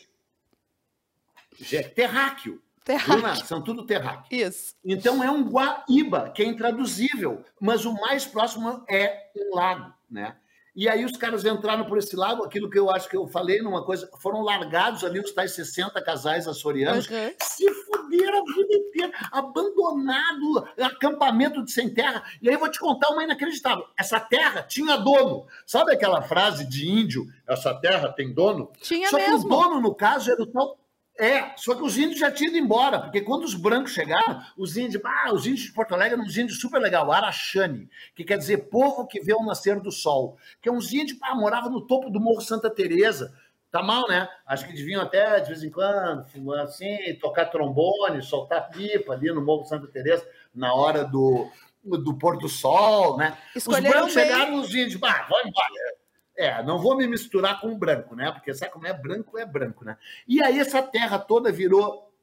Gente, 1.57 1.89
Terráqueo. 1.89 2.61
Terráqueo. 2.83 3.13
Bruna, 3.13 3.35
são 3.45 3.61
tudo 3.61 3.85
terráqueo. 3.85 4.25
Isso. 4.29 4.75
Então 4.83 5.23
é 5.23 5.31
um 5.31 5.43
Guaíba, 5.43 6.29
que 6.29 6.43
é 6.43 6.45
intraduzível, 6.45 7.43
mas 7.59 7.85
o 7.85 7.93
mais 7.93 8.25
próximo 8.25 8.83
é 8.87 9.31
um 9.35 9.55
lago, 9.55 9.93
né? 10.09 10.35
E 10.75 10.89
aí 10.89 11.05
os 11.05 11.15
caras 11.15 11.45
entraram 11.45 11.85
por 11.85 11.97
esse 11.97 12.15
lago, 12.17 12.43
aquilo 12.43 12.69
que 12.69 12.77
eu 12.77 12.89
acho 12.89 13.07
que 13.07 13.15
eu 13.15 13.25
falei 13.27 13.61
numa 13.61 13.83
coisa, 13.85 14.09
foram 14.19 14.41
largados 14.41 15.05
ali 15.05 15.19
os 15.19 15.31
tais 15.31 15.51
60 15.53 16.01
casais 16.03 16.47
açorianos, 16.49 17.07
Uhum. 17.07 17.31
se 17.41 17.71
fuderam 17.85 18.39
a 18.39 18.53
vida 18.53 18.73
inteira, 18.73 19.11
abandonado, 19.31 20.67
acampamento 20.81 21.63
de 21.63 21.71
sem 21.71 21.89
terra. 21.93 22.23
E 22.41 22.49
aí 22.49 22.55
eu 22.55 22.59
vou 22.59 22.69
te 22.69 22.79
contar 22.79 23.09
uma 23.09 23.23
inacreditável. 23.23 23.85
Essa 23.97 24.19
terra 24.19 24.63
tinha 24.63 24.97
dono. 24.97 25.45
Sabe 25.65 25.93
aquela 25.93 26.21
frase 26.21 26.65
de 26.65 26.89
índio, 26.89 27.25
essa 27.47 27.73
terra 27.73 28.09
tem 28.11 28.33
dono? 28.33 28.71
Tinha 28.81 29.09
Só 29.09 29.17
que 29.17 29.29
mesmo. 29.29 29.45
o 29.45 29.49
dono, 29.49 29.81
no 29.81 29.95
caso, 29.95 30.31
era 30.31 30.41
o 30.41 30.45
tal 30.47 30.77
é, 31.17 31.55
só 31.55 31.75
que 31.75 31.83
os 31.83 31.97
índios 31.97 32.19
já 32.19 32.29
tinham 32.29 32.49
ido 32.49 32.65
embora, 32.65 32.99
porque 32.99 33.21
quando 33.21 33.45
os 33.45 33.55
brancos 33.55 33.93
chegaram, 33.93 34.41
os 34.57 34.75
índios, 34.75 35.01
ah, 35.05 35.33
os 35.33 35.45
índios 35.45 35.67
de 35.67 35.71
Porto 35.71 35.93
Alegre 35.93 36.15
eram 36.15 36.25
uns 36.25 36.37
índios 36.37 36.59
super 36.59 36.79
legal, 36.79 37.09
Araxane, 37.09 37.89
que 38.13 38.25
quer 38.25 38.37
dizer 38.37 38.69
povo 38.69 39.07
que 39.07 39.21
vê 39.21 39.33
o 39.33 39.45
nascer 39.45 39.79
do 39.79 39.91
sol, 39.91 40.37
que 40.61 40.67
é 40.67 40.71
uns 40.71 40.91
índios, 40.91 41.17
ah, 41.21 41.33
morava 41.33 41.69
no 41.69 41.79
topo 41.87 42.09
do 42.09 42.19
Morro 42.19 42.41
Santa 42.41 42.69
Teresa. 42.69 43.33
Tá 43.71 43.83
mal, 43.83 44.07
né? 44.07 44.29
Acho 44.45 44.65
que 44.65 44.73
deviam 44.73 45.01
até, 45.01 45.39
de 45.41 45.49
vez 45.49 45.61
em 45.61 45.69
quando, 45.69 46.53
assim, 46.61 47.13
tocar 47.19 47.45
trombone, 47.45 48.21
soltar 48.21 48.69
pipa 48.69 49.13
ali 49.13 49.31
no 49.33 49.43
Morro 49.43 49.65
Santa 49.65 49.87
Teresa, 49.87 50.25
na 50.53 50.73
hora 50.73 51.03
do, 51.03 51.49
do 51.83 52.17
pôr 52.17 52.37
do 52.37 52.47
sol, 52.47 53.17
né? 53.17 53.37
Escolheram 53.53 53.87
os 53.87 53.91
brancos 53.91 54.15
bem. 54.15 54.23
chegaram, 54.23 54.55
os 54.55 54.73
índios, 54.73 55.01
ah, 55.03 55.27
vamos 55.29 55.47
embora. 55.47 55.94
É, 56.37 56.61
não 56.63 56.79
vou 56.79 56.97
me 56.97 57.07
misturar 57.07 57.61
com 57.61 57.71
o 57.71 57.77
branco, 57.77 58.15
né? 58.15 58.31
Porque 58.31 58.53
sabe 58.53 58.71
como 58.71 58.87
é 58.87 58.93
branco, 58.93 59.37
é 59.37 59.45
branco, 59.45 59.85
né? 59.85 59.97
E 60.27 60.43
aí 60.43 60.59
essa 60.59 60.81
terra 60.81 61.17
toda 61.17 61.51
virou 61.51 62.13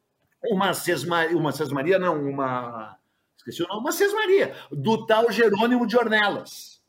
uma 0.44 0.74
sesmaria, 0.74 1.36
uma 1.36 1.52
sesmaria 1.52 1.98
não, 1.98 2.22
uma... 2.28 2.98
Esqueci 3.36 3.62
o 3.62 3.68
nome, 3.68 3.80
uma 3.80 3.92
sesmaria, 3.92 4.54
do 4.70 5.06
tal 5.06 5.30
Jerônimo 5.32 5.86
de 5.86 5.96
Ornelas, 5.96 6.82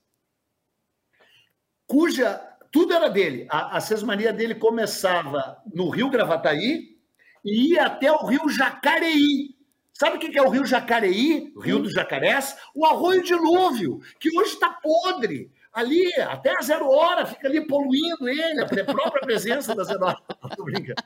cuja... 1.87 2.49
Tudo 2.71 2.91
era 2.91 3.07
dele. 3.07 3.45
A, 3.51 3.77
a 3.77 3.79
sesmaria 3.79 4.33
dele 4.33 4.55
começava 4.55 5.61
no 5.71 5.89
Rio 5.89 6.09
Gravataí 6.09 6.97
e 7.45 7.73
ia 7.73 7.85
até 7.85 8.11
o 8.11 8.25
Rio 8.25 8.49
Jacareí. 8.49 9.55
Sabe 9.93 10.17
o 10.17 10.19
que 10.19 10.35
é 10.35 10.41
o 10.41 10.49
Rio 10.49 10.65
Jacareí? 10.65 11.53
O 11.55 11.59
Rio 11.59 11.77
dos 11.77 11.93
Jacarés? 11.93 12.57
O 12.73 12.83
arroio 12.83 13.21
dilúvio, 13.21 14.01
que 14.19 14.35
hoje 14.35 14.53
está 14.53 14.71
podre. 14.71 15.51
Ali, 15.73 16.13
até 16.21 16.55
a 16.55 16.61
zero 16.61 16.89
hora, 16.89 17.25
fica 17.25 17.47
ali 17.47 17.65
poluindo 17.65 18.29
ele, 18.29 18.61
a 18.61 18.85
própria 18.85 19.21
presença 19.21 19.75
da 19.75 19.83
zero 19.83 20.05
hora. 20.05 20.17
Tô 20.55 20.63
brincando. 20.63 21.03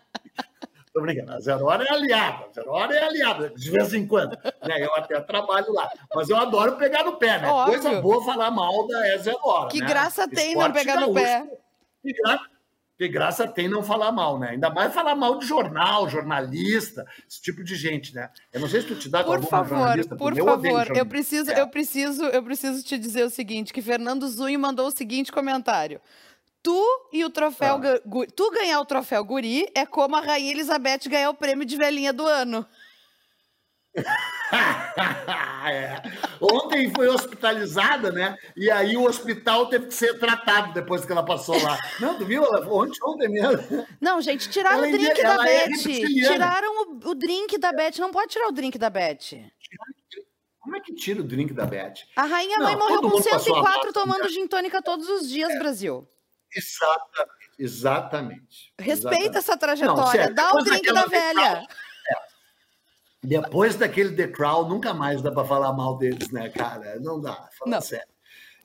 Tô 0.94 1.02
brincando. 1.02 1.34
A 1.34 1.40
zero 1.40 1.66
hora 1.66 1.84
é 1.84 1.94
aliada, 1.94 2.46
a 2.46 2.54
zero 2.54 2.72
hora 2.72 2.96
é 2.96 3.04
aliada, 3.04 3.50
de 3.50 3.72
vez 3.72 3.94
em 3.94 4.06
quando. 4.06 4.38
Né? 4.68 4.84
Eu 4.84 4.94
até 4.96 5.20
trabalho 5.22 5.72
lá. 5.72 5.90
Mas 6.14 6.30
eu 6.30 6.38
adoro 6.38 6.76
pegar 6.76 7.04
no 7.04 7.18
pé, 7.18 7.40
né? 7.40 7.48
Óbvio. 7.48 7.82
Coisa 7.82 8.02
boa 8.02 8.26
falar 8.26 8.52
mal 8.52 8.86
da 8.88 9.08
é 9.08 9.18
zero 9.18 9.40
hora. 9.44 9.70
Que 9.70 9.80
né? 9.80 9.88
graça 9.88 10.28
tem 10.28 10.56
não 10.56 10.72
pegar 10.72 11.00
no 11.00 11.14
pé. 11.14 11.48
Que 12.04 12.14
graça 12.14 12.57
que 12.98 13.08
graça 13.08 13.48
tem 13.48 13.68
não 13.68 13.84
falar 13.84 14.12
mal, 14.12 14.40
né? 14.40 14.50
Ainda 14.50 14.70
mais 14.72 14.94
falar 14.94 15.16
mal 15.16 15.38
de 15.38 15.46
jornal, 15.46 16.10
jornalista, 16.10 17.06
esse 17.30 17.40
tipo 17.42 17.64
de 17.64 17.76
gente, 17.76 18.16
né? 18.16 18.30
Eu 18.52 18.60
não 18.60 18.68
sei 18.68 18.82
se 18.82 18.88
tu 18.88 18.96
te 18.96 19.08
dá 19.08 19.24
por 19.24 19.44
favor, 19.44 19.78
jornalista. 19.78 20.16
Por 20.16 20.36
eu 20.36 20.44
favor, 20.44 20.98
eu 20.98 21.06
preciso, 21.06 21.52
é. 21.52 21.62
eu 21.62 21.68
preciso, 21.68 22.26
eu 22.26 22.42
preciso 22.42 22.84
te 22.84 22.98
dizer 22.98 23.24
o 23.24 23.30
seguinte, 23.30 23.72
que 23.72 23.82
Fernando 23.82 24.28
Zunho 24.28 24.60
mandou 24.60 24.88
o 24.88 24.92
seguinte 24.92 25.32
comentário. 25.32 26.02
Tu 26.64 26.84
e 27.14 27.24
o 27.24 27.30
troféu, 27.30 27.76
ah. 27.76 28.28
tu 28.36 28.52
ganhar 28.52 28.82
o 28.82 28.86
troféu 28.86 29.24
Guri 29.24 29.68
é 29.76 29.86
como 29.86 30.16
a 30.16 30.20
Rainha 30.20 30.52
Elizabeth 30.52 31.08
ganhar 31.08 31.30
o 31.30 31.36
prêmio 31.36 31.66
de 31.66 31.78
velhinha 31.78 32.12
do 32.12 32.26
ano. 32.26 32.66
é. 35.70 36.02
Ontem 36.40 36.92
foi 36.94 37.08
hospitalizada, 37.08 38.12
né? 38.12 38.36
E 38.56 38.70
aí 38.70 38.96
o 38.96 39.06
hospital 39.06 39.68
teve 39.68 39.88
que 39.88 39.94
ser 39.94 40.20
tratado 40.20 40.74
depois 40.74 41.06
que 41.06 41.12
ela 41.12 41.26
passou 41.26 41.62
lá. 41.62 41.78
Não, 42.00 42.18
tu 42.18 42.26
viu? 42.26 42.44
Ontem, 42.44 43.00
ontem 43.04 43.30
mesmo. 43.30 43.86
Não, 44.00 44.22
gente, 44.22 44.50
tiraram 44.50 44.86
ela 44.86 44.88
o 44.88 44.92
drink 44.92 45.22
da 45.22 45.38
Beth. 45.38 45.78
tiraram 45.84 46.82
o, 46.82 47.10
o, 47.10 47.16
drink 47.16 47.58
da 47.58 47.72
Beth. 47.74 47.98
Não 48.00 48.12
pode 48.12 48.32
tirar 48.32 48.48
o 48.48 48.52
drink 48.52 48.78
da 48.78 48.90
Beth. 48.90 49.52
Como 50.60 50.76
é 50.76 50.80
que 50.82 50.94
tira 50.94 51.22
o 51.22 51.24
drink 51.24 51.54
da 51.54 51.66
Beth? 51.66 51.94
A 52.16 52.26
rainha 52.26 52.60
mãe 52.60 52.76
morreu 52.76 53.02
com 53.02 53.22
104 53.22 53.94
tomando 53.94 54.24
né? 54.24 54.30
gin 54.30 54.48
tônica 54.48 54.82
todos 54.82 55.08
os 55.10 55.30
dias, 55.30 55.50
é. 55.50 55.60
Brasil. 55.60 56.08
Exatamente. 56.54 57.38
Exatamente. 57.60 58.74
Respeita 58.78 59.16
exatamente. 59.16 59.38
essa 59.38 59.58
trajetória. 59.58 60.28
Não, 60.28 60.34
Dá 60.34 60.54
o 60.54 60.64
drink 60.64 60.94
da 60.94 61.06
velha. 61.06 61.68
Depois 63.24 63.76
daquele 63.76 64.16
The 64.16 64.28
Crown, 64.28 64.70
nunca 64.70 64.94
mais 64.94 65.22
dá 65.22 65.32
para 65.32 65.46
falar 65.46 65.74
mal 65.74 65.98
deles, 65.98 66.32
né, 66.32 66.50
cara? 66.50 67.00
Não 67.00 67.20
dá, 67.20 67.50
fala 67.58 67.72
não. 67.72 67.82
sério. 67.82 68.17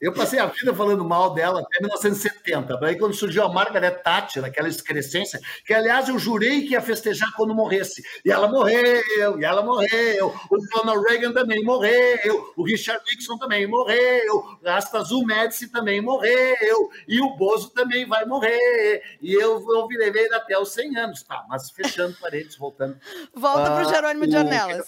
Eu 0.02 0.12
passei 0.12 0.40
a 0.40 0.46
vida 0.46 0.74
falando 0.74 1.04
mal 1.04 1.32
dela 1.32 1.60
até 1.60 1.78
1970. 1.78 2.76
Daí, 2.78 2.98
quando 2.98 3.14
surgiu 3.14 3.44
a 3.44 3.52
Margaret 3.52 4.02
Thatcher, 4.02 4.44
aquela 4.44 4.68
excrescência, 4.68 5.38
que 5.64 5.72
aliás 5.72 6.08
eu 6.08 6.18
jurei 6.18 6.62
que 6.62 6.72
ia 6.72 6.80
festejar 6.80 7.32
quando 7.36 7.54
morresse. 7.54 8.02
E 8.24 8.32
ela 8.32 8.48
morreu, 8.48 9.38
e 9.38 9.44
ela 9.44 9.62
morreu. 9.62 10.34
O 10.50 10.76
Ronald 10.76 11.06
Reagan 11.06 11.32
também 11.32 11.62
morreu. 11.62 12.52
O 12.56 12.64
Richard 12.64 13.00
Nixon 13.08 13.38
também 13.38 13.64
morreu. 13.64 14.58
A 14.66 14.76
Azul 14.76 15.24
Médici 15.24 15.68
também 15.68 16.00
morreu. 16.00 16.90
E 17.06 17.20
o 17.20 17.36
Bozo 17.36 17.70
também 17.70 18.04
vai 18.04 18.24
morrer. 18.24 19.04
E 19.22 19.32
eu, 19.32 19.64
eu 19.70 19.86
virei 19.86 20.10
até 20.32 20.58
os 20.58 20.72
100 20.72 20.96
anos. 20.96 21.22
Tá, 21.22 21.44
mas 21.48 21.70
fechando 21.70 22.16
paredes, 22.20 22.56
voltando. 22.56 22.98
Volta 23.32 23.70
para 23.70 23.86
o 23.86 23.88
Jerônimo 23.88 24.26
de 24.26 24.36
Ornelas. 24.36 24.84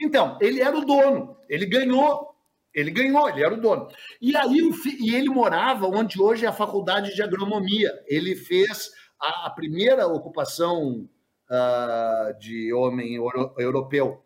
Então, 0.00 0.38
ele 0.40 0.62
era 0.62 0.74
o 0.74 0.82
dono. 0.82 1.36
Ele 1.46 1.66
ganhou 1.66 2.35
ele 2.76 2.90
ganhou, 2.90 3.26
ele 3.26 3.42
era 3.42 3.54
o 3.54 3.60
dono. 3.60 3.88
E 4.20 4.36
aí 4.36 4.60
e 5.00 5.14
ele 5.14 5.30
morava 5.30 5.86
onde 5.86 6.20
hoje 6.20 6.44
é 6.44 6.48
a 6.48 6.52
faculdade 6.52 7.14
de 7.14 7.22
agronomia. 7.22 7.90
Ele 8.06 8.36
fez 8.36 8.90
a, 9.18 9.46
a 9.46 9.50
primeira 9.50 10.06
ocupação 10.06 11.08
uh, 11.50 12.38
de 12.38 12.74
homem 12.74 13.14
euro, 13.14 13.54
europeu 13.58 14.22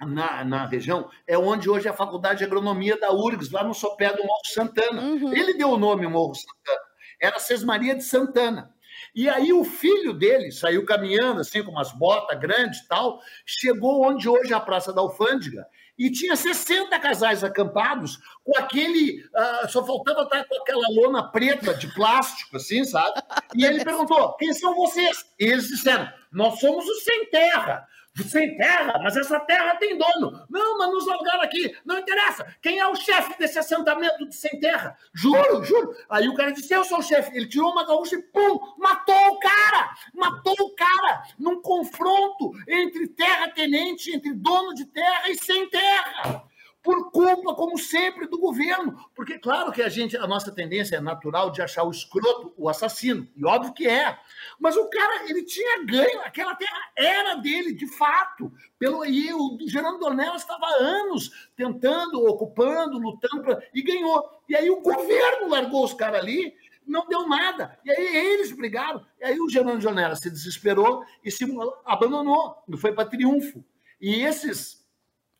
na, 0.00 0.44
na 0.44 0.66
região, 0.66 1.08
é 1.26 1.38
onde 1.38 1.70
hoje 1.70 1.88
é 1.88 1.90
a 1.90 1.94
faculdade 1.94 2.40
de 2.40 2.44
agronomia 2.44 3.00
da 3.00 3.10
URGS, 3.10 3.50
lá 3.50 3.64
no 3.64 3.72
sopé 3.72 4.12
do 4.12 4.22
Morro 4.22 4.44
Santana. 4.44 5.02
Uhum. 5.02 5.34
Ele 5.34 5.54
deu 5.54 5.70
o 5.70 5.78
nome 5.78 6.06
Morro 6.06 6.34
Santana. 6.34 6.86
Era 7.18 7.38
Sesmaria 7.38 7.94
de 7.94 8.04
Santana. 8.04 8.70
E 9.14 9.28
aí 9.28 9.52
o 9.52 9.64
filho 9.64 10.12
dele 10.12 10.52
saiu 10.52 10.84
caminhando, 10.84 11.40
assim, 11.40 11.62
com 11.62 11.70
umas 11.70 11.90
botas 11.92 12.38
grandes 12.38 12.80
e 12.80 12.88
tal, 12.88 13.18
chegou 13.46 14.06
onde 14.06 14.28
hoje 14.28 14.52
é 14.52 14.56
a 14.56 14.60
Praça 14.60 14.92
da 14.92 15.00
Alfândega, 15.00 15.66
e 15.98 16.10
tinha 16.10 16.36
60 16.36 16.98
casais 17.00 17.42
acampados 17.42 18.18
com 18.44 18.56
aquele. 18.56 19.20
Uh, 19.24 19.68
só 19.68 19.84
faltava 19.84 20.22
estar 20.22 20.44
com 20.44 20.62
aquela 20.62 20.86
lona 20.90 21.30
preta 21.30 21.74
de 21.74 21.92
plástico, 21.94 22.56
assim, 22.56 22.84
sabe? 22.84 23.20
E 23.54 23.64
ele 23.64 23.82
perguntou: 23.84 24.34
quem 24.34 24.54
são 24.54 24.74
vocês? 24.74 25.24
E 25.38 25.44
eles 25.44 25.66
disseram: 25.66 26.08
nós 26.30 26.60
somos 26.60 26.86
os 26.86 27.04
sem 27.04 27.26
terra 27.30 27.86
sem 28.24 28.56
terra, 28.56 28.98
mas 29.02 29.16
essa 29.16 29.38
terra 29.40 29.76
tem 29.76 29.96
dono. 29.96 30.46
Não, 30.50 30.78
mas 30.78 30.90
nos 30.90 31.06
largaram 31.06 31.42
aqui. 31.42 31.76
Não 31.84 31.98
interessa. 31.98 32.46
Quem 32.60 32.78
é 32.78 32.86
o 32.86 32.94
chefe 32.94 33.38
desse 33.38 33.58
assentamento 33.58 34.28
de 34.28 34.34
sem 34.34 34.58
terra? 34.60 34.96
Juro, 35.14 35.64
juro. 35.64 35.94
Aí 36.08 36.28
o 36.28 36.34
cara 36.34 36.52
disse: 36.52 36.72
Eu 36.72 36.84
sou 36.84 36.98
o 36.98 37.02
chefe. 37.02 37.36
Ele 37.36 37.48
tirou 37.48 37.70
uma 37.70 37.86
gaúcha 37.86 38.16
e 38.16 38.22
pum, 38.22 38.58
matou 38.78 39.14
o 39.14 39.38
cara. 39.38 39.94
Matou 40.14 40.56
o 40.60 40.74
cara 40.74 41.22
num 41.38 41.60
confronto 41.60 42.52
entre 42.66 43.08
terra-tenente, 43.08 44.14
entre 44.14 44.32
dono 44.34 44.74
de 44.74 44.86
terra 44.86 45.28
e 45.28 45.36
sem 45.36 45.68
terra 45.68 46.48
por 46.88 47.10
culpa, 47.10 47.54
como 47.54 47.76
sempre, 47.76 48.26
do 48.26 48.38
governo. 48.38 48.96
Porque, 49.14 49.38
claro 49.38 49.70
que 49.70 49.82
a 49.82 49.90
gente, 49.90 50.16
a 50.16 50.26
nossa 50.26 50.50
tendência 50.50 50.96
é 50.96 51.00
natural 51.00 51.50
de 51.50 51.60
achar 51.60 51.82
o 51.82 51.90
escroto 51.90 52.54
o 52.56 52.66
assassino, 52.66 53.28
e 53.36 53.44
óbvio 53.44 53.74
que 53.74 53.86
é. 53.86 54.18
Mas 54.58 54.76
o 54.76 54.88
cara, 54.88 55.30
ele 55.30 55.44
tinha 55.44 55.84
ganho, 55.84 56.20
aquela 56.22 56.54
terra 56.54 56.90
era 56.96 57.34
dele, 57.36 57.72
de 57.72 57.86
fato. 57.86 58.52
Pelo, 58.78 59.04
e 59.06 59.32
o 59.32 59.56
Gerando 59.68 59.98
Dornelas 59.98 60.42
estava 60.42 60.66
há 60.66 60.82
anos 60.82 61.48
tentando, 61.56 62.24
ocupando, 62.26 62.98
lutando, 62.98 63.42
pra, 63.42 63.62
e 63.72 63.82
ganhou. 63.82 64.42
E 64.48 64.56
aí 64.56 64.68
o 64.68 64.80
governo 64.80 65.48
largou 65.48 65.84
os 65.84 65.94
caras 65.94 66.20
ali, 66.20 66.54
não 66.84 67.06
deu 67.06 67.28
nada. 67.28 67.78
E 67.84 67.90
aí 67.90 68.16
eles 68.16 68.50
brigaram. 68.50 69.04
E 69.20 69.24
aí 69.24 69.40
o 69.40 69.48
Gerando 69.48 69.80
Dornelas 69.80 70.18
se 70.18 70.30
desesperou 70.30 71.04
e 71.22 71.30
se 71.30 71.44
abandonou, 71.84 72.56
foi 72.78 72.92
para 72.92 73.08
triunfo. 73.08 73.64
E 74.00 74.22
esses 74.22 74.77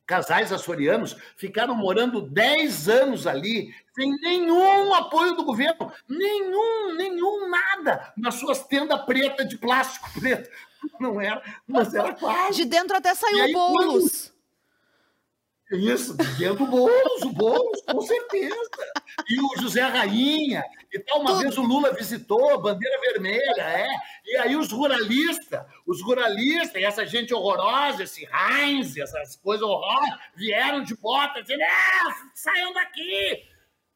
casais 0.08 0.50
açorianos 0.50 1.14
ficaram 1.36 1.74
morando 1.74 2.22
10 2.22 2.88
anos 2.88 3.26
ali, 3.26 3.74
sem 3.94 4.10
nenhum 4.22 4.94
apoio 4.94 5.36
do 5.36 5.44
governo, 5.44 5.92
nenhum, 6.08 6.94
nenhum, 6.96 7.50
nada, 7.50 8.12
nas 8.16 8.36
suas 8.36 8.64
tendas 8.64 9.02
pretas 9.02 9.46
de 9.46 9.58
plástico 9.58 10.08
preto. 10.18 10.48
Não 10.98 11.20
era, 11.20 11.42
mas 11.66 11.94
era 11.94 12.14
quase. 12.14 12.56
De 12.56 12.64
dentro 12.64 12.96
até 12.96 13.14
saiu 13.14 13.52
bolos. 13.52 14.28
Quando... 14.28 14.37
Isso, 15.70 16.14
dentro 16.38 16.64
do 16.64 16.66
Boulos, 16.66 17.22
o 17.22 17.32
Boulos, 17.32 17.82
com 17.82 18.00
certeza. 18.00 18.70
E 19.28 19.38
o 19.40 19.60
José 19.60 19.82
Rainha, 19.82 20.64
e 20.92 20.98
tal. 20.98 21.20
Uma 21.20 21.32
Tudo. 21.32 21.40
vez 21.42 21.58
o 21.58 21.62
Lula 21.62 21.92
visitou, 21.92 22.60
bandeira 22.60 22.98
vermelha, 23.00 23.62
é. 23.62 23.86
E 24.24 24.36
aí 24.36 24.56
os 24.56 24.72
ruralistas, 24.72 25.64
os 25.86 26.02
ruralistas, 26.02 26.80
e 26.80 26.84
essa 26.84 27.06
gente 27.06 27.34
horrorosa, 27.34 28.02
esse 28.02 28.26
Heinz, 28.26 28.96
essas 28.96 29.36
coisas 29.36 29.66
horrorosas, 29.66 30.18
vieram 30.34 30.82
de 30.82 30.96
bota, 30.96 31.42
dizendo, 31.42 31.62
é, 31.62 31.68
saiam 32.34 32.72
daqui. 32.72 33.44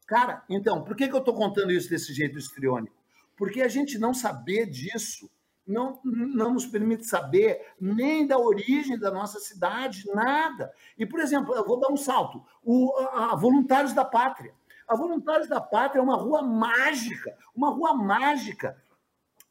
Cara, 0.07 0.43
então, 0.49 0.85
por 0.85 0.95
que, 0.95 1.09
que 1.09 1.15
eu 1.15 1.21
estou 1.21 1.35
contando 1.35 1.73
isso 1.73 1.89
desse 1.89 2.13
jeito 2.13 2.39
histriônico? 2.39 2.95
Porque 3.37 3.63
a 3.63 3.69
gente 3.69 3.99
não 3.99 4.13
saber 4.13 4.67
disso 4.67 5.31
não, 5.67 6.01
não 6.05 6.55
nos 6.55 6.67
permite 6.67 7.07
saber 7.07 7.75
nem 7.81 8.27
da 8.27 8.39
origem 8.39 8.99
da 8.99 9.11
nossa 9.11 9.39
cidade, 9.39 10.05
nada. 10.13 10.73
E, 10.99 11.07
por 11.07 11.21
exemplo, 11.21 11.55
eu 11.55 11.65
vou 11.65 11.79
dar 11.79 11.89
um 11.89 11.97
salto: 11.97 12.45
o, 12.63 12.95
a, 12.99 13.33
a 13.33 13.37
Voluntários 13.37 13.93
da 13.93 14.05
Pátria. 14.05 14.55
A 14.89 14.97
Voluntários 14.97 15.49
da 15.49 15.61
Pátria 15.61 16.01
é 16.01 16.03
uma 16.03 16.17
rua 16.17 16.43
mágica, 16.43 17.37
uma 17.55 17.71
rua 17.71 17.95
mágica. 17.95 18.77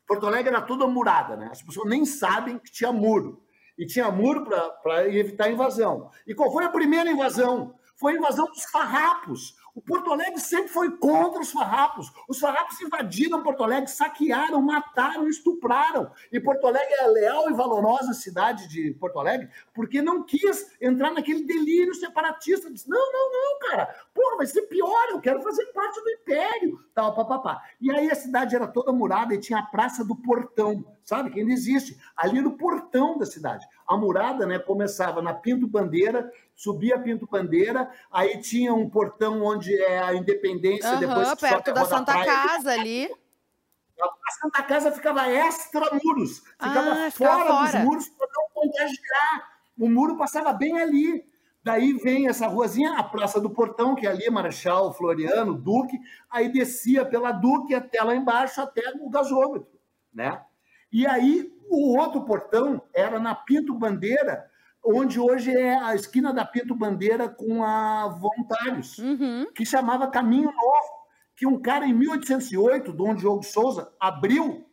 Porto 0.06 0.28
Alegre 0.28 0.54
era 0.54 0.62
toda 0.62 0.86
murada, 0.88 1.38
né? 1.38 1.50
As 1.52 1.62
pessoas 1.62 1.90
nem 1.90 2.06
sabem 2.06 2.60
que 2.60 2.72
tinha 2.72 2.92
muro. 2.92 3.42
E 3.78 3.86
tinha 3.86 4.12
muro 4.12 4.46
para 4.84 5.08
evitar 5.08 5.50
invasão. 5.50 6.12
E 6.28 6.36
qual 6.36 6.52
foi 6.52 6.66
a 6.66 6.70
primeira 6.70 7.10
invasão? 7.10 7.74
Foi 7.96 8.14
a 8.14 8.18
invasão 8.18 8.46
dos 8.48 8.66
farrapos. 8.66 9.56
O 9.74 9.82
Porto 9.82 10.12
Alegre 10.12 10.40
sempre 10.40 10.68
foi 10.68 10.92
contra 10.98 11.42
os 11.42 11.52
farrapos. 11.52 12.12
Os 12.28 12.40
farrapos 12.40 12.80
invadiram 12.82 13.42
Porto 13.42 13.64
Alegre, 13.64 13.90
saquearam, 13.90 14.62
mataram, 14.62 15.28
estupraram. 15.28 16.12
E 16.32 16.40
Porto 16.40 16.68
Alegre 16.68 16.94
é 16.94 17.04
a 17.04 17.08
leal 17.08 17.50
e 17.50 17.54
valorosa 17.54 18.14
cidade 18.14 18.68
de 18.68 18.92
Porto 19.00 19.20
Alegre 19.20 19.50
porque 19.74 20.02
não 20.02 20.24
quis 20.24 20.76
entrar 20.82 21.12
naquele 21.12 21.44
delírio 21.44 21.96
separatista. 21.96 22.72
Disse, 22.72 22.90
não, 22.90 23.12
não, 23.12 23.32
não, 23.32 23.60
cara. 23.70 23.96
Porra, 24.14 24.38
vai 24.38 24.46
ser 24.46 24.64
pior, 24.64 25.10
eu 25.10 25.22
quero 25.22 25.42
fazer 25.42 25.66
parte 25.68 26.02
do 26.02 26.10
império. 26.10 26.80
Tal, 26.94 27.16
papapá. 27.16 27.62
E 27.80 27.90
aí 27.92 28.12
a 28.12 28.16
cidade 28.16 28.56
era 28.56 28.68
toda 28.68 28.92
murada 28.92 29.34
e 29.34 29.40
tinha 29.40 29.60
a 29.60 29.66
Praça 29.66 30.04
do 30.04 30.16
Portão, 30.16 30.84
sabe? 31.04 31.30
Que 31.30 31.40
ainda 31.40 31.54
existe. 31.54 31.98
Ali 32.16 32.42
no 32.42 32.58
portão 32.58 33.18
da 33.18 33.26
cidade. 33.26 33.66
A 33.88 33.96
murada 33.96 34.46
né, 34.46 34.60
começava 34.60 35.22
na 35.22 35.34
Pinto 35.34 35.68
Bandeira 35.68 36.30
subia 36.62 37.00
Pinto 37.00 37.28
Bandeira, 37.28 37.90
aí 38.12 38.40
tinha 38.40 38.72
um 38.72 38.88
portão 38.88 39.42
onde 39.44 39.61
é 39.70 40.00
a 40.00 40.14
Independência, 40.14 40.94
uhum, 40.94 41.00
depois 41.00 41.36
perto 41.36 41.74
da 41.74 41.86
Santa 41.86 42.14
praia, 42.14 42.26
Casa 42.26 42.72
ali. 42.72 43.10
A 44.02 44.32
Santa 44.32 44.64
Casa 44.64 44.92
ficava 44.92 45.28
extra 45.30 45.90
muros, 46.04 46.40
ficava 46.40 47.08
ah, 47.08 47.12
fora, 47.12 47.46
fora, 47.46 47.72
dos 47.72 47.82
muros 47.84 48.10
para 48.10 48.28
não 48.34 48.50
contagiar. 48.54 49.52
O 49.78 49.90
muro 49.90 50.18
passava 50.18 50.54
bem 50.54 50.80
ali. 50.80 51.32
Daí 51.64 51.94
vem 51.94 52.28
essa 52.28 52.48
ruazinha, 52.48 52.98
a 52.98 53.04
Praça 53.04 53.40
do 53.40 53.48
Portão, 53.48 53.94
que 53.94 54.08
é 54.08 54.10
ali, 54.10 54.28
Marechal 54.32 54.92
Floriano, 54.94 55.54
Duque, 55.54 56.00
aí 56.28 56.52
descia 56.52 57.06
pela 57.06 57.32
Duque 57.32 57.76
até 57.76 58.02
lá 58.02 58.16
embaixo, 58.16 58.60
até 58.60 58.82
o 59.00 59.08
gasômetro, 59.12 59.70
né? 60.12 60.42
E 60.92 61.06
aí 61.06 61.54
o 61.70 61.98
outro 61.98 62.26
portão 62.26 62.82
era 62.94 63.20
na 63.20 63.34
Pinto 63.34 63.74
Bandeira, 63.74 64.51
onde 64.84 65.20
hoje 65.20 65.52
é 65.52 65.78
a 65.78 65.96
esquina 65.96 66.34
da 66.34 66.46
Pinto 66.46 66.76
Bandeira 66.76 67.30
com 67.30 67.64
a 67.64 68.08
Voluntários, 68.08 68.98
uhum. 68.98 69.48
que 69.54 69.66
chamava 69.66 70.10
Caminho 70.10 70.52
Novo, 70.52 71.02
que 71.36 71.46
um 71.46 71.62
cara 71.62 71.86
em 71.86 71.94
1808, 71.94 72.92
Dom 72.92 73.16
Diogo 73.16 73.44
Souza, 73.44 73.92
abriu 74.00 74.66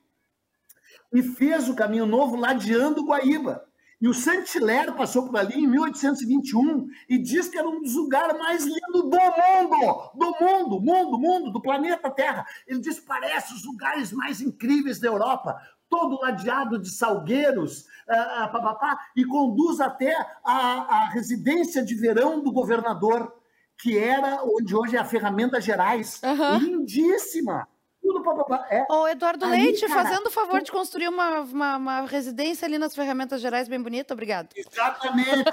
e 1.13 1.23
fez 1.23 1.69
o 1.69 1.75
Caminho 1.75 2.07
Novo 2.07 2.37
ladeando 2.37 3.05
Guaíba. 3.05 3.65
E 4.01 4.07
o 4.07 4.15
Saint-Hilaire 4.15 4.93
passou 4.93 5.27
por 5.27 5.37
ali 5.37 5.59
em 5.59 5.67
1821 5.67 6.87
e 7.09 7.19
diz 7.19 7.49
que 7.49 7.59
era 7.59 7.69
um 7.69 7.83
dos 7.83 7.97
lugares 7.97 8.39
mais 8.39 8.65
lindos 8.65 8.81
do 8.93 9.03
mundo, 9.03 10.11
do 10.15 10.27
mundo, 10.41 10.81
mundo, 10.81 11.19
mundo, 11.19 11.53
do 11.53 11.61
planeta 11.61 12.09
Terra. 12.09 12.47
Ele 12.65 12.79
diz 12.79 13.01
parece 13.01 13.55
os 13.55 13.65
lugares 13.65 14.13
mais 14.13 14.41
incríveis 14.41 15.01
da 15.01 15.09
Europa, 15.09 15.61
todo 15.89 16.21
ladeado 16.21 16.79
de 16.79 16.91
salgueiros, 16.91 17.87
uh, 18.09 18.53
papapá, 18.53 18.99
e 19.17 19.25
conduz 19.25 19.81
até 19.81 20.15
a, 20.45 20.55
a 20.55 21.09
residência 21.11 21.85
de 21.85 21.95
verão 21.95 22.43
do 22.43 22.53
governador, 22.53 23.35
que 23.81 23.99
era 23.99 24.43
onde 24.45 24.75
hoje 24.75 24.97
é 24.97 24.99
a 24.99 25.05
Ferramenta 25.05 25.61
Gerais. 25.61 26.21
Uhum. 26.23 26.59
Lindíssima! 26.59 27.69
Tudo 28.09 28.23
papapá. 28.23 28.67
É. 28.71 28.87
O 28.91 29.07
Eduardo 29.07 29.45
ali, 29.45 29.65
Leite, 29.65 29.87
cara, 29.87 30.03
fazendo 30.03 30.27
o 30.29 30.31
favor 30.31 30.63
de 30.63 30.73
construir 30.73 31.09
uma, 31.09 31.41
uma, 31.41 31.77
uma, 31.77 32.01
residência 32.07 32.67
ali 32.67 32.79
nas 32.79 32.95
ferramentas 32.95 33.41
gerais 33.41 33.69
bem 33.69 33.81
bonita, 33.81 34.15
obrigado. 34.15 34.49
Exatamente. 34.57 35.45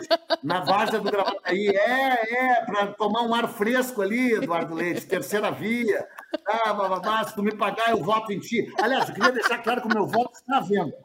Na 0.42 0.62
Várzea 0.62 1.00
do 1.00 1.12
Gravataí. 1.12 1.68
É, 1.68 2.62
é, 2.62 2.66
para 2.66 2.88
tomar 2.88 3.24
um 3.24 3.36
ar 3.36 3.48
fresco 3.50 4.02
ali, 4.02 4.34
Eduardo 4.34 4.74
Leite, 4.74 5.06
terceira 5.06 5.52
via. 5.52 6.08
Ah, 6.48 6.74
bababá, 6.74 7.24
se 7.26 7.36
tu 7.36 7.44
me 7.44 7.56
pagar, 7.56 7.92
eu 7.92 8.02
voto 8.02 8.32
em 8.32 8.40
ti. 8.40 8.72
Aliás, 8.82 9.10
eu 9.10 9.16
queria 9.16 9.32
deixar 9.32 9.58
claro 9.60 9.82
que 9.82 9.88
o 9.88 9.94
meu 9.94 10.08
voto 10.08 10.34
está 10.36 10.58
à 10.58 10.62
venda 10.62 10.96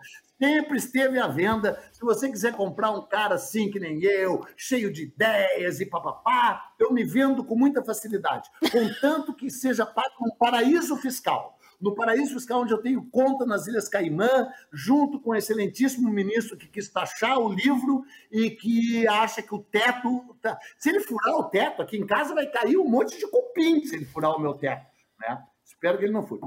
sempre 0.41 0.79
esteve 0.79 1.19
à 1.19 1.29
venda. 1.29 1.79
Se 1.93 2.01
você 2.01 2.31
quiser 2.31 2.55
comprar 2.55 2.91
um 2.93 3.07
cara 3.07 3.35
assim 3.35 3.71
que 3.71 3.79
nem 3.79 4.03
eu, 4.03 4.41
cheio 4.57 4.91
de 4.91 5.03
ideias 5.03 5.81
e 5.81 5.87
papapá, 5.87 6.73
eu 6.79 6.91
me 6.91 7.05
vendo 7.05 7.45
com 7.45 7.55
muita 7.55 7.85
facilidade, 7.85 8.49
contanto 8.73 9.35
que 9.35 9.51
seja 9.51 9.85
pago 9.85 10.15
um 10.23 10.35
paraíso 10.37 10.97
fiscal. 10.97 11.59
No 11.79 11.95
paraíso 11.95 12.35
fiscal, 12.35 12.61
onde 12.61 12.75
eu 12.75 12.83
tenho 12.83 13.09
conta 13.11 13.47
nas 13.47 13.67
Ilhas 13.67 13.89
Caimã, 13.89 14.49
junto 14.71 15.19
com 15.19 15.31
o 15.31 15.35
excelentíssimo 15.35 16.11
ministro 16.11 16.57
que 16.57 16.69
quis 16.69 16.91
taxar 16.91 17.39
o 17.39 17.51
livro 17.51 18.05
e 18.31 18.51
que 18.51 19.09
acha 19.09 19.41
que 19.41 19.55
o 19.55 19.59
teto. 19.59 20.37
Tá... 20.43 20.59
Se 20.79 20.91
ele 20.91 21.01
furar 21.01 21.37
o 21.37 21.45
teto, 21.45 21.81
aqui 21.81 21.97
em 21.97 22.07
casa 22.07 22.35
vai 22.35 22.47
cair 22.47 22.77
um 22.77 22.87
monte 22.87 23.19
de 23.19 23.27
cupim 23.31 23.83
se 23.83 23.97
ele 23.97 24.05
furar 24.05 24.37
o 24.37 24.39
meu 24.39 24.53
teto. 24.53 24.85
Né? 25.21 25.43
Espero 25.65 25.97
que 25.97 26.05
ele 26.05 26.13
não 26.13 26.27
fure. 26.27 26.43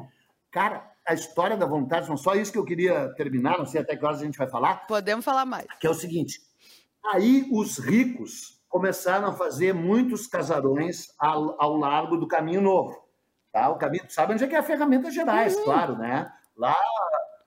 Cara, 0.52 0.93
a 1.06 1.14
história 1.14 1.58
da 1.58 1.66
vontade, 1.66 2.10
não 2.10 2.18
só 2.18 2.36
isso 2.36 2.51
que 2.51 2.58
eu 2.58 2.66
queria 2.66 3.14
terminar, 3.16 3.58
não 3.58 3.66
sei 3.66 3.82
até 3.82 3.95
que 3.95 4.06
horas 4.06 4.22
a 4.22 4.26
gente 4.26 4.38
vai 4.38 4.47
falar. 4.47 4.88
Podemos 4.88 5.26
falar 5.26 5.45
mais. 5.45 5.68
Que 5.80 5.88
é 5.88 5.89
o 5.89 5.93
seguinte: 5.93 6.39
aí 7.06 7.47
os 7.51 7.78
ricos 7.78 8.62
começaram 8.70 9.28
a 9.28 9.34
fazer 9.34 9.74
muitos 9.74 10.26
casarões 10.26 11.08
ao, 11.20 11.62
ao 11.62 11.78
largo 11.78 12.18
do 12.18 12.28
Caminho 12.28 12.62
Novo. 12.62 13.04
Tá? 13.51 13.70
O 13.70 13.78
caminho, 13.78 14.06
sabe 14.10 14.34
onde 14.34 14.43
é 14.43 14.47
que 14.47 14.56
é 14.56 14.58
a 14.58 14.64
ferramenta 14.64 15.12
Gerais, 15.12 15.56
uhum. 15.56 15.64
claro, 15.64 15.95
né? 15.95 16.32
Lá, 16.58 16.76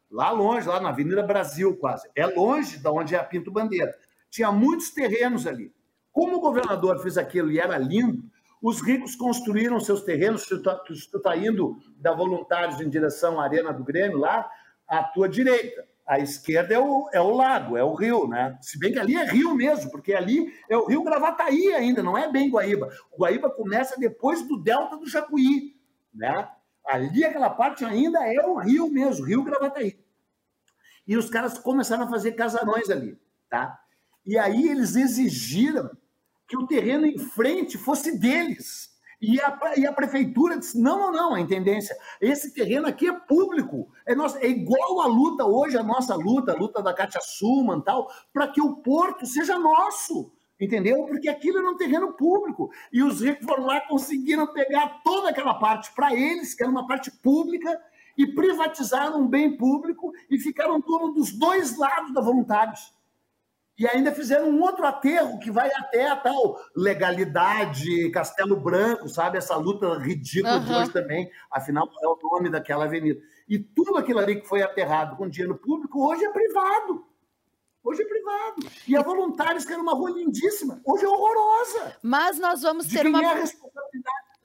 lá 0.09 0.31
longe, 0.31 0.69
lá 0.69 0.79
na 0.79 0.91
Avenida 0.91 1.23
Brasil, 1.25 1.77
quase. 1.79 2.09
É 2.15 2.25
longe 2.27 2.79
de 2.79 2.89
onde 2.89 3.17
é 3.17 3.19
a 3.19 3.25
Pinto 3.25 3.51
Bandeira. 3.51 3.93
Tinha 4.31 4.53
muitos 4.53 4.91
terrenos 4.91 5.49
ali. 5.49 5.75
Como 6.13 6.37
o 6.37 6.41
governador 6.41 7.01
fez 7.01 7.19
aquilo 7.19 7.51
e 7.51 7.59
era 7.59 7.77
lindo, 7.77 8.23
os 8.67 8.81
ricos 8.81 9.15
construíram 9.15 9.79
seus 9.79 10.03
terrenos. 10.03 10.43
Se 10.43 10.49
tu 10.49 10.57
está 10.57 11.21
tá 11.23 11.37
indo 11.37 11.79
da 11.99 12.13
Voluntários 12.13 12.81
em 12.81 12.89
direção 12.89 13.41
à 13.41 13.45
Arena 13.45 13.73
do 13.73 13.85
Grêmio, 13.85 14.19
lá, 14.19 14.51
à 14.89 15.05
tua 15.05 15.29
direita. 15.29 15.87
A 16.05 16.19
esquerda 16.19 16.75
é 16.75 16.79
o, 16.79 17.09
é 17.13 17.21
o 17.21 17.31
lago, 17.31 17.77
é 17.77 17.85
o 17.85 17.95
rio, 17.95 18.27
né? 18.27 18.59
Se 18.61 18.77
bem 18.77 18.93
que 18.93 18.99
ali 18.99 19.15
é 19.15 19.25
rio 19.25 19.55
mesmo, 19.55 19.89
porque 19.93 20.13
ali 20.13 20.53
é 20.69 20.77
o 20.77 20.85
rio 20.85 21.05
Gravataí 21.05 21.75
ainda, 21.75 22.03
não 22.03 22.19
é 22.19 22.29
bem 22.31 22.51
Guaíba. 22.51 22.89
O 23.13 23.21
Guaíba 23.21 23.51
começa 23.51 23.99
depois 24.01 24.43
do 24.43 24.61
delta 24.61 24.97
do 24.97 25.09
Jacuí, 25.09 25.77
né? 26.13 26.49
Ali 26.85 27.25
aquela 27.25 27.51
parte 27.51 27.85
ainda 27.85 28.19
é 28.27 28.45
o 28.45 28.57
rio 28.57 28.91
mesmo, 28.91 29.27
rio 29.27 29.45
Gravataí. 29.45 29.97
E 31.07 31.17
os 31.17 31.31
caras 31.31 31.57
começaram 31.57 32.05
a 32.05 32.11
fazer 32.11 32.33
casarões 32.33 32.91
ali, 32.91 33.17
tá? 33.49 33.79
E 34.25 34.37
aí 34.37 34.69
eles 34.69 34.97
exigiram 34.97 35.89
que 36.47 36.57
o 36.57 36.67
terreno 36.67 37.07
em 37.07 37.19
frente 37.19 37.77
fosse 37.77 38.19
deles. 38.19 38.95
E 39.21 39.41
a, 39.41 39.59
e 39.77 39.87
a 39.87 39.93
prefeitura 39.93 40.59
disse: 40.59 40.81
não, 40.81 40.99
não, 40.99 41.13
não, 41.13 41.35
a 41.35 41.41
intendência, 41.41 41.97
esse 42.21 42.53
terreno 42.53 42.87
aqui 42.87 43.09
é 43.09 43.13
público. 43.13 43.89
É, 44.05 44.15
nosso, 44.15 44.37
é 44.39 44.47
igual 44.47 45.01
a 45.01 45.07
luta 45.07 45.45
hoje, 45.45 45.77
a 45.77 45.83
nossa 45.83 46.15
luta, 46.15 46.53
a 46.53 46.57
luta 46.57 46.83
da 46.83 46.93
Katia 46.93 47.21
Suman 47.21 47.81
tal, 47.81 48.11
para 48.33 48.49
que 48.49 48.61
o 48.61 48.77
porto 48.77 49.25
seja 49.27 49.59
nosso. 49.59 50.33
Entendeu? 50.59 51.05
Porque 51.05 51.29
aquilo 51.29 51.59
era 51.59 51.71
um 51.71 51.77
terreno 51.77 52.15
público. 52.15 52.71
E 52.91 53.03
os 53.03 53.21
ricos 53.21 53.45
foram 53.45 53.67
lá 53.67 53.81
conseguiram 53.81 54.47
pegar 54.47 55.03
toda 55.05 55.29
aquela 55.29 55.55
parte 55.55 55.93
para 55.95 56.15
eles, 56.15 56.55
que 56.55 56.63
era 56.63 56.73
uma 56.73 56.87
parte 56.87 57.11
pública, 57.11 57.79
e 58.17 58.27
privatizaram 58.27 59.21
um 59.21 59.29
bem 59.29 59.57
público 59.57 60.13
e 60.31 60.39
ficaram 60.39 60.81
dono 60.81 61.13
dos 61.13 61.33
dois 61.33 61.77
lados 61.77 62.15
da 62.15 62.23
voluntários. 62.23 62.95
E 63.79 63.87
ainda 63.87 64.11
fizeram 64.11 64.49
um 64.49 64.63
outro 64.63 64.87
aterro 64.87 65.39
que 65.39 65.51
vai 65.51 65.71
até 65.75 66.09
a 66.09 66.17
tal 66.17 66.59
legalidade, 66.75 68.11
Castelo 68.11 68.57
Branco, 68.57 69.09
sabe? 69.09 69.37
Essa 69.37 69.55
luta 69.57 69.99
ridícula 69.99 70.57
uhum. 70.57 70.65
de 70.65 70.73
hoje 70.73 70.93
também. 70.93 71.31
Afinal, 71.51 71.91
é 72.03 72.07
o 72.07 72.19
nome 72.23 72.49
daquela 72.49 72.85
avenida. 72.85 73.21
E 73.47 73.59
tudo 73.59 73.99
aquilo 73.99 74.19
ali 74.19 74.41
que 74.41 74.49
foi 74.49 74.63
aterrado 74.63 75.17
com 75.17 75.29
dinheiro 75.29 75.57
público, 75.57 76.09
hoje 76.09 76.25
é 76.25 76.31
privado. 76.31 77.07
Hoje 77.85 78.03
é 78.03 78.07
privado. 78.07 78.67
E 78.89 78.97
a 78.97 79.03
Voluntários, 79.03 79.65
que 79.65 79.73
era 79.73 79.81
uma 79.81 79.95
rua 79.95 80.11
lindíssima, 80.11 80.81
hoje 80.85 81.05
é 81.05 81.09
horrorosa. 81.09 81.97
Mas 82.03 82.39
nós 82.39 82.63
vamos 82.63 82.87
ter 82.89 83.07
uma. 83.07 83.23
É 83.23 83.45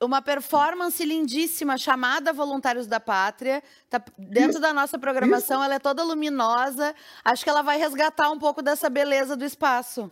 uma 0.01 0.21
performance 0.21 1.03
lindíssima 1.05 1.77
chamada 1.77 2.33
Voluntários 2.33 2.87
da 2.87 2.99
Pátria. 2.99 3.61
Tá 3.89 4.03
dentro 4.17 4.59
da 4.59 4.73
nossa 4.73 4.97
programação, 4.97 5.63
ela 5.63 5.75
é 5.75 5.79
toda 5.79 6.03
luminosa. 6.03 6.95
Acho 7.23 7.43
que 7.43 7.49
ela 7.49 7.61
vai 7.61 7.77
resgatar 7.77 8.29
um 8.31 8.39
pouco 8.39 8.61
dessa 8.61 8.89
beleza 8.89 9.37
do 9.37 9.45
espaço. 9.45 10.11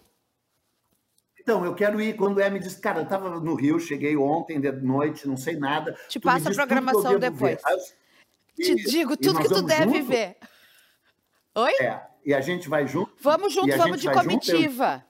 Então, 1.42 1.66
eu 1.66 1.74
quero 1.74 2.00
ir. 2.00 2.16
Quando 2.16 2.40
é, 2.40 2.50
me 2.50 2.60
disse, 2.60 2.80
cara, 2.80 3.00
eu 3.00 3.04
estava 3.04 3.30
no 3.40 3.56
Rio, 3.56 3.80
cheguei 3.80 4.16
ontem 4.16 4.62
de 4.62 4.72
noite, 4.72 5.28
não 5.28 5.36
sei 5.36 5.56
nada. 5.56 5.98
Te 6.08 6.20
passa 6.20 6.50
a 6.50 6.54
programação 6.54 7.18
depois. 7.18 7.60
Te 8.56 8.76
digo 8.76 9.18
tudo 9.18 9.40
que 9.40 9.48
tu 9.48 9.62
deve 9.64 10.00
junto? 10.00 10.10
ver. 10.10 10.38
Oi? 11.56 11.74
É, 11.82 12.02
e 12.26 12.34
a 12.34 12.42
gente 12.42 12.70
vai 12.70 12.86
junto. 12.86 13.12
Vamos 13.20 13.54
junto, 13.54 13.76
vamos 13.76 14.00
de 14.00 14.12
comitiva. 14.12 14.94
Junto, 14.94 15.06
eu... 15.06 15.09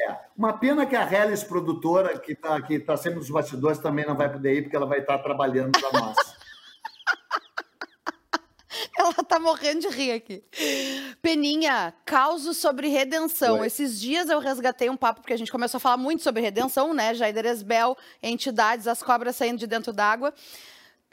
É. 0.00 0.16
Uma 0.36 0.54
pena 0.54 0.86
que 0.86 0.96
a 0.96 1.02
Hellis, 1.02 1.44
produtora, 1.44 2.18
que 2.18 2.32
está 2.32 2.60
que 2.62 2.78
tá 2.78 2.96
sempre 2.96 3.18
nos 3.18 3.28
bastidores, 3.28 3.78
também 3.78 4.06
não 4.06 4.16
vai 4.16 4.32
poder 4.32 4.54
ir, 4.54 4.62
porque 4.62 4.76
ela 4.76 4.86
vai 4.86 5.00
estar 5.00 5.18
tá 5.18 5.22
trabalhando 5.22 5.78
para 5.78 6.00
nós. 6.00 6.16
Ela 8.96 9.14
tá 9.14 9.38
morrendo 9.38 9.80
de 9.80 9.88
rir 9.88 10.12
aqui. 10.12 10.44
Peninha, 11.22 11.94
causo 12.04 12.52
sobre 12.52 12.88
redenção. 12.88 13.60
Oi. 13.60 13.66
Esses 13.66 13.98
dias 13.98 14.28
eu 14.28 14.38
resgatei 14.38 14.90
um 14.90 14.96
papo, 14.96 15.22
porque 15.22 15.32
a 15.32 15.38
gente 15.38 15.50
começou 15.50 15.78
a 15.78 15.80
falar 15.80 15.96
muito 15.96 16.22
sobre 16.22 16.42
redenção, 16.42 16.92
né? 16.92 17.14
Jair 17.14 17.46
Esbel, 17.46 17.96
entidades, 18.22 18.86
as 18.86 19.02
cobras 19.02 19.36
saindo 19.36 19.58
de 19.58 19.66
dentro 19.66 19.92
d'água 19.92 20.34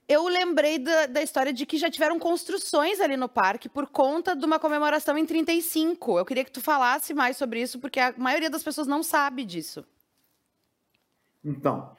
eu 0.08 0.26
lembrei 0.28 0.80
da, 0.80 1.06
da, 1.06 1.22
história 1.22 1.52
de 1.52 1.66
que 1.66 1.78
já 1.78 1.90
tiveram 1.90 2.18
construções 2.18 3.02
ali 3.02 3.18
no 3.18 3.28
parque 3.28 3.68
por 3.68 3.88
conta 3.88 4.36
de 4.36 4.46
uma 4.46 4.58
comemoração 4.58 5.18
em 5.18 5.26
35. 5.26 6.18
Eu 6.18 6.26
queria 6.26 6.46
que 6.46 6.52
tu 6.52 6.62
falasse 6.62 7.14
mais 7.14 7.36
sobre 7.36 7.62
isso, 7.62 7.78
porque 7.80 8.00
a 8.00 8.14
maioria 8.18 8.50
das 8.50 8.64
pessoas 8.64 8.88
não 8.88 9.04
sabe 9.04 9.44
disso. 9.44 9.86
Então, 11.44 11.92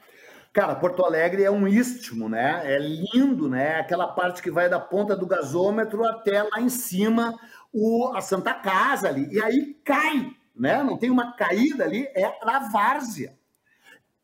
cara, 0.55 0.75
Porto 0.75 1.05
Alegre 1.05 1.45
é 1.45 1.51
um 1.51 1.69
istmo, 1.69 2.31
né? 2.31 2.63
É 2.65 2.79
lindo, 2.79 3.47
né? 3.47 3.79
Aquela 3.79 4.09
parte 4.09 4.41
que 4.41 4.51
vai 4.51 4.71
da 4.71 4.81
ponta 4.81 5.15
do 5.15 5.27
gasômetro 5.27 6.03
até 6.07 6.43
lá 6.43 6.61
em 6.61 6.71
cima, 6.71 7.39
o, 7.71 8.11
a 8.15 8.23
Santa 8.23 8.55
Casa 8.55 9.09
ali. 9.09 9.29
E 9.31 9.43
aí 9.43 9.75
cai, 9.85 10.35
né? 10.57 10.83
Não 10.83 10.97
tem 10.97 11.11
uma 11.11 11.33
caída 11.33 11.85
ali, 11.85 12.07
é 12.15 12.25
a 12.43 12.71
várzea. 12.71 13.37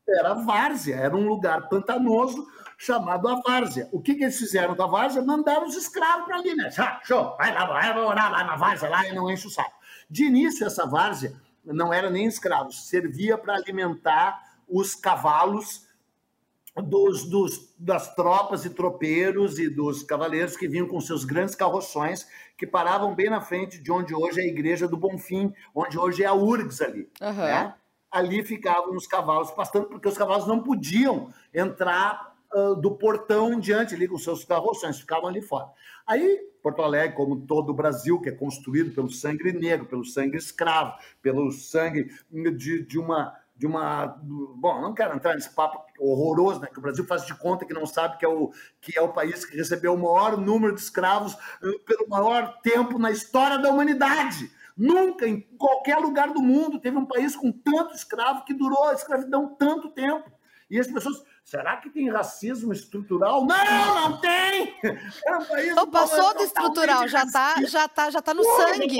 Era 0.09 0.31
a 0.31 0.35
várzea, 0.35 0.97
era 0.97 1.15
um 1.15 1.29
lugar 1.29 1.69
pantanoso 1.69 2.47
chamado 2.79 3.29
a 3.29 3.41
várzea. 3.41 3.89
O 3.93 4.01
que, 4.01 4.15
que 4.15 4.25
eles 4.25 4.39
fizeram 4.39 4.75
com 4.75 4.83
a 4.83 4.87
várzea? 4.87 5.23
Mandaram 5.23 5.67
os 5.67 5.77
escravos 5.77 6.27
para 6.27 6.37
ali, 6.37 6.55
né? 6.55 6.71
Ah, 6.79 7.01
show, 7.05 7.37
vai 7.37 7.53
lá, 7.53 7.67
vai 7.67 7.95
morar 7.95 8.31
lá 8.31 8.45
na 8.45 8.57
várzea, 8.57 8.89
lá 8.89 9.07
e 9.07 9.15
não 9.15 9.31
enche 9.31 9.47
o 9.47 9.51
saco. 9.51 9.73
De 10.09 10.25
início, 10.25 10.67
essa 10.67 10.87
várzea 10.87 11.35
não 11.65 11.93
era 11.93 12.11
nem 12.11 12.27
escravos, 12.27 12.89
servia 12.89 13.39
para 13.39 13.55
alimentar 13.55 14.41
os 14.69 14.95
cavalos 14.95 15.87
dos, 16.77 17.25
dos, 17.25 17.75
das 17.79 18.15
tropas 18.15 18.65
e 18.65 18.71
tropeiros 18.71 19.59
e 19.59 19.69
dos 19.69 20.03
cavaleiros 20.03 20.57
que 20.57 20.69
vinham 20.69 20.89
com 20.89 21.01
seus 21.01 21.25
grandes 21.25 21.55
carroções, 21.55 22.27
que 22.57 22.67
paravam 22.67 23.15
bem 23.15 23.31
na 23.31 23.41
frente 23.41 23.79
de 23.79 23.91
onde 23.93 24.15
hoje 24.15 24.41
é 24.41 24.45
a 24.45 24.47
Igreja 24.47 24.89
do 24.89 24.97
Bonfim, 24.97 25.55
onde 25.75 25.99
hoje 25.99 26.23
é 26.23 26.27
a 26.27 26.35
URGS 26.35 26.83
ali. 26.83 27.09
Uhum. 27.21 27.33
Né? 27.33 27.75
ali 28.15 28.45
ficavam 28.45 28.95
os 28.95 29.09
cavalos 29.09 29.51
pastando, 29.51 29.87
porque 29.87 30.07
os 30.07 30.17
cavalos 30.17 30.47
não 30.47 30.63
podiam 30.63 31.33
entrar 31.53 32.34
uh, 32.55 32.75
do 32.77 32.93
portão 32.97 33.53
em 33.53 33.61
diante 33.61 33.95
ali 33.95 34.09
com 34.09 34.19
seus 34.19 34.45
carroções, 34.45 34.99
ficavam 34.99 35.29
ali 35.29 35.43
fora. 35.43 35.69
Aí, 36.07 36.39
Porto 36.63 36.83
Alegre, 36.83 37.17
como 37.17 37.47
todo 37.47 37.71
o 37.71 37.75
Brasil, 37.75 38.21
que 38.21 38.29
é 38.29 38.33
construído 38.33 38.95
pelo 38.95 39.11
sangue 39.11 39.53
negro, 39.53 39.87
pelo 39.87 40.05
sangue 40.05 40.37
escravo, 40.37 40.95
pelo 41.21 41.51
sangue 41.51 42.11
de, 42.31 42.87
de 42.87 42.99
uma 42.99 43.35
de 43.57 43.67
uma. 43.67 44.21
Bom, 44.57 44.81
não 44.81 44.95
quero 44.95 45.15
entrar 45.15 45.35
nesse 45.35 45.51
papo 45.51 45.81
horroroso, 45.99 46.61
né? 46.61 46.67
Que 46.67 46.79
o 46.79 46.83
Brasil 46.83 47.05
faz 47.05 47.25
de 47.25 47.35
conta 47.35 47.65
que 47.65 47.73
não 47.73 47.87
sabe 47.87 48.19
que 48.19 48.25
é 48.25 48.29
o, 48.29 48.53
que 48.81 48.99
é 48.99 49.01
o 49.01 49.13
país 49.13 49.45
que 49.45 49.57
recebeu 49.57 49.95
o 49.95 49.99
maior 49.99 50.37
número 50.37 50.75
de 50.75 50.81
escravos 50.81 51.37
eh, 51.63 51.79
pelo 51.87 52.09
maior 52.09 52.59
tempo 52.63 52.99
na 52.99 53.11
história 53.11 53.59
da 53.59 53.71
humanidade. 53.71 54.51
Nunca, 54.77 55.27
em 55.27 55.41
qualquer 55.57 55.99
lugar 55.99 56.33
do 56.33 56.43
mundo, 56.43 56.81
teve 56.81 56.97
um 56.97 57.07
país 57.07 57.37
com 57.37 57.53
tanto 57.53 57.95
escravo 57.95 58.45
que 58.45 58.53
durou 58.53 58.85
a 58.85 58.95
escravidão 58.95 59.55
tanto 59.55 59.89
tempo. 59.91 60.33
E 60.69 60.81
as 60.81 60.89
pessoas, 60.89 61.23
será 61.45 61.77
que 61.77 61.91
tem 61.91 62.11
racismo 62.11 62.73
estrutural? 62.73 63.45
Não, 63.45 63.95
não 64.11 64.21
tem! 64.21 64.75
É 65.27 65.37
um 65.37 65.73
então, 65.73 65.91
passou 65.91 66.35
do 66.35 66.43
estrutural, 66.43 67.07
já 67.09 67.25
está 67.25 67.63
já 67.65 67.89
tá, 67.89 68.11
já 68.11 68.21
tá 68.21 68.35
no 68.35 68.43
Pô, 68.43 68.57
sangue. 68.57 68.99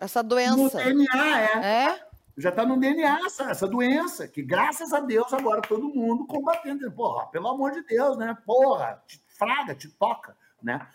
Essa 0.00 0.22
doença. 0.22 0.54
No 0.54 0.70
DNA, 0.70 1.40
é. 1.40 1.84
É? 1.86 2.08
já 2.38 2.50
está 2.50 2.64
no 2.64 2.78
DNA 2.78 3.20
essa, 3.26 3.50
essa, 3.50 3.66
doença, 3.66 4.28
que 4.28 4.42
graças 4.42 4.92
a 4.92 5.00
Deus 5.00 5.32
agora 5.32 5.60
todo 5.60 5.88
mundo 5.88 6.24
combatendo. 6.24 6.90
Porra, 6.92 7.26
pelo 7.26 7.48
amor 7.48 7.72
de 7.72 7.82
Deus, 7.82 8.16
né? 8.16 8.36
Porra, 8.46 9.02
te 9.06 9.20
fraga, 9.26 9.74
te 9.74 9.88
toca, 9.88 10.36
né? 10.62 10.86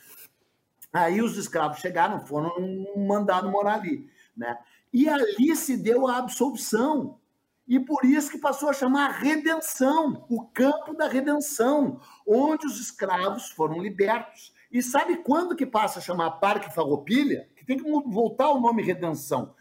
Aí 0.91 1.21
os 1.21 1.38
escravos 1.38 1.79
chegaram, 1.79 2.25
foram 2.25 2.53
mandados 2.95 3.51
morar 3.51 3.75
ali, 3.75 4.09
né? 4.38 4.57
E 4.93 5.09
ali 5.09 5.55
se 5.55 5.75
deu 5.75 6.07
a 6.07 6.17
absolvição. 6.17 7.19
E 7.68 7.80
por 7.80 8.03
isso 8.03 8.30
que 8.30 8.38
passou 8.38 8.70
a 8.70 8.74
chamar 8.74 9.11
redenção, 9.11 10.26
o 10.30 10.45
campo 10.47 10.93
da 10.93 11.07
redenção, 11.07 11.99
onde 12.28 12.68
os 12.68 12.80
escravos 12.80 13.49
foram 13.51 13.82
libertos. 13.82 14.53
E 14.72 14.84
sabe 14.84 15.18
quando 15.18 15.55
que 15.55 15.66
passa 15.66 15.99
a 15.99 16.01
chamar 16.01 16.32
Parque 16.32 16.74
Farroupilha? 16.74 17.49
Que 17.55 17.66
tem 17.66 17.78
que 17.78 17.84
voltar 17.84 18.49
o 18.49 18.59
nome 18.59 18.84
redenção 18.84 19.55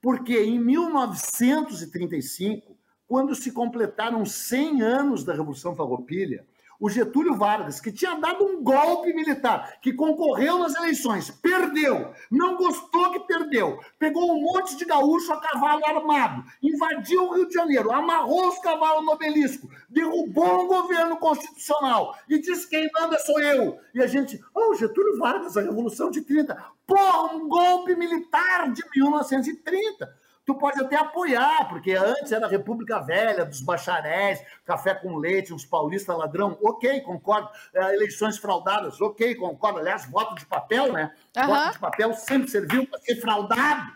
porque 0.00 0.42
em 0.42 0.58
1935, 0.58 2.76
quando 3.06 3.34
se 3.34 3.52
completaram 3.52 4.24
100 4.24 4.80
anos 4.82 5.22
da 5.24 5.34
Revolução 5.34 5.74
Farroupilha, 5.74 6.46
o 6.80 6.88
Getúlio 6.88 7.36
Vargas, 7.36 7.78
que 7.78 7.92
tinha 7.92 8.14
dado 8.14 8.42
um 8.42 8.62
golpe 8.64 9.12
militar, 9.12 9.78
que 9.82 9.92
concorreu 9.92 10.58
nas 10.58 10.74
eleições, 10.74 11.30
perdeu, 11.30 12.12
não 12.30 12.56
gostou 12.56 13.12
que 13.12 13.20
perdeu, 13.20 13.78
pegou 13.98 14.32
um 14.32 14.40
monte 14.40 14.76
de 14.76 14.86
gaúcho 14.86 15.30
a 15.32 15.40
cavalo 15.40 15.84
armado, 15.84 16.42
invadiu 16.62 17.24
o 17.24 17.34
Rio 17.34 17.46
de 17.46 17.54
Janeiro, 17.54 17.92
amarrou 17.92 18.48
os 18.48 18.58
cavalos 18.60 19.04
no 19.04 19.12
obelisco, 19.12 19.68
derrubou 19.90 20.64
um 20.64 20.68
governo 20.68 21.18
constitucional 21.18 22.16
e 22.28 22.38
disse: 22.38 22.68
quem 22.68 22.90
manda 22.98 23.18
sou 23.18 23.38
eu. 23.40 23.78
E 23.94 24.02
a 24.02 24.06
gente, 24.06 24.40
oh, 24.54 24.74
Getúlio 24.74 25.18
Vargas, 25.18 25.56
a 25.56 25.60
Revolução 25.60 26.10
de 26.10 26.22
30, 26.22 26.56
porra, 26.86 27.34
um 27.34 27.46
golpe 27.46 27.94
militar 27.94 28.72
de 28.72 28.82
1930 28.96 30.19
tu 30.44 30.54
pode 30.54 30.80
até 30.80 30.96
apoiar, 30.96 31.68
porque 31.68 31.92
antes 31.92 32.32
era 32.32 32.48
República 32.48 33.00
Velha, 33.00 33.44
dos 33.44 33.60
bacharéis, 33.60 34.40
café 34.64 34.94
com 34.94 35.16
leite, 35.16 35.54
uns 35.54 35.64
paulistas 35.64 36.16
ladrão, 36.16 36.58
ok, 36.62 37.00
concordo. 37.02 37.48
É, 37.74 37.94
eleições 37.94 38.38
fraudadas, 38.38 39.00
ok, 39.00 39.34
concordo. 39.34 39.78
Aliás, 39.78 40.06
voto 40.10 40.34
de 40.34 40.46
papel, 40.46 40.92
né? 40.92 41.14
Uhum. 41.36 41.46
Voto 41.46 41.72
de 41.72 41.78
papel 41.78 42.14
sempre 42.14 42.50
serviu 42.50 42.86
para 42.86 43.00
ser 43.00 43.16
fraudado, 43.20 43.92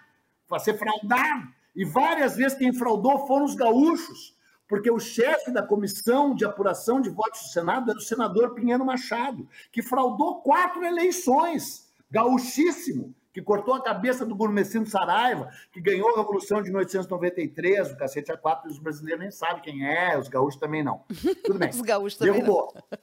para 0.48 0.58
ser 0.58 0.78
fraudado. 0.78 1.48
E 1.74 1.84
várias 1.84 2.36
vezes 2.36 2.56
quem 2.56 2.72
fraudou 2.72 3.26
foram 3.26 3.44
os 3.44 3.54
gaúchos, 3.54 4.36
porque 4.68 4.90
o 4.90 5.00
chefe 5.00 5.50
da 5.50 5.62
comissão 5.62 6.34
de 6.34 6.44
apuração 6.44 7.00
de 7.00 7.10
votos 7.10 7.40
do 7.40 7.48
Senado 7.48 7.90
era 7.90 7.98
o 7.98 8.02
senador 8.02 8.54
Pinheiro 8.54 8.84
Machado, 8.84 9.48
que 9.72 9.82
fraudou 9.82 10.40
quatro 10.40 10.84
eleições, 10.84 11.92
gaúchíssimo 12.10 13.14
que 13.34 13.42
cortou 13.42 13.74
a 13.74 13.82
cabeça 13.82 14.24
do 14.24 14.36
Gourmetino 14.36 14.86
Saraiva, 14.86 15.50
que 15.72 15.80
ganhou 15.80 16.08
a 16.14 16.18
Revolução 16.18 16.62
de 16.62 16.70
1893, 16.70 17.90
o 17.90 17.96
cacete 17.96 18.30
a 18.30 18.36
quatro, 18.36 18.70
os 18.70 18.78
brasileiros 18.78 19.20
nem 19.20 19.30
sabem 19.32 19.60
quem 19.60 19.84
é, 19.84 20.16
os 20.16 20.28
gaúchos 20.28 20.60
também 20.60 20.84
não. 20.84 21.02
Tudo 21.44 21.58
bem. 21.58 21.68
os 21.74 21.80
gaúchos 21.80 22.16
também 22.16 22.34
Derrubou. 22.34 22.72
Não. 22.72 23.00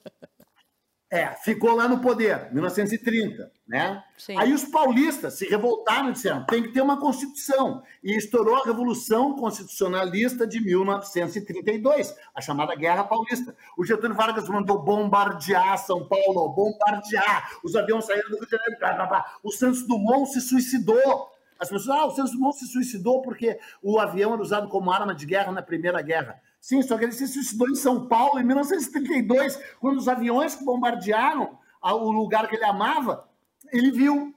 É, 1.13 1.27
ficou 1.43 1.75
lá 1.75 1.89
no 1.89 1.99
poder, 1.99 2.47
1930, 2.53 3.51
né? 3.67 4.01
Sim. 4.17 4.37
Aí 4.37 4.53
os 4.53 4.63
paulistas 4.63 5.33
se 5.33 5.45
revoltaram 5.45 6.07
e 6.09 6.13
disseram, 6.13 6.45
tem 6.45 6.63
que 6.63 6.69
ter 6.69 6.79
uma 6.79 7.01
constituição. 7.01 7.83
E 8.01 8.15
estourou 8.15 8.55
a 8.55 8.63
Revolução 8.63 9.35
Constitucionalista 9.35 10.47
de 10.47 10.61
1932, 10.61 12.15
a 12.33 12.39
chamada 12.39 12.73
Guerra 12.75 13.03
Paulista. 13.03 13.53
O 13.77 13.83
Getúlio 13.83 14.15
Vargas 14.15 14.47
mandou 14.47 14.81
bombardear 14.81 15.77
São 15.79 16.07
Paulo, 16.07 16.47
bombardear. 16.53 17.59
Os 17.61 17.75
aviões 17.75 18.05
saíram 18.05 18.29
do 18.29 18.37
Rio 18.37 18.45
de 18.45 18.51
Janeiro, 18.51 18.79
blá, 18.79 18.93
blá, 18.93 19.05
blá. 19.05 19.25
O 19.43 19.51
Santos 19.51 19.85
Dumont 19.85 20.31
se 20.31 20.39
suicidou. 20.39 21.29
As 21.59 21.67
pessoas, 21.67 21.89
ah, 21.89 22.05
o 22.05 22.11
Santos 22.11 22.31
Dumont 22.31 22.57
se 22.57 22.67
suicidou 22.67 23.21
porque 23.21 23.59
o 23.83 23.99
avião 23.99 24.31
era 24.31 24.41
usado 24.41 24.69
como 24.69 24.89
arma 24.89 25.13
de 25.13 25.25
guerra 25.25 25.51
na 25.51 25.61
Primeira 25.61 26.01
Guerra. 26.01 26.41
Sim, 26.61 26.83
só 26.83 26.95
que 26.95 27.05
ele 27.05 27.11
se 27.11 27.27
suicidou 27.27 27.67
em 27.67 27.75
São 27.75 28.07
Paulo 28.07 28.39
em 28.39 28.43
1932, 28.43 29.59
quando 29.79 29.97
os 29.97 30.07
aviões 30.07 30.53
que 30.53 30.63
bombardearam 30.63 31.57
o 31.81 32.11
lugar 32.11 32.47
que 32.47 32.55
ele 32.55 32.63
amava, 32.63 33.27
ele 33.73 33.89
viu. 33.89 34.31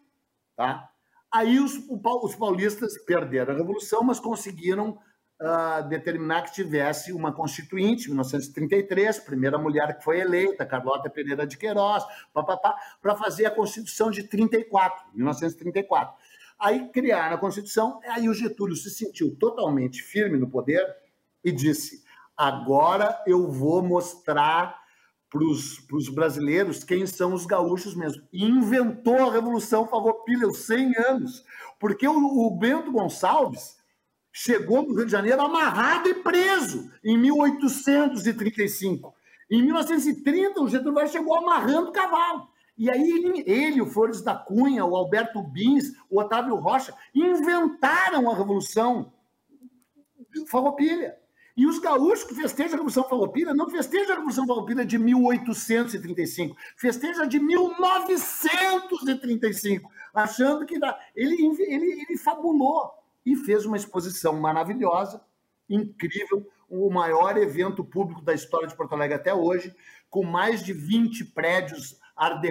Tá? 0.57 0.89
Aí 1.31 1.61
os, 1.61 1.75
os 1.87 2.35
paulistas 2.35 2.97
perderam 3.05 3.53
a 3.53 3.57
Revolução, 3.59 4.03
mas 4.03 4.19
conseguiram 4.19 4.99
uh, 5.39 5.87
determinar 5.87 6.43
que 6.43 6.55
tivesse 6.55 7.13
uma 7.13 7.31
constituinte, 7.31 8.07
em 8.07 8.11
1933, 8.11 9.19
primeira 9.19 9.59
mulher 9.59 9.99
que 9.99 10.03
foi 10.03 10.21
eleita, 10.21 10.65
Carlota 10.65 11.11
Pereira 11.11 11.47
de 11.47 11.59
Queiroz, 11.59 12.05
para 13.03 13.17
fazer 13.17 13.45
a 13.45 13.51
Constituição 13.51 14.11
de 14.11 14.23
34, 14.23 15.05
1934. 15.13 16.15
Aí 16.59 16.89
criaram 16.89 17.37
a 17.37 17.39
Constituição, 17.39 18.01
aí 18.09 18.31
o 18.31 18.35
Getúlio 18.35 18.77
se 18.77 18.89
sentiu 18.89 19.37
totalmente 19.37 20.03
firme 20.03 20.39
no 20.39 20.49
poder 20.49 20.87
e 21.45 21.53
disse: 21.53 22.04
Agora 22.37 23.23
eu 23.27 23.51
vou 23.51 23.83
mostrar 23.83 24.83
para 25.35 25.43
os 25.97 26.09
brasileiros 26.09 26.85
quem 26.85 27.07
são 27.07 27.35
os 27.35 27.45
gaúchos 27.45 27.97
mesmo. 27.97 28.23
E 28.33 28.45
inventou 28.45 29.29
a 29.29 29.33
Revolução 29.33 29.87
Farroupilha, 29.87 30.47
os 30.47 30.59
100 30.59 30.97
anos. 30.99 31.45
Porque 31.81 32.07
o, 32.07 32.15
o 32.15 32.51
Bento 32.57 32.93
Gonçalves 32.93 33.77
chegou 34.33 34.83
no 34.83 34.95
Rio 34.95 35.07
de 35.07 35.13
Janeiro 35.13 35.43
amarrado 35.43 36.09
e 36.09 36.15
preso 36.15 36.91
em 37.05 37.19
1835. 37.19 39.15
Em 39.51 39.63
1930, 39.63 40.61
o 40.61 40.69
Getúlio 40.69 40.95
Vargas 40.95 41.13
chegou 41.13 41.37
amarrando 41.37 41.89
o 41.89 41.93
cavalo. 41.93 42.49
E 42.77 42.91
aí 42.91 43.09
ele, 43.09 43.45
ele, 43.47 43.81
o 43.81 43.87
Flores 43.87 44.23
da 44.23 44.35
Cunha, 44.35 44.85
o 44.85 44.97
Alberto 44.97 45.41
Bins, 45.43 45.93
o 46.11 46.21
Otávio 46.21 46.57
Rocha, 46.57 46.95
inventaram 47.15 48.31
a 48.31 48.37
Revolução 48.37 49.13
Farroupilha. 50.49 51.17
E 51.57 51.67
os 51.67 51.79
gaúchos 51.79 52.25
que 52.25 52.35
festejam 52.35 52.73
a 52.73 52.77
Revolução 52.77 53.09
Farroupilha 53.09 53.55
não 53.55 53.71
festejam 53.71 54.13
a 54.13 54.17
Revolução 54.17 54.47
Farroupilha 54.47 54.85
de 54.85 54.99
1835, 54.99 56.57
festeja 56.77 57.25
de 57.27 57.39
1935, 57.39 59.89
achando 60.13 60.67
que 60.67 60.81
dá. 60.81 60.99
Ele, 61.15 61.37
ele, 61.61 62.03
ele 62.03 62.19
fabulou 62.19 62.91
e 63.25 63.37
fez 63.37 63.65
uma 63.65 63.77
exposição 63.77 64.41
maravilhosa, 64.41 65.23
incrível, 65.71 66.45
o 66.69 66.91
maior 66.91 67.37
evento 67.37 67.85
público 67.85 68.23
da 68.23 68.35
história 68.35 68.67
de 68.67 68.75
Porto 68.75 68.95
Alegre 68.95 69.15
até 69.15 69.33
hoje, 69.33 69.73
com 70.11 70.25
mais 70.25 70.61
de 70.63 70.73
20 70.73 71.27
prédios 71.27 72.01
Art 72.17 72.43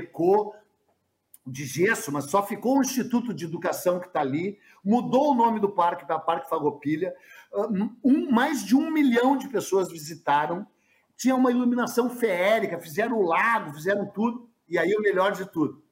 de 1.45 1.65
gesso, 1.65 2.11
mas 2.11 2.25
só 2.25 2.45
ficou 2.45 2.77
o 2.77 2.81
Instituto 2.81 3.33
de 3.33 3.43
Educação 3.43 3.99
que 3.99 4.07
está 4.07 4.21
ali, 4.21 4.57
mudou 4.83 5.31
o 5.31 5.35
nome 5.35 5.59
do 5.59 5.69
parque 5.69 6.05
para 6.05 6.17
Parque 6.17 6.49
Farroupilha, 6.49 7.13
um, 8.03 8.31
mais 8.31 8.63
de 8.63 8.75
um 8.75 8.91
milhão 8.91 9.37
de 9.37 9.47
pessoas 9.47 9.91
visitaram, 9.91 10.65
tinha 11.15 11.35
uma 11.35 11.51
iluminação 11.51 12.09
feérica, 12.09 12.79
fizeram 12.79 13.17
o 13.17 13.25
lago, 13.25 13.73
fizeram 13.73 14.05
tudo, 14.07 14.49
e 14.67 14.77
aí 14.77 14.93
o 14.95 15.01
melhor 15.01 15.31
de 15.31 15.45
tudo, 15.45 15.83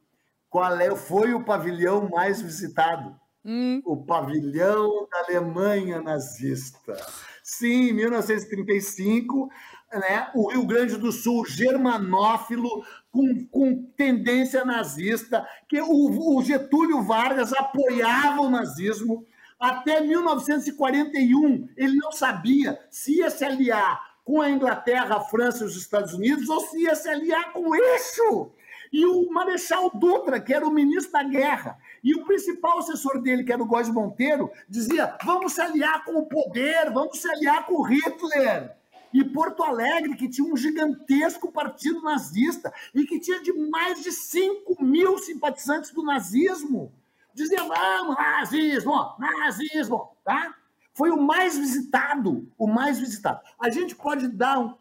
qual 0.49 0.73
é, 0.79 0.95
foi 0.95 1.33
o 1.33 1.43
pavilhão 1.43 2.09
mais 2.09 2.41
visitado? 2.41 3.15
Hum. 3.43 3.81
O 3.85 4.05
pavilhão 4.05 5.07
da 5.09 5.19
Alemanha 5.19 6.01
nazista. 6.01 6.95
Sim, 7.43 7.89
em 7.89 7.93
1935, 7.93 9.49
né, 9.93 10.29
o 10.35 10.49
Rio 10.51 10.65
Grande 10.65 10.97
do 10.97 11.11
Sul, 11.11 11.45
germanófilo, 11.45 12.85
com, 13.11 13.45
com 13.47 13.83
tendência 13.97 14.63
nazista, 14.63 15.45
que 15.67 15.81
o, 15.81 16.37
o 16.37 16.43
Getúlio 16.43 17.01
Vargas 17.01 17.51
apoiava 17.53 18.41
o 18.41 18.49
nazismo, 18.49 19.25
até 19.61 20.01
1941, 20.01 21.69
ele 21.77 21.95
não 21.97 22.11
sabia 22.11 22.83
se 22.89 23.19
ia 23.19 23.29
se 23.29 23.45
aliar 23.45 24.01
com 24.25 24.41
a 24.41 24.49
Inglaterra, 24.49 25.17
a 25.17 25.21
França 25.21 25.63
e 25.63 25.67
os 25.67 25.77
Estados 25.77 26.15
Unidos 26.15 26.49
ou 26.49 26.61
se 26.61 26.79
ia 26.79 26.95
se 26.95 27.07
aliar 27.07 27.53
com 27.53 27.69
o 27.69 27.75
eixo. 27.75 28.51
e 28.91 29.05
o 29.05 29.31
Marechal 29.31 29.91
Dutra, 29.93 30.41
que 30.41 30.51
era 30.51 30.67
o 30.67 30.73
ministro 30.73 31.13
da 31.13 31.23
Guerra, 31.23 31.77
e 32.03 32.15
o 32.15 32.25
principal 32.25 32.79
assessor 32.79 33.21
dele, 33.21 33.43
que 33.43 33.53
era 33.53 33.61
o 33.61 33.67
Góes 33.67 33.87
Monteiro, 33.87 34.51
dizia: 34.67 35.15
vamos 35.23 35.53
se 35.53 35.61
aliar 35.61 36.03
com 36.03 36.17
o 36.17 36.25
poder, 36.25 36.91
vamos 36.91 37.19
se 37.19 37.29
aliar 37.29 37.65
com 37.67 37.83
Hitler. 37.83 38.75
E 39.13 39.23
Porto 39.23 39.61
Alegre, 39.63 40.15
que 40.15 40.27
tinha 40.27 40.51
um 40.51 40.57
gigantesco 40.57 41.51
partido 41.51 42.01
nazista 42.01 42.73
e 42.95 43.05
que 43.05 43.19
tinha 43.19 43.41
de 43.41 43.53
mais 43.53 44.01
de 44.01 44.11
5 44.11 44.83
mil 44.83 45.17
simpatizantes 45.19 45.91
do 45.91 46.01
nazismo, 46.01 46.91
dizia: 47.33 47.63
vamos, 47.63 48.15
nazismo, 48.15 49.15
nazismo, 49.17 50.17
tá? 50.23 50.55
Foi 50.93 51.09
o 51.09 51.21
mais 51.21 51.57
visitado, 51.57 52.51
o 52.57 52.67
mais 52.67 52.99
visitado. 52.99 53.39
A 53.59 53.69
gente 53.69 53.95
pode 53.95 54.27
dar 54.27 54.59
um, 54.59 54.75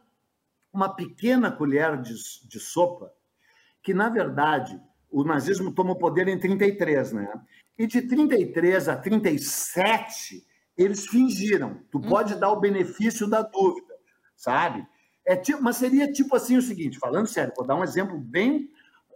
uma 0.72 0.94
pequena 0.94 1.50
colher 1.50 2.00
de, 2.00 2.14
de 2.48 2.58
sopa 2.58 3.12
que, 3.82 3.94
na 3.94 4.08
verdade, 4.08 4.80
o 5.10 5.24
nazismo 5.24 5.72
tomou 5.72 5.96
poder 5.96 6.28
em 6.28 6.38
33, 6.38 7.12
né? 7.12 7.32
E 7.78 7.86
de 7.86 8.02
33 8.02 8.88
a 8.88 8.96
37, 8.96 10.46
eles 10.76 11.06
fingiram. 11.06 11.80
Tu 11.90 11.98
hum. 11.98 12.02
pode 12.02 12.34
dar 12.36 12.50
o 12.50 12.60
benefício 12.60 13.28
da 13.28 13.42
dúvida, 13.42 13.94
sabe? 14.36 14.86
É 15.24 15.36
tipo, 15.36 15.62
mas 15.62 15.76
seria 15.76 16.10
tipo 16.10 16.34
assim 16.34 16.56
o 16.56 16.62
seguinte, 16.62 16.98
falando 16.98 17.26
sério, 17.26 17.52
vou 17.56 17.66
dar 17.66 17.76
um 17.76 17.84
exemplo 17.84 18.18
bem 18.18 18.70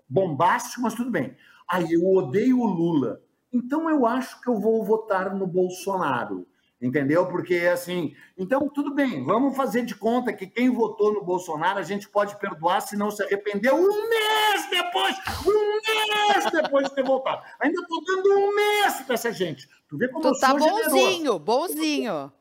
bombástico, 0.08 0.82
mas 0.82 0.94
tudo 0.94 1.10
bem. 1.10 1.36
Aí 1.68 1.92
eu 1.92 2.06
odeio 2.06 2.60
o 2.60 2.66
Lula, 2.66 3.20
então 3.52 3.88
eu 3.88 4.06
acho 4.06 4.40
que 4.40 4.48
eu 4.48 4.58
vou 4.60 4.84
votar 4.84 5.34
no 5.34 5.46
Bolsonaro 5.46 6.46
entendeu? 6.86 7.26
Porque 7.26 7.56
assim, 7.72 8.14
então 8.36 8.68
tudo 8.68 8.94
bem, 8.94 9.24
vamos 9.24 9.56
fazer 9.56 9.84
de 9.84 9.94
conta 9.94 10.32
que 10.32 10.46
quem 10.46 10.68
votou 10.68 11.12
no 11.12 11.24
Bolsonaro 11.24 11.78
a 11.78 11.82
gente 11.82 12.08
pode 12.08 12.38
perdoar 12.38 12.80
se 12.80 12.96
não 12.96 13.10
se 13.10 13.22
arrependeu 13.22 13.74
um 13.74 14.08
mês 14.08 14.70
depois, 14.70 15.16
um 15.46 15.80
mês 15.80 16.52
depois 16.52 16.88
de 16.88 16.94
ter 16.94 17.04
votado. 17.04 17.42
Ainda 17.60 17.80
estou 17.80 18.04
dando 18.04 18.38
um 18.38 18.54
mês 18.54 19.00
para 19.00 19.14
essa 19.14 19.32
gente. 19.32 19.68
Tu 19.88 19.96
vê 19.96 20.08
como 20.08 20.22
tu 20.22 20.28
eu 20.28 20.38
tá 20.38 20.52
bonzinho, 20.52 20.90
generoso. 20.90 21.38
bonzinho. 21.38 22.32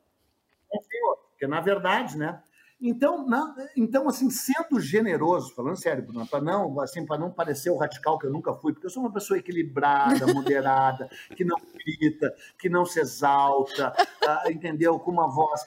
Porque 1.29 1.47
na 1.47 1.61
verdade, 1.61 2.17
né? 2.17 2.41
Então, 2.85 3.25
na, 3.25 3.55
então, 3.77 4.09
assim, 4.09 4.29
sendo 4.29 4.77
generoso, 4.77 5.55
falando 5.55 5.77
sério, 5.77 6.05
para 6.29 6.41
não, 6.41 6.81
assim, 6.81 7.05
para 7.05 7.17
não 7.17 7.31
parecer 7.31 7.69
o 7.69 7.77
radical 7.77 8.19
que 8.19 8.25
eu 8.25 8.29
nunca 8.29 8.53
fui, 8.53 8.73
porque 8.73 8.85
eu 8.85 8.89
sou 8.89 9.01
uma 9.01 9.13
pessoa 9.13 9.39
equilibrada, 9.39 10.27
moderada, 10.33 11.09
que 11.33 11.45
não 11.45 11.57
grita, 11.73 12.35
que 12.59 12.67
não 12.67 12.85
se 12.85 12.99
exalta, 12.99 13.91
tá, 14.19 14.43
entendeu? 14.51 14.99
Com 14.99 15.11
uma 15.11 15.29
voz, 15.29 15.65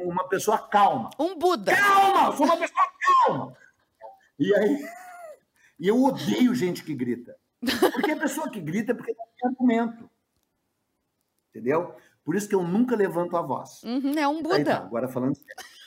uma 0.00 0.26
pessoa 0.26 0.56
calma. 0.56 1.10
Um 1.18 1.38
Buda. 1.38 1.76
Calma, 1.76 2.34
sou 2.34 2.46
uma 2.46 2.56
pessoa 2.56 2.84
calma. 3.26 3.56
E 4.38 4.54
aí, 4.54 4.88
e 5.78 5.86
eu 5.86 6.02
odeio 6.02 6.54
gente 6.54 6.82
que 6.82 6.94
grita. 6.94 7.36
Porque 7.92 8.12
a 8.12 8.16
pessoa 8.16 8.50
que 8.50 8.60
grita 8.60 8.92
é 8.92 8.94
porque 8.94 9.12
não 9.12 9.26
tem 9.36 9.50
argumento. 9.50 10.10
Entendeu? 11.50 11.94
Por 12.24 12.34
isso 12.34 12.48
que 12.48 12.54
eu 12.54 12.62
nunca 12.62 12.96
levanto 12.96 13.36
a 13.36 13.42
voz. 13.42 13.82
Uhum, 13.82 14.18
é 14.18 14.26
um 14.26 14.42
Buda. 14.42 14.56
Aí, 14.56 14.64
tá, 14.64 14.78
agora 14.78 15.08
falando 15.08 15.34
sério. 15.34 15.77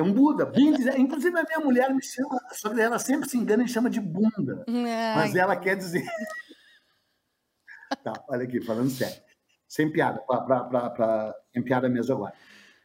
É 0.00 0.02
um 0.02 0.14
Buda. 0.14 0.46
Dizer. 0.46 0.98
Inclusive, 0.98 1.38
a 1.38 1.44
minha 1.44 1.60
mulher 1.60 1.94
me 1.94 2.02
chama, 2.02 2.40
só 2.52 2.72
que 2.72 2.80
ela 2.80 2.98
sempre 2.98 3.28
se 3.28 3.36
engana 3.36 3.64
e 3.64 3.68
chama 3.68 3.90
de 3.90 4.00
bunda. 4.00 4.64
Ai. 4.66 5.14
Mas 5.14 5.34
ela 5.34 5.54
quer 5.54 5.76
dizer. 5.76 6.06
tá, 8.02 8.12
olha 8.28 8.44
aqui, 8.44 8.62
falando 8.62 8.88
sério. 8.88 9.22
Sem 9.68 9.92
piada, 9.92 10.18
pra, 10.22 10.40
pra, 10.40 10.64
pra, 10.64 10.90
pra, 10.90 11.34
sem 11.52 11.62
piada 11.62 11.88
mesmo 11.88 12.14
agora. 12.14 12.32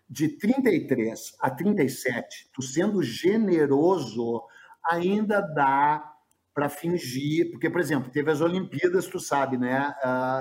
De 0.10 0.28
33 0.28 1.38
a 1.40 1.50
37, 1.50 2.52
tu 2.54 2.62
sendo 2.62 3.02
generoso, 3.02 4.44
ainda 4.84 5.40
dá 5.40 6.15
para 6.56 6.70
fingir, 6.70 7.52
porque, 7.52 7.70
por 7.70 7.82
exemplo, 7.82 8.10
teve 8.10 8.32
as 8.32 8.40
Olimpíadas, 8.40 9.08
tu 9.08 9.20
sabe, 9.20 9.58
né, 9.58 9.94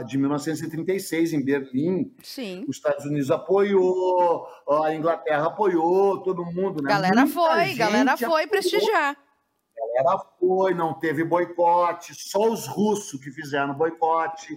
de 0.06 0.16
1936 0.16 1.32
em 1.32 1.44
Berlim. 1.44 2.14
Sim. 2.22 2.64
Os 2.68 2.76
Estados 2.76 3.04
Unidos 3.04 3.32
apoiou, 3.32 4.46
a 4.70 4.94
Inglaterra 4.94 5.48
apoiou, 5.48 6.22
todo 6.22 6.44
mundo, 6.44 6.80
né? 6.80 6.88
Galera 6.88 7.22
Muita 7.22 7.34
foi, 7.34 7.74
galera 7.74 8.16
foi 8.16 8.26
apoiou. 8.28 8.48
prestigiar. 8.48 9.16
Galera 9.76 10.24
foi, 10.38 10.72
não 10.72 10.94
teve 10.94 11.24
boicote, 11.24 12.14
só 12.14 12.48
os 12.48 12.68
russos 12.68 13.20
que 13.20 13.32
fizeram 13.32 13.74
boicote, 13.74 14.56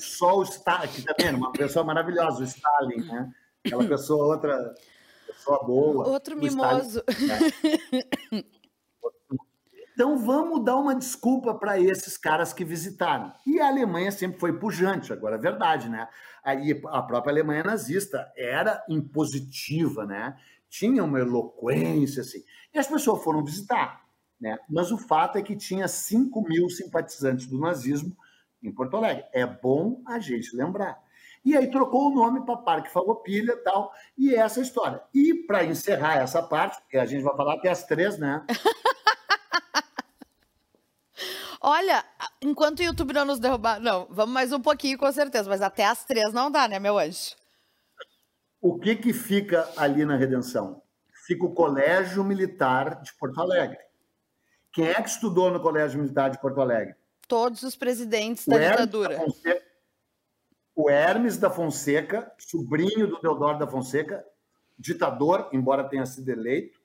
só 0.00 0.38
o 0.38 0.44
Stalin, 0.44 0.88
que 0.88 1.02
também 1.02 1.26
era 1.26 1.36
uma 1.36 1.52
pessoa 1.52 1.84
maravilhosa, 1.84 2.40
o 2.40 2.44
Stalin, 2.44 3.04
né? 3.04 3.30
Aquela 3.66 3.84
pessoa, 3.84 4.34
outra 4.34 4.74
pessoa 5.26 5.62
boa. 5.62 6.08
Outro 6.08 6.34
mimoso. 6.38 7.04
Stalin, 7.06 7.52
né? 8.32 8.42
Então 9.96 10.18
vamos 10.18 10.62
dar 10.62 10.76
uma 10.76 10.94
desculpa 10.94 11.54
para 11.54 11.80
esses 11.80 12.18
caras 12.18 12.52
que 12.52 12.66
visitaram. 12.66 13.32
E 13.46 13.58
a 13.58 13.68
Alemanha 13.68 14.12
sempre 14.12 14.38
foi 14.38 14.52
pujante, 14.52 15.10
agora 15.10 15.36
é 15.36 15.38
verdade, 15.38 15.88
né? 15.88 16.06
Aí 16.44 16.78
a 16.88 17.00
própria 17.00 17.32
Alemanha 17.32 17.64
nazista 17.64 18.30
era 18.36 18.84
impositiva, 18.90 20.04
né? 20.04 20.36
Tinha 20.68 21.02
uma 21.02 21.18
eloquência, 21.18 22.20
assim. 22.20 22.40
E 22.74 22.78
as 22.78 22.86
pessoas 22.86 23.24
foram 23.24 23.42
visitar, 23.42 24.02
né? 24.38 24.58
Mas 24.68 24.92
o 24.92 24.98
fato 24.98 25.38
é 25.38 25.42
que 25.42 25.56
tinha 25.56 25.88
5 25.88 26.42
mil 26.46 26.68
simpatizantes 26.68 27.46
do 27.46 27.58
nazismo 27.58 28.14
em 28.62 28.70
Porto 28.70 28.98
Alegre. 28.98 29.24
É 29.32 29.46
bom 29.46 30.02
a 30.06 30.18
gente 30.18 30.54
lembrar. 30.54 31.02
E 31.42 31.56
aí 31.56 31.70
trocou 31.70 32.10
o 32.10 32.14
nome 32.14 32.44
para 32.44 32.58
Parque 32.58 32.92
Farroupilha 32.92 33.52
e 33.52 33.62
tal, 33.62 33.90
e 34.18 34.34
é 34.34 34.40
essa 34.40 34.60
história. 34.60 35.00
E 35.14 35.32
para 35.46 35.64
encerrar 35.64 36.18
essa 36.18 36.42
parte, 36.42 36.82
porque 36.82 36.98
a 36.98 37.06
gente 37.06 37.22
vai 37.22 37.34
falar 37.34 37.54
até 37.54 37.70
as 37.70 37.84
três, 37.84 38.18
né? 38.18 38.44
Olha, 41.68 42.04
enquanto 42.40 42.78
o 42.78 42.82
YouTube 42.84 43.12
não 43.12 43.24
nos 43.24 43.40
derrubar. 43.40 43.80
Não, 43.80 44.06
vamos 44.08 44.32
mais 44.32 44.52
um 44.52 44.60
pouquinho 44.60 44.96
com 44.96 45.10
certeza, 45.10 45.48
mas 45.50 45.60
até 45.60 45.84
as 45.84 46.04
três 46.04 46.32
não 46.32 46.48
dá, 46.48 46.68
né, 46.68 46.78
meu 46.78 46.96
anjo? 46.96 47.34
O 48.60 48.78
que 48.78 48.94
que 48.94 49.12
fica 49.12 49.68
ali 49.76 50.04
na 50.04 50.14
Redenção? 50.14 50.80
Fica 51.26 51.44
o 51.44 51.52
Colégio 51.52 52.22
Militar 52.22 53.02
de 53.02 53.12
Porto 53.14 53.40
Alegre. 53.40 53.80
Quem 54.72 54.86
é 54.86 54.94
que 54.94 55.08
estudou 55.08 55.50
no 55.50 55.58
Colégio 55.58 56.00
Militar 56.00 56.30
de 56.30 56.40
Porto 56.40 56.60
Alegre? 56.60 56.94
Todos 57.26 57.64
os 57.64 57.74
presidentes 57.74 58.46
da 58.46 58.58
ditadura. 58.58 59.16
Da 59.16 59.24
Fonseca, 59.24 59.62
o 60.72 60.88
Hermes 60.88 61.36
da 61.36 61.50
Fonseca, 61.50 62.32
sobrinho 62.38 63.08
do 63.08 63.20
Deodoro 63.20 63.58
da 63.58 63.66
Fonseca, 63.66 64.24
ditador, 64.78 65.48
embora 65.52 65.88
tenha 65.88 66.06
sido 66.06 66.28
eleito. 66.28 66.78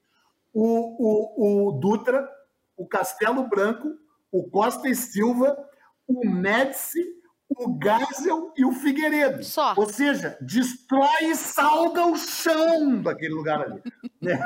O, 0.51 0.65
o, 0.65 1.67
o 1.67 1.71
Dutra, 1.73 2.27
o 2.75 2.87
Castelo 2.87 3.47
Branco 3.47 4.01
o 4.31 4.49
Costa 4.49 4.87
e 4.87 4.95
Silva, 4.95 5.57
o 6.07 6.27
Médici, 6.27 7.05
o 7.49 7.77
Geisel 7.81 8.53
e 8.55 8.65
o 8.65 8.71
Figueiredo. 8.71 9.43
Só. 9.43 9.73
Ou 9.75 9.87
seja, 9.87 10.37
destrói 10.41 11.25
e 11.25 11.35
salga 11.35 12.05
o 12.05 12.15
chão 12.15 13.01
daquele 13.01 13.33
lugar 13.33 13.61
ali. 13.61 13.81
né? 14.21 14.39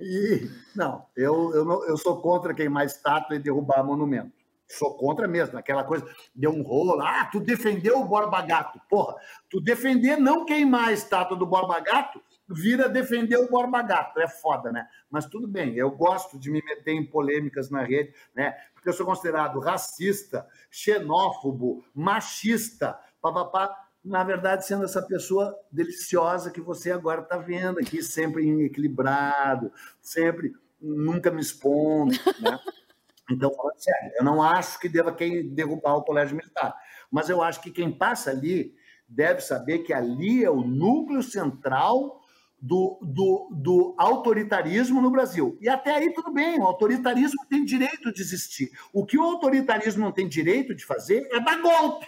e, 0.00 0.48
não, 0.74 1.04
eu, 1.16 1.52
eu, 1.54 1.64
não, 1.64 1.84
eu 1.86 1.96
sou 1.98 2.20
contra 2.20 2.54
queimar 2.54 2.86
estátua 2.86 3.36
e 3.36 3.40
derrubar 3.40 3.84
monumento. 3.84 4.32
Sou 4.66 4.96
contra 4.96 5.28
mesmo, 5.28 5.58
aquela 5.58 5.84
coisa, 5.84 6.06
deu 6.34 6.50
um 6.50 6.62
rolo, 6.62 7.00
ah, 7.02 7.28
tu 7.30 7.38
defendeu 7.38 8.00
o 8.00 8.08
Borba 8.08 8.40
Gato. 8.40 8.80
Porra, 8.88 9.14
tu 9.50 9.60
defender 9.60 10.16
não 10.16 10.46
queimar 10.46 10.88
a 10.88 10.92
estátua 10.92 11.36
do 11.36 11.46
Borba 11.46 11.78
Gato 11.80 12.20
vira 12.48 12.88
defender 12.88 13.36
o 13.36 13.48
Borba 13.48 13.82
Gato. 13.82 14.20
É 14.20 14.28
foda, 14.28 14.70
né? 14.70 14.86
Mas 15.10 15.26
tudo 15.26 15.48
bem, 15.48 15.74
eu 15.74 15.90
gosto 15.90 16.38
de 16.38 16.50
me 16.50 16.62
meter 16.62 16.92
em 16.92 17.04
polêmicas 17.04 17.70
na 17.70 17.82
rede, 17.82 18.14
né? 18.34 18.52
Porque 18.74 18.88
eu 18.88 18.92
sou 18.92 19.06
considerado 19.06 19.60
racista, 19.60 20.46
xenófobo, 20.70 21.84
machista, 21.94 22.98
papapá. 23.20 23.74
Na 24.04 24.22
verdade, 24.22 24.66
sendo 24.66 24.84
essa 24.84 25.00
pessoa 25.00 25.58
deliciosa 25.72 26.50
que 26.50 26.60
você 26.60 26.92
agora 26.92 27.22
está 27.22 27.38
vendo 27.38 27.78
aqui, 27.78 28.02
sempre 28.02 28.46
equilibrado, 28.64 29.72
sempre 30.00 30.52
nunca 30.80 31.30
me 31.30 31.40
expondo, 31.40 32.14
né? 32.40 32.58
Então, 33.30 33.50
falando 33.54 33.78
sério, 33.78 34.12
eu 34.18 34.22
não 34.22 34.42
acho 34.42 34.78
que 34.78 34.86
deva 34.86 35.10
quem 35.10 35.48
derrubar 35.48 35.96
o 35.96 36.02
colégio 36.02 36.36
militar, 36.36 36.76
mas 37.10 37.30
eu 37.30 37.40
acho 37.40 37.58
que 37.62 37.70
quem 37.70 37.90
passa 37.90 38.30
ali 38.30 38.74
deve 39.08 39.40
saber 39.40 39.78
que 39.78 39.94
ali 39.94 40.44
é 40.44 40.50
o 40.50 40.60
núcleo 40.60 41.22
central 41.22 42.20
do, 42.64 42.98
do, 43.02 43.50
do, 43.52 43.94
autoritarismo 43.98 45.02
no 45.02 45.10
Brasil. 45.10 45.58
E 45.60 45.68
até 45.68 45.96
aí 45.96 46.14
tudo 46.14 46.32
bem, 46.32 46.58
o 46.58 46.64
autoritarismo 46.64 47.44
tem 47.46 47.62
direito 47.62 48.10
de 48.10 48.22
existir. 48.22 48.70
O 48.90 49.04
que 49.04 49.18
o 49.18 49.22
autoritarismo 49.22 50.02
não 50.02 50.10
tem 50.10 50.26
direito 50.26 50.74
de 50.74 50.82
fazer 50.82 51.28
é 51.30 51.38
dar 51.40 51.60
golpe, 51.60 52.06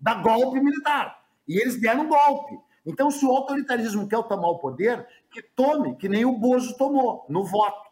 dar 0.00 0.22
golpe 0.22 0.60
militar. 0.60 1.20
E 1.48 1.60
eles 1.60 1.80
deram 1.80 2.06
golpe. 2.06 2.56
Então, 2.86 3.10
se 3.10 3.26
o 3.26 3.30
autoritarismo 3.32 4.06
quer 4.06 4.22
tomar 4.28 4.46
o 4.46 4.60
poder, 4.60 5.04
que 5.28 5.42
tome, 5.42 5.96
que 5.96 6.08
nem 6.08 6.24
o 6.24 6.38
Bozo 6.38 6.76
tomou, 6.76 7.26
no 7.28 7.42
voto 7.44 7.85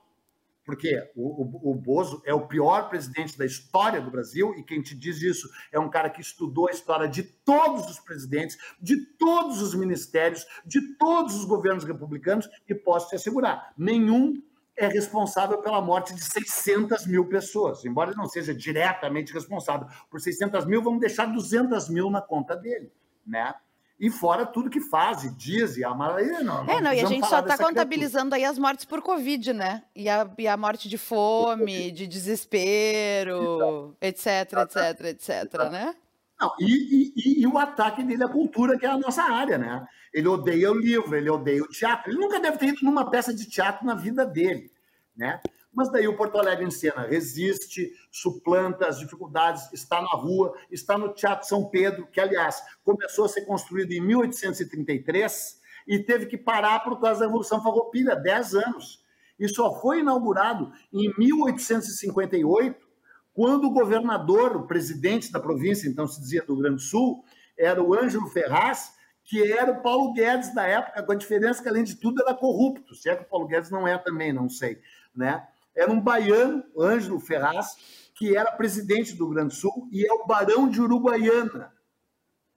porque 0.65 1.13
o, 1.15 1.43
o, 1.43 1.73
o, 1.73 1.75
Bozo 1.75 2.23
é 2.25 2.33
o 2.33 2.47
pior 2.47 2.89
presidente 2.89 3.37
da 3.37 3.45
história 3.45 4.01
do 4.01 4.11
Brasil, 4.11 4.55
e 4.57 4.63
quem 4.63 4.81
te 4.81 4.95
diz 4.95 5.21
isso 5.21 5.49
é 5.71 5.79
um 5.79 5.91
cara 5.91 6.09
que 6.09 6.21
estudou 6.21 6.69
a 6.69 6.73
história 6.73 7.07
de 7.07 7.23
todos 7.23 7.89
os 7.91 8.01
presidentes, 8.01 8.57
de 8.81 8.97
todos 9.17 9.61
os 9.61 9.75
ministérios, 9.75 10.47
de 10.65 10.97
todos 10.97 11.35
os 11.35 11.45
governos 11.45 11.85
republicanos, 11.85 12.49
e 12.69 12.75
posso 12.75 13.11
te 13.11 13.17
assegurar, 13.17 13.73
nenhum 13.77 14.43
é 14.77 14.89
responsável 14.89 15.59
pela 15.59 15.81
morte 15.81 16.15
de 16.15 16.25
600 16.25 17.07
mil 17.07 17.29
pessoas. 17.29 17.85
Embora 17.85 18.11
ele 18.11 18.19
não 18.19 18.27
seja 18.27 18.53
diretamente 18.53 19.33
responsável 19.33 19.87
por 20.11 20.21
600 20.21 20.65
mil, 20.67 20.83
vamos 20.83 21.01
deixar 21.01 21.27
200 21.27 21.89
mil 21.89 22.11
na 22.11 22.21
conta 22.21 22.57
dele, 22.57 22.93
né? 23.25 23.55
E 23.99 24.11
fora 24.11 24.45
tudo 24.45 24.69
que 24.69 24.81
faz, 24.81 25.23
e 25.23 25.35
diz, 25.35 25.77
e 25.77 25.85
a 25.85 25.95
maioria 25.95 26.41
não. 26.41 26.69
É, 26.69 26.81
não, 26.81 26.93
e 26.93 27.01
a 27.01 27.07
gente 27.07 27.27
só 27.27 27.39
está 27.39 27.57
contabilizando 27.57 28.35
aí 28.35 28.45
as 28.45 28.59
mortes 28.59 28.85
por 28.85 29.01
Covid, 29.01 29.53
né? 29.53 29.85
E 29.95 30.09
a, 30.09 30.29
e 30.37 30.49
a 30.49 30.57
morte 30.57 30.89
de 30.89 30.99
fome, 30.99 31.93
de 31.93 32.07
desespero, 32.07 33.97
etc, 34.01 34.53
etc, 34.63 35.01
etc, 35.07 35.71
né? 35.71 35.95
Não, 36.41 36.53
e, 36.59 37.13
e, 37.15 37.43
e, 37.43 37.47
o 37.47 37.57
ataque 37.57 38.03
dele 38.03 38.25
à 38.25 38.29
cultura, 38.29 38.77
que 38.77 38.85
é 38.85 38.89
a 38.89 38.99
nossa 38.99 39.23
área, 39.23 39.57
né? 39.57 39.87
Ele 40.13 40.27
odeia 40.27 40.71
o 40.73 40.75
livro, 40.75 41.17
ele 41.17 41.31
odeia 41.31 41.63
o 41.63 41.69
teatro. 41.69 42.11
Ele 42.11 42.21
nunca 42.21 42.41
deve 42.41 42.59
ter 42.59 42.67
ido 42.67 42.79
numa 42.83 43.09
peça 43.09 43.33
de 43.33 43.49
teatro 43.49 43.87
na 43.87 43.95
vida 43.95 44.27
dele, 44.27 44.71
né? 45.17 45.41
Mas 45.75 45.91
daí 45.91 46.07
o 46.07 46.17
Porto 46.17 46.39
Alegre 46.39 46.65
em 46.65 46.71
cena 46.71 47.03
resiste, 47.03 47.93
suplanta 48.11 48.87
as 48.87 48.99
dificuldades, 48.99 49.73
está 49.73 50.01
na 50.01 50.11
rua, 50.11 50.55
está 50.71 50.97
no 50.97 51.13
Teatro 51.13 51.49
São 51.49 51.69
Pedro, 51.69 52.07
que, 52.07 52.21
aliás, 52.21 52.63
começou 52.85 53.25
a 53.25 53.29
ser 53.29 53.43
construído 53.45 53.93
em 53.93 54.01
1833 54.01 55.61
e 55.87 55.99
teve 55.99 56.27
que 56.27 56.39
parar 56.39 56.81
por 56.81 57.01
causa 57.01 57.21
da 57.21 57.27
Revolução 57.27 57.63
Farroupilha, 57.63 58.15
10 58.15 58.55
anos. 58.55 59.05
E 59.39 59.49
só 59.49 59.81
foi 59.81 60.01
inaugurado 60.01 60.73
em 60.93 61.13
1858, 61.19 62.85
quando 63.33 63.67
o 63.67 63.73
governador, 63.73 64.57
o 64.57 64.67
presidente 64.67 65.33
da 65.33 65.41
província, 65.41 65.89
então 65.89 66.07
se 66.07 66.21
dizia 66.21 66.43
do 66.43 66.57
Grande 66.57 66.83
Sul, 66.83 67.25
era 67.59 67.83
o 67.83 67.93
Ângelo 67.95 68.29
Ferraz, 68.29 68.95
que 69.25 69.53
era 69.53 69.73
o 69.73 69.83
Paulo 69.83 70.13
Guedes 70.13 70.55
da 70.55 70.65
época, 70.67 71.03
com 71.03 71.13
a 71.13 71.17
diferença 71.17 71.63
que, 71.63 71.69
além 71.69 71.83
de 71.83 71.97
tudo, 71.97 72.23
era 72.23 72.35
corrupto. 72.35 72.95
Se 72.95 73.09
é 73.09 73.17
que 73.17 73.23
o 73.23 73.27
Paulo 73.27 73.47
Guedes 73.47 73.71
não 73.71 73.89
é 73.89 73.99
também, 73.99 74.33
não 74.33 74.49
sei. 74.49 74.81
Né? 75.15 75.45
Era 75.75 75.91
um 75.91 76.01
baiano, 76.01 76.65
Ângelo 76.79 77.19
Ferraz, 77.19 77.77
que 78.15 78.37
era 78.37 78.53
presidente 78.53 79.15
do 79.15 79.29
Grande 79.29 79.55
Sul 79.55 79.89
e 79.91 80.07
é 80.07 80.13
o 80.13 80.27
barão 80.27 80.69
de 80.69 80.81
Uruguaiana, 80.81 81.73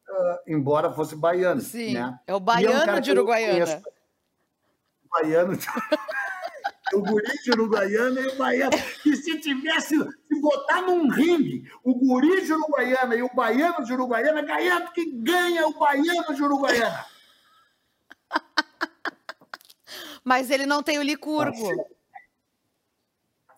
uh, 0.07 0.37
embora 0.47 0.93
fosse 0.93 1.15
baiano. 1.15 1.61
Sim, 1.61 1.95
né? 1.95 2.19
é 2.27 2.35
o 2.35 2.39
baiano 2.39 2.91
é 2.91 2.95
um 2.95 3.01
de 3.01 3.11
Uruguaiana. 3.11 3.81
Baiano 5.09 5.57
de... 5.57 5.65
o 6.93 7.01
guri 7.01 7.37
de 7.43 7.51
Uruguaiana 7.51 8.21
e 8.21 8.27
o 8.27 8.35
baiano. 8.37 8.77
E 9.05 9.15
se 9.15 9.39
tivesse, 9.39 9.97
se 9.97 10.41
botar 10.41 10.81
num 10.83 11.09
ringue, 11.09 11.63
o 11.83 11.95
guri 11.95 12.45
de 12.45 12.53
Uruguaiana 12.53 13.15
e 13.15 13.23
o 13.23 13.33
baiano 13.33 13.83
de 13.83 13.93
Uruguaiana, 13.93 14.43
ganhando 14.43 14.91
que 14.91 15.11
ganha 15.11 15.67
o 15.67 15.73
baiano 15.77 16.35
de 16.35 16.43
Uruguaiana. 16.43 17.05
Mas 20.23 20.51
ele 20.51 20.65
não 20.65 20.83
tem 20.83 20.99
o 20.99 21.03
licurgo. 21.03 21.96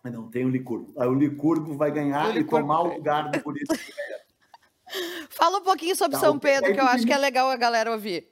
Não 0.10 0.30
tem 0.30 0.46
o 0.46 0.50
Licurgo. 0.50 0.94
Aí 0.98 1.08
o 1.08 1.14
Licurgo 1.14 1.76
vai 1.76 1.92
ganhar 1.92 2.36
e 2.36 2.44
tomar 2.44 2.82
o 2.82 2.96
lugar 2.96 3.30
do 3.30 3.42
Corinthians. 3.42 3.80
Fala 5.30 5.60
um 5.60 5.64
pouquinho 5.64 5.96
sobre 5.96 6.18
tá, 6.18 6.20
São 6.20 6.40
Pedro, 6.40 6.74
que 6.74 6.80
eu 6.80 6.86
acho 6.86 7.06
que 7.06 7.14
é 7.14 7.18
legal 7.18 7.50
a 7.50 7.56
galera 7.56 7.92
ouvir. 7.92 8.28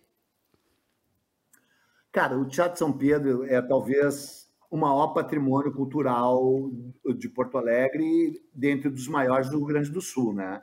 Cara, 2.11 2.37
o 2.37 2.45
Teatro 2.45 2.79
São 2.79 2.91
Pedro 2.91 3.45
é 3.45 3.61
talvez 3.61 4.47
o 4.69 4.77
maior 4.77 5.09
patrimônio 5.09 5.71
cultural 5.71 6.69
de 7.15 7.29
Porto 7.29 7.57
Alegre, 7.57 8.41
dentro 8.53 8.91
dos 8.91 9.07
maiores 9.07 9.49
do 9.49 9.57
Rio 9.57 9.67
Grande 9.67 9.91
do 9.91 10.01
Sul, 10.01 10.33
né? 10.33 10.61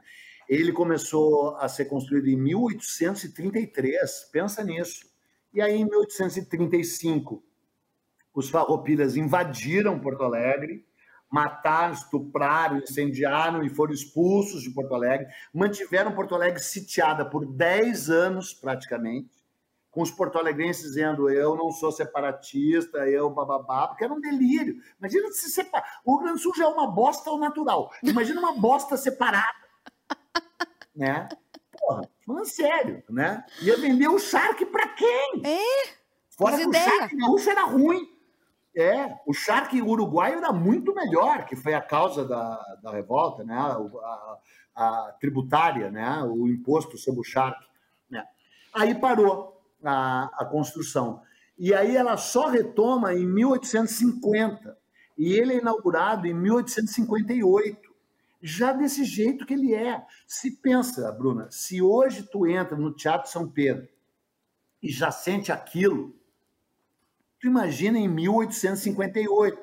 Ele 0.48 0.72
começou 0.72 1.56
a 1.56 1.68
ser 1.68 1.86
construído 1.86 2.28
em 2.28 2.36
1833, 2.36 4.28
pensa 4.30 4.62
nisso. 4.62 5.06
E 5.54 5.62
aí, 5.62 5.74
em 5.74 5.84
1835, 5.84 7.42
os 8.34 8.50
farroupilhas 8.50 9.16
invadiram 9.16 9.98
Porto 9.98 10.22
Alegre, 10.22 10.84
mataram, 11.34 11.92
estupraram, 11.92 12.78
incendiaram 12.78 13.64
e 13.64 13.68
foram 13.68 13.92
expulsos 13.92 14.62
de 14.62 14.70
Porto 14.70 14.94
Alegre, 14.94 15.26
mantiveram 15.52 16.14
Porto 16.14 16.32
Alegre 16.32 16.60
sitiada 16.60 17.24
por 17.24 17.44
10 17.44 18.08
anos 18.08 18.54
praticamente, 18.54 19.34
com 19.90 20.00
os 20.00 20.12
porto-alegrenses 20.12 20.84
dizendo 20.84 21.28
eu 21.28 21.56
não 21.56 21.72
sou 21.72 21.90
separatista, 21.90 22.98
eu 23.08 23.28
bababá, 23.30 23.88
porque 23.88 24.04
era 24.04 24.12
um 24.12 24.20
delírio. 24.20 24.76
Imagina 24.96 25.32
se 25.32 25.50
separar. 25.50 26.00
O 26.04 26.12
Rio 26.12 26.20
Grande 26.20 26.38
do 26.38 26.42
Sul 26.42 26.52
já 26.56 26.64
é 26.64 26.68
uma 26.68 26.86
bosta 26.86 27.28
ao 27.30 27.38
natural. 27.38 27.92
Imagina 28.00 28.40
uma 28.40 28.52
bosta 28.52 28.96
separada. 28.96 29.54
né? 30.94 31.28
Porra, 31.80 32.08
falando 32.24 32.46
sério, 32.46 33.02
né? 33.10 33.44
Ia 33.60 33.76
vender 33.76 34.06
o 34.06 34.20
Shark 34.20 34.64
para 34.66 34.86
quem? 34.88 35.42
É? 35.44 35.94
Fora 36.30 36.56
que 36.56 36.66
o 36.66 36.72
Shark 36.72 37.16
gaúcho 37.16 37.50
era 37.50 37.64
ruim. 37.64 38.13
É, 38.76 39.14
o 39.26 39.32
charque 39.32 39.80
uruguaio 39.80 40.38
era 40.38 40.52
muito 40.52 40.94
melhor, 40.94 41.46
que 41.46 41.54
foi 41.54 41.74
a 41.74 41.80
causa 41.80 42.24
da, 42.24 42.60
da 42.82 42.90
revolta, 42.90 43.44
né? 43.44 43.56
A, 43.56 44.38
a, 44.74 45.16
tributária, 45.20 45.90
né? 45.90 46.22
o 46.24 46.48
imposto 46.48 46.98
sobre 46.98 47.20
o 47.20 47.24
charque. 47.24 47.64
Né? 48.10 48.24
Aí 48.72 48.94
parou 48.94 49.62
a, 49.84 50.24
a 50.34 50.44
construção. 50.44 51.22
E 51.56 51.72
aí 51.72 51.96
ela 51.96 52.16
só 52.16 52.48
retoma 52.48 53.14
em 53.14 53.24
1850. 53.26 54.76
E 55.16 55.32
ele 55.34 55.54
é 55.54 55.58
inaugurado 55.58 56.26
em 56.26 56.34
1858. 56.34 57.94
Já 58.42 58.72
desse 58.72 59.04
jeito 59.04 59.46
que 59.46 59.54
ele 59.54 59.72
é. 59.72 60.04
Se 60.26 60.50
pensa, 60.50 61.10
Bruna, 61.12 61.48
se 61.50 61.80
hoje 61.80 62.24
tu 62.24 62.46
entra 62.46 62.76
no 62.76 62.92
Teatro 62.92 63.30
São 63.30 63.48
Pedro 63.48 63.88
e 64.82 64.90
já 64.90 65.10
sente 65.10 65.50
aquilo, 65.50 66.14
Tu 67.44 67.48
imagina 67.48 67.98
em 67.98 68.08
1858. 68.08 69.58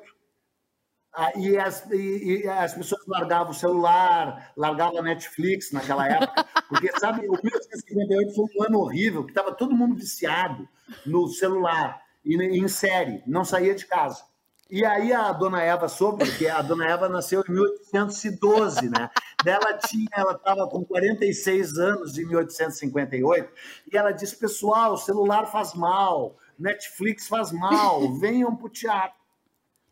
Ah, 1.12 1.32
e, 1.36 1.58
as, 1.58 1.84
e, 1.90 2.44
e, 2.44 2.48
as 2.48 2.74
pessoas 2.74 3.04
largavam 3.08 3.50
o 3.50 3.54
celular, 3.54 4.52
largavam 4.56 5.00
a 5.00 5.02
Netflix 5.02 5.72
naquela 5.72 6.06
época, 6.06 6.46
porque, 6.70 6.92
sabe, 7.00 7.26
o 7.26 7.32
1858 7.32 8.34
foi 8.36 8.44
um 8.56 8.62
ano 8.62 8.78
horrível, 8.78 9.24
que 9.24 9.32
estava 9.32 9.52
todo 9.52 9.74
mundo 9.74 9.96
viciado 9.96 10.68
no 11.04 11.26
celular 11.26 12.00
e 12.24 12.40
em 12.40 12.68
série, 12.68 13.20
não 13.26 13.44
saía 13.44 13.74
de 13.74 13.84
casa. 13.84 14.22
E 14.70 14.84
aí 14.84 15.12
a 15.12 15.32
dona 15.32 15.60
Eva 15.60 15.88
soube, 15.88 16.24
porque 16.24 16.46
a 16.46 16.62
dona 16.62 16.86
Eva 16.86 17.08
nasceu 17.08 17.42
em 17.48 17.52
1812, 17.52 18.88
né? 18.88 19.10
Dela 19.42 19.76
tinha, 19.76 20.06
ela 20.12 20.34
estava 20.34 20.68
com 20.68 20.84
46 20.84 21.78
anos 21.78 22.16
em 22.16 22.26
1858, 22.26 23.52
e 23.92 23.96
ela 23.96 24.12
disse: 24.12 24.36
pessoal, 24.36 24.92
o 24.92 24.96
celular 24.96 25.46
faz 25.46 25.74
mal, 25.74 26.38
Netflix 26.62 27.28
faz 27.28 27.52
mal, 27.52 28.12
venham 28.18 28.54
para 28.56 28.66
o 28.66 28.70
teatro. 28.70 29.20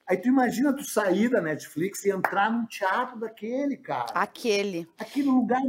Aí 0.08 0.16
tu 0.16 0.28
imagina 0.28 0.72
tu 0.72 0.82
sair 0.82 1.28
da 1.28 1.40
Netflix 1.40 2.04
e 2.04 2.10
entrar 2.10 2.50
num 2.50 2.66
teatro 2.66 3.18
daquele, 3.18 3.76
cara. 3.76 4.12
Aquele. 4.12 4.88
Aquele 4.98 5.28
lugar 5.28 5.62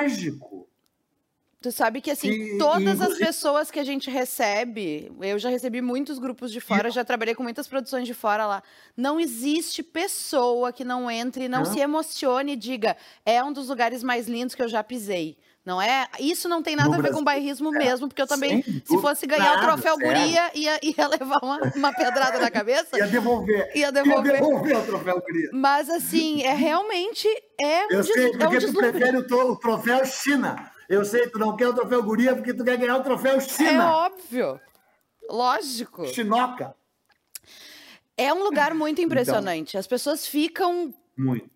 mágico. 0.00 0.66
Tu 1.60 1.72
sabe 1.72 2.02
que, 2.02 2.10
assim, 2.10 2.28
e, 2.28 2.58
todas 2.58 3.00
as 3.00 3.16
pessoas 3.16 3.70
que 3.70 3.78
a 3.78 3.84
gente 3.84 4.10
recebe, 4.10 5.10
eu 5.18 5.38
já 5.38 5.48
recebi 5.48 5.80
muitos 5.80 6.18
grupos 6.18 6.52
de 6.52 6.60
fora, 6.60 6.90
já 6.90 7.02
trabalhei 7.02 7.34
com 7.34 7.42
muitas 7.42 7.66
produções 7.66 8.06
de 8.06 8.12
fora 8.12 8.46
lá. 8.46 8.62
Não 8.94 9.18
existe 9.18 9.82
pessoa 9.82 10.74
que 10.74 10.84
não 10.84 11.10
entre 11.10 11.48
não, 11.48 11.60
não 11.60 11.64
se 11.64 11.80
emocione 11.80 12.52
e 12.52 12.56
diga, 12.56 12.94
é 13.24 13.42
um 13.42 13.50
dos 13.50 13.70
lugares 13.70 14.02
mais 14.02 14.28
lindos 14.28 14.54
que 14.54 14.60
eu 14.60 14.68
já 14.68 14.84
pisei. 14.84 15.38
Não 15.64 15.80
é? 15.80 16.06
Isso 16.20 16.46
não 16.46 16.62
tem 16.62 16.76
nada 16.76 16.90
no 16.90 16.94
a 16.94 16.96
ver 16.96 17.02
Brasil, 17.04 17.18
com 17.18 17.24
bairrismo 17.24 17.74
é, 17.74 17.78
mesmo, 17.78 18.06
porque 18.06 18.20
eu 18.20 18.26
também, 18.26 18.62
se 18.62 18.98
fosse 19.00 19.26
ganhar 19.26 19.56
nada, 19.56 19.58
o 19.58 19.62
troféu 19.62 19.96
Guria, 19.96 20.50
ia, 20.54 20.78
ia 20.84 21.08
levar 21.08 21.38
uma, 21.42 21.58
uma 21.74 21.92
pedrada 21.92 22.38
na 22.38 22.50
cabeça. 22.50 22.98
ia 22.98 23.06
devolver. 23.06 23.72
Ia 23.74 23.90
devolver. 23.90 24.34
Ia 24.34 24.40
devolver 24.40 24.76
o 24.76 24.82
troféu 24.82 25.20
Guria. 25.22 25.48
Mas, 25.54 25.88
assim, 25.88 26.42
é 26.42 26.52
realmente. 26.52 27.26
É 27.58 27.94
eu 27.94 28.04
sei, 28.04 28.30
porque 28.32 28.56
é 28.56 28.58
um 28.58 28.72
tu 28.72 28.74
prefere 28.74 29.16
o, 29.16 29.52
o 29.52 29.56
troféu 29.56 30.04
China. 30.04 30.70
Eu 30.86 31.02
sei, 31.02 31.28
tu 31.28 31.38
não 31.38 31.56
quer 31.56 31.68
o 31.68 31.72
troféu 31.72 32.02
Guria 32.02 32.34
porque 32.34 32.52
tu 32.52 32.62
quer 32.62 32.76
ganhar 32.76 32.98
o 32.98 33.02
troféu 33.02 33.40
China. 33.40 33.70
É 33.70 33.86
óbvio. 33.86 34.60
Lógico. 35.30 36.06
Chinoca. 36.08 36.74
É 38.18 38.32
um 38.34 38.44
lugar 38.44 38.74
muito 38.74 39.00
então. 39.00 39.06
impressionante. 39.06 39.70
Então, 39.70 39.80
As 39.80 39.86
pessoas 39.86 40.26
ficam. 40.26 40.92
Muito 41.16 41.53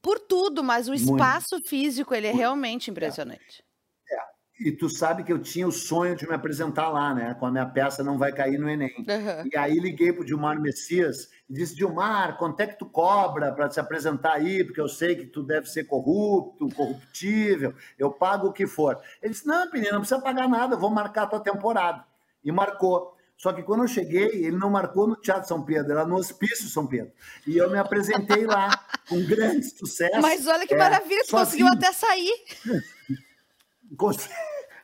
por 0.00 0.18
tudo, 0.18 0.62
mas 0.62 0.88
o 0.88 0.94
espaço 0.94 1.56
Muito. 1.56 1.68
físico 1.68 2.14
ele 2.14 2.26
é 2.26 2.32
realmente 2.32 2.90
impressionante. 2.90 3.64
É. 4.10 4.14
é. 4.14 4.68
E 4.68 4.72
tu 4.72 4.88
sabe 4.88 5.24
que 5.24 5.32
eu 5.32 5.40
tinha 5.40 5.66
o 5.66 5.72
sonho 5.72 6.14
de 6.14 6.26
me 6.28 6.34
apresentar 6.34 6.88
lá, 6.88 7.12
né? 7.12 7.34
Com 7.34 7.46
a 7.46 7.50
minha 7.50 7.66
peça 7.66 8.04
Não 8.04 8.16
Vai 8.16 8.32
Cair 8.32 8.58
no 8.58 8.70
Enem. 8.70 8.94
Uhum. 8.98 9.50
E 9.52 9.56
aí 9.56 9.78
liguei 9.80 10.12
pro 10.12 10.24
Dilmar 10.24 10.60
Messias 10.60 11.28
e 11.50 11.54
disse: 11.54 11.74
Dilmar, 11.74 12.38
quanto 12.38 12.60
é 12.60 12.66
que 12.66 12.78
tu 12.78 12.86
cobra 12.86 13.52
para 13.52 13.70
se 13.70 13.80
apresentar 13.80 14.34
aí? 14.34 14.62
Porque 14.62 14.80
eu 14.80 14.88
sei 14.88 15.16
que 15.16 15.26
tu 15.26 15.42
deve 15.42 15.66
ser 15.66 15.84
corrupto, 15.84 16.68
corruptível, 16.76 17.74
eu 17.98 18.10
pago 18.10 18.48
o 18.48 18.52
que 18.52 18.66
for. 18.66 19.00
Ele 19.20 19.32
disse: 19.32 19.46
Não, 19.46 19.68
menino, 19.72 19.94
não 19.94 20.00
precisa 20.00 20.20
pagar 20.20 20.48
nada, 20.48 20.76
vou 20.76 20.90
marcar 20.90 21.24
a 21.24 21.26
tua 21.26 21.40
temporada. 21.40 22.04
E 22.44 22.52
marcou. 22.52 23.16
Só 23.42 23.52
que 23.52 23.64
quando 23.64 23.82
eu 23.82 23.88
cheguei, 23.88 24.28
ele 24.46 24.56
não 24.56 24.70
marcou 24.70 25.08
no 25.08 25.16
Teatro 25.16 25.48
São 25.48 25.64
Pedro, 25.64 25.90
era 25.90 26.06
no 26.06 26.14
Hospício 26.14 26.68
São 26.68 26.86
Pedro. 26.86 27.10
E 27.44 27.56
eu 27.56 27.68
me 27.68 27.76
apresentei 27.76 28.46
lá, 28.46 28.70
com 29.08 29.20
grande 29.26 29.68
sucesso. 29.68 30.20
Mas 30.20 30.46
olha 30.46 30.64
que 30.64 30.74
é, 30.74 30.78
maravilha, 30.78 31.24
tu 31.24 31.32
conseguiu 31.32 31.66
até 31.66 31.92
sair. 31.92 32.32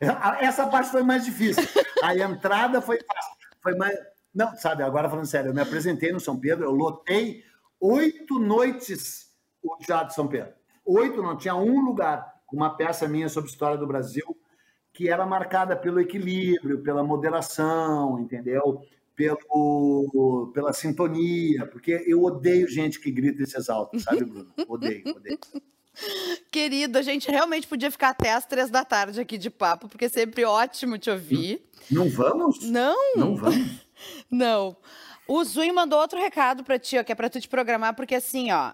Essa 0.41 0.67
parte 0.67 0.91
foi 0.91 1.05
mais 1.05 1.25
difícil. 1.25 1.63
A 2.03 2.17
entrada 2.17 2.83
foi 2.83 2.99
fácil. 2.99 3.33
Foi 3.63 3.77
mais, 3.77 3.97
Não, 4.35 4.57
sabe, 4.57 4.83
agora 4.83 5.09
falando 5.09 5.27
sério, 5.27 5.51
eu 5.51 5.55
me 5.55 5.61
apresentei 5.61 6.11
no 6.11 6.19
São 6.19 6.37
Pedro, 6.37 6.65
eu 6.65 6.73
lotei 6.73 7.45
oito 7.81 8.41
noites 8.41 9.33
o 9.63 9.77
Teatro 9.77 10.13
São 10.15 10.27
Pedro. 10.27 10.53
Oito, 10.85 11.23
não 11.23 11.37
tinha 11.37 11.55
um 11.55 11.81
lugar. 11.81 12.35
Uma 12.53 12.77
peça 12.77 13.07
minha 13.07 13.29
sobre 13.29 13.51
história 13.51 13.77
do 13.77 13.87
Brasil, 13.87 14.37
que 14.99 15.09
era 15.09 15.25
marcada 15.25 15.77
pelo 15.77 16.01
equilíbrio, 16.01 16.83
pela 16.83 17.05
moderação, 17.05 18.19
entendeu? 18.19 18.83
Pelo, 19.15 20.51
pela 20.53 20.73
sintonia, 20.73 21.65
porque 21.67 22.03
eu 22.05 22.25
odeio 22.25 22.69
gente 22.69 22.99
que 22.99 23.09
grita 23.09 23.45
e 23.45 23.47
se 23.47 23.57
exalta, 23.57 23.97
sabe, 24.01 24.25
Bruno? 24.25 24.53
Odeio, 24.67 25.05
odeio. 25.15 25.39
Querido, 26.51 26.99
a 26.99 27.03
gente 27.03 27.31
realmente 27.31 27.69
podia 27.69 27.93
ficar 27.93 28.09
até 28.09 28.33
às 28.33 28.45
três 28.45 28.71
da 28.71 28.85
tarde 28.85 29.21
aqui 29.21 29.39
de 29.39 29.51
papo, 29.51 29.89
porque 29.89 30.07
é 30.07 30.09
sempre 30.09 30.45
ótimo 30.45 30.99
te 30.99 31.11
ouvir. 31.11 31.63
Não 31.89 32.09
vamos? 32.09 32.69
Não. 32.69 33.17
Não 33.17 33.37
vamos? 33.37 33.87
Não. 34.29 34.77
O 35.29 35.45
Zui 35.45 35.71
mandou 35.71 36.01
outro 36.01 36.19
recado 36.19 36.65
para 36.65 36.77
ti, 36.77 36.99
ó, 36.99 37.05
que 37.05 37.13
é 37.13 37.15
para 37.15 37.31
tu 37.31 37.41
te 37.41 37.49
programar, 37.49 37.95
porque 37.95 38.17
assim, 38.17 38.51
ó, 38.51 38.73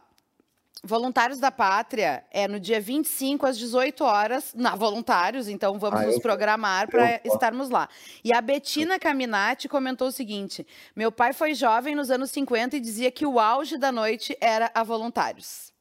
Voluntários 0.84 1.40
da 1.40 1.50
Pátria 1.50 2.22
é 2.30 2.46
no 2.46 2.60
dia 2.60 2.78
25 2.78 3.46
às 3.46 3.56
18 3.56 4.04
horas, 4.04 4.52
na 4.54 4.76
Voluntários, 4.76 5.48
então 5.48 5.78
vamos 5.78 6.00
ah, 6.00 6.06
nos 6.06 6.18
programar 6.18 6.88
para 6.88 7.22
estarmos 7.24 7.70
lá. 7.70 7.88
E 8.22 8.34
a 8.34 8.40
Betina 8.40 8.98
Caminati 8.98 9.66
comentou 9.66 10.08
o 10.08 10.12
seguinte: 10.12 10.66
Meu 10.94 11.10
pai 11.10 11.32
foi 11.32 11.54
jovem 11.54 11.94
nos 11.94 12.10
anos 12.10 12.30
50 12.30 12.76
e 12.76 12.80
dizia 12.80 13.10
que 13.10 13.24
o 13.24 13.40
auge 13.40 13.78
da 13.78 13.90
noite 13.90 14.36
era 14.40 14.70
a 14.74 14.82
Voluntários. 14.82 15.72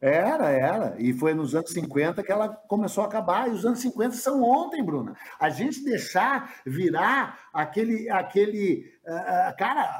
Era, 0.00 0.50
era. 0.50 0.96
E 0.98 1.12
foi 1.12 1.32
nos 1.32 1.54
anos 1.54 1.70
50 1.70 2.22
que 2.22 2.32
ela 2.32 2.48
começou 2.48 3.04
a 3.04 3.06
acabar. 3.06 3.48
E 3.48 3.52
os 3.52 3.64
anos 3.64 3.78
50 3.78 4.16
são 4.16 4.42
ontem, 4.42 4.82
Bruna. 4.84 5.16
A 5.38 5.48
gente 5.48 5.82
deixar 5.84 6.56
virar 6.66 7.38
aquele. 7.52 8.10
aquele 8.10 8.92
uh, 9.06 9.56
cara, 9.56 9.98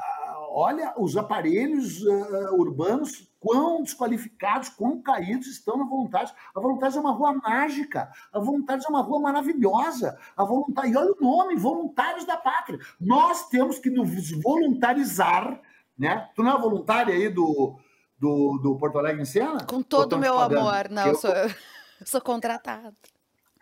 olha 0.51 0.93
os 0.97 1.17
aparelhos 1.17 2.03
uh, 2.03 2.55
urbanos 2.55 3.27
quão 3.45 3.83
desqualificados, 3.83 4.69
quão 4.69 4.99
caídos 4.99 5.45
estão 5.45 5.77
na 5.77 5.85
Voluntários. 5.85 6.33
A 6.55 6.59
Voluntários 6.59 6.97
é 6.97 6.99
uma 6.99 7.11
rua 7.11 7.31
mágica, 7.33 8.11
a 8.33 8.39
Voluntários 8.39 8.87
é 8.87 8.89
uma 8.89 9.01
rua 9.01 9.19
maravilhosa. 9.19 10.17
A 10.35 10.43
Voluntários, 10.43 10.95
e 10.95 10.97
olha 10.97 11.11
o 11.11 11.21
nome, 11.21 11.55
Voluntários 11.55 12.25
da 12.25 12.37
Pátria. 12.37 12.79
Nós 12.99 13.47
temos 13.49 13.77
que 13.77 13.91
nos 13.91 14.31
voluntarizar, 14.41 15.61
né? 15.95 16.27
Tu 16.35 16.41
não 16.41 16.57
é 16.57 16.59
voluntária 16.59 17.13
aí 17.13 17.29
do, 17.29 17.77
do, 18.17 18.57
do 18.57 18.77
Porto 18.77 18.97
Alegre 18.97 19.21
em 19.21 19.25
Cena? 19.25 19.63
Com 19.63 19.83
todo 19.83 20.13
o 20.13 20.19
meu 20.19 20.39
amor, 20.39 20.89
não, 20.89 21.05
eu 21.05 21.15
sou, 21.15 21.29
eu 21.29 21.51
sou 22.03 22.21
contratado. 22.21 22.97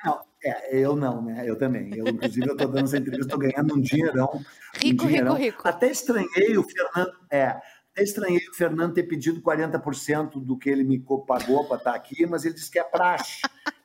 Não, 0.05 0.21
é, 0.43 0.77
eu 0.77 0.95
não, 0.95 1.21
né? 1.21 1.43
Eu 1.45 1.57
também. 1.57 1.93
Eu, 1.93 2.07
inclusive, 2.07 2.47
eu 2.47 2.53
estou 2.53 2.67
dando 2.67 2.85
essa 2.85 2.97
entrevista, 2.97 3.25
estou 3.25 3.39
ganhando 3.39 3.75
um 3.75 3.81
dinheirão. 3.81 4.43
Rico, 4.75 5.05
um 5.05 5.07
dinheirão. 5.07 5.33
rico, 5.35 5.57
rico. 5.57 5.67
Até 5.67 5.89
estranhei 5.89 6.57
o 6.57 6.63
Fernando. 6.63 7.13
É, 7.29 7.57
até 7.93 8.03
estranhei 8.03 8.41
o 8.49 8.55
Fernando 8.55 8.95
ter 8.95 9.03
pedido 9.03 9.39
40% 9.39 10.43
do 10.43 10.57
que 10.57 10.67
ele 10.67 10.83
me 10.83 10.99
pagou 10.99 11.63
para 11.65 11.77
estar 11.77 11.91
tá 11.91 11.95
aqui, 11.95 12.25
mas 12.25 12.43
ele 12.43 12.55
disse 12.55 12.71
que 12.71 12.79
é 12.79 12.83
praxe. 12.83 13.41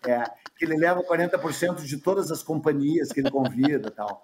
É, 0.06 0.24
que 0.56 0.64
ele 0.64 0.76
leva 0.76 1.02
40% 1.02 1.82
de 1.82 1.98
todas 1.98 2.30
as 2.30 2.42
companhias 2.42 3.12
que 3.12 3.20
ele 3.20 3.30
convida 3.30 3.90
tal. 3.90 4.22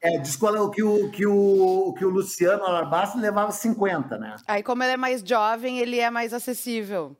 É, 0.00 0.18
diz 0.18 0.36
qual 0.36 0.54
é 0.54 0.60
o 0.60 0.68
que 0.68 0.82
o, 0.82 1.10
que 1.10 1.24
o, 1.24 1.94
que 1.96 2.04
o 2.04 2.10
Luciano 2.10 2.64
Alarbasta 2.64 3.18
levava 3.18 3.52
50, 3.52 4.18
né? 4.18 4.36
Aí, 4.46 4.62
como 4.62 4.82
ele 4.82 4.92
é 4.92 4.96
mais 4.96 5.22
jovem, 5.22 5.78
ele 5.78 5.98
é 5.98 6.10
mais 6.10 6.34
acessível. 6.34 7.16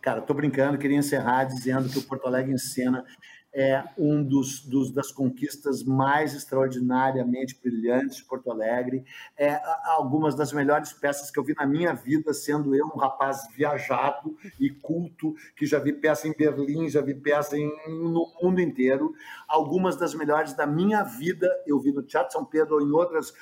Cara, 0.00 0.20
tô 0.20 0.32
brincando, 0.32 0.78
queria 0.78 0.98
encerrar 0.98 1.44
dizendo 1.44 1.88
que 1.88 1.98
o 1.98 2.02
Porto 2.02 2.26
Alegre 2.26 2.52
em 2.52 2.58
cena 2.58 3.04
é 3.58 3.82
um 3.98 4.22
dos, 4.22 4.60
dos, 4.60 4.92
das 4.92 5.10
conquistas 5.10 5.82
mais 5.82 6.32
extraordinariamente 6.32 7.58
brilhantes 7.60 8.18
de 8.18 8.24
Porto 8.24 8.52
Alegre. 8.52 9.04
É, 9.36 9.60
algumas 9.86 10.36
das 10.36 10.52
melhores 10.52 10.92
peças 10.92 11.28
que 11.28 11.40
eu 11.40 11.42
vi 11.42 11.56
na 11.58 11.66
minha 11.66 11.92
vida, 11.92 12.32
sendo 12.32 12.72
eu 12.72 12.86
um 12.86 12.96
rapaz 12.96 13.48
viajado 13.56 14.36
e 14.60 14.70
culto, 14.70 15.34
que 15.56 15.66
já 15.66 15.80
vi 15.80 15.92
peça 15.92 16.28
em 16.28 16.32
Berlim, 16.32 16.88
já 16.88 17.00
vi 17.00 17.14
peça 17.14 17.58
em, 17.58 17.68
no 17.88 18.32
mundo 18.40 18.60
inteiro. 18.60 19.12
Algumas 19.48 19.96
das 19.96 20.14
melhores 20.14 20.52
da 20.52 20.66
minha 20.66 21.02
vida 21.02 21.48
eu 21.66 21.80
vi 21.80 21.90
no 21.90 22.02
Teatro 22.02 22.32
São 22.32 22.44
Pedro 22.44 22.74
ou 22.74 22.82
em 22.82 22.92
outras 22.92 23.32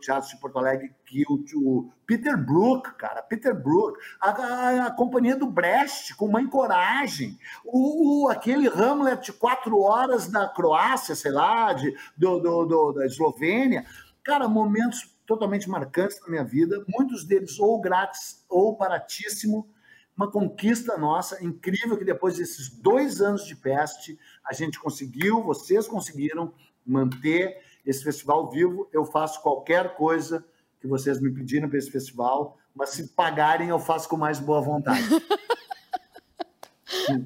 teatros 0.00 0.30
de 0.30 0.40
Porto 0.40 0.58
Alegre, 0.58 0.94
que 1.04 1.22
o, 1.28 1.44
o 1.56 1.92
Peter 2.06 2.36
Brook, 2.36 2.94
cara, 2.96 3.22
Peter 3.22 3.54
Brook, 3.54 3.98
a, 4.18 4.30
a, 4.30 4.86
a, 4.86 4.90
companhia 4.90 5.36
do 5.36 5.46
Brecht, 5.46 6.16
com 6.16 6.28
Mãe 6.28 6.46
Coragem, 6.46 7.38
o, 7.64 8.24
o, 8.24 8.28
aquele 8.30 8.68
Hamlet 8.68 9.32
quatro 9.34 9.80
horas 9.80 10.30
na 10.30 10.48
Croácia, 10.48 11.14
sei 11.14 11.30
lá, 11.30 11.74
de, 11.74 11.94
do, 12.16 12.38
do, 12.40 12.64
do, 12.64 12.92
da 12.92 13.04
Eslovênia. 13.04 13.84
Cara, 14.24 14.48
momentos 14.48 15.12
totalmente 15.26 15.68
marcantes 15.68 16.20
na 16.22 16.28
minha 16.28 16.44
vida, 16.44 16.84
muitos 16.88 17.24
deles 17.24 17.58
ou 17.58 17.80
grátis 17.80 18.44
ou 18.48 18.76
baratíssimo, 18.76 19.68
uma 20.16 20.30
conquista 20.30 20.96
nossa, 20.96 21.42
incrível 21.42 21.96
que 21.96 22.04
depois 22.04 22.36
desses 22.36 22.68
dois 22.68 23.20
anos 23.20 23.46
de 23.46 23.56
peste, 23.56 24.18
a 24.44 24.52
gente 24.52 24.78
conseguiu, 24.78 25.42
vocês 25.42 25.88
conseguiram 25.88 26.52
manter 26.86 27.62
esse 27.84 28.04
festival 28.04 28.50
vivo. 28.50 28.88
Eu 28.92 29.04
faço 29.04 29.40
qualquer 29.42 29.94
coisa 29.96 30.44
que 30.80 30.86
vocês 30.86 31.20
me 31.20 31.32
pediram 31.32 31.68
para 31.68 31.78
esse 31.78 31.90
festival, 31.90 32.58
mas 32.74 32.90
se 32.90 33.08
pagarem, 33.08 33.68
eu 33.68 33.78
faço 33.78 34.08
com 34.08 34.16
mais 34.16 34.38
boa 34.38 34.60
vontade. 34.60 35.02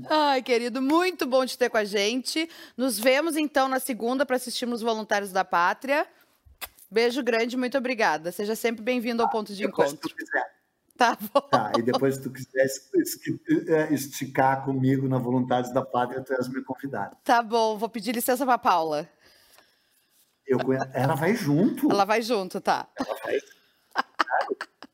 Ai, 0.08 0.42
querido, 0.42 0.80
muito 0.80 1.26
bom 1.26 1.44
te 1.44 1.58
ter 1.58 1.68
com 1.68 1.76
a 1.76 1.84
gente. 1.84 2.48
Nos 2.76 2.98
vemos 2.98 3.36
então 3.36 3.68
na 3.68 3.80
segunda 3.80 4.24
para 4.24 4.36
assistirmos 4.36 4.80
Voluntários 4.80 5.32
da 5.32 5.44
Pátria. 5.44 6.06
Beijo 6.90 7.22
grande, 7.22 7.56
muito 7.56 7.76
obrigada. 7.76 8.30
Seja 8.30 8.54
sempre 8.54 8.82
bem-vindo 8.82 9.22
ao 9.22 9.28
ponto 9.28 9.52
de 9.54 9.64
encontro. 9.64 10.08
Tá 10.98 11.16
bom. 11.20 11.40
Tá, 11.42 11.72
e 11.78 11.82
depois, 11.82 12.14
se 12.14 12.22
tu 12.22 12.30
quiser 12.30 12.66
é, 13.68 13.92
esticar 13.92 14.64
comigo 14.64 15.06
na 15.06 15.18
Voluntários 15.18 15.70
da 15.72 15.84
Pátria, 15.84 16.22
tu 16.22 16.32
és 16.32 16.48
me 16.48 16.62
convidado. 16.62 17.16
Tá 17.22 17.42
bom, 17.42 17.76
vou 17.76 17.88
pedir 17.88 18.14
licença 18.14 18.46
para 18.46 18.56
Paula. 18.56 19.06
Eu. 20.46 20.58
Ela 20.94 21.14
vai 21.14 21.34
junto. 21.34 21.90
Ela 21.90 22.04
vai 22.04 22.22
junto, 22.22 22.60
tá. 22.60 22.88
Ela 22.98 23.16
vai. 23.22 23.38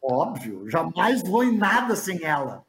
Óbvio, 0.02 0.68
jamais 0.68 1.22
vou 1.22 1.44
em 1.44 1.56
nada 1.56 1.94
sem 1.94 2.24
ela. 2.24 2.64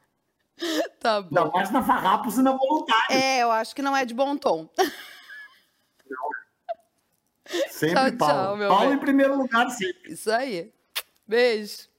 Tá 1.00 1.20
bom. 1.20 1.36
Ainda 1.36 1.50
mais 1.50 1.70
na 1.72 1.82
farrapos 1.82 2.38
e 2.38 2.42
na 2.42 2.52
voluntária. 2.52 3.14
É, 3.14 3.42
eu 3.42 3.50
acho 3.50 3.74
que 3.74 3.82
não 3.82 3.96
é 3.96 4.04
de 4.04 4.14
bom 4.14 4.36
tom. 4.36 4.68
Não. 6.08 6.28
Sempre 7.68 8.12
tchau, 8.12 8.18
Paulo. 8.18 8.58
Tchau, 8.58 8.68
Paulo 8.68 8.88
bem. 8.88 8.96
em 8.96 8.98
primeiro 9.00 9.36
lugar, 9.36 9.68
sempre. 9.70 10.12
Isso 10.12 10.30
aí. 10.30 10.72
Beijo. 11.26 11.93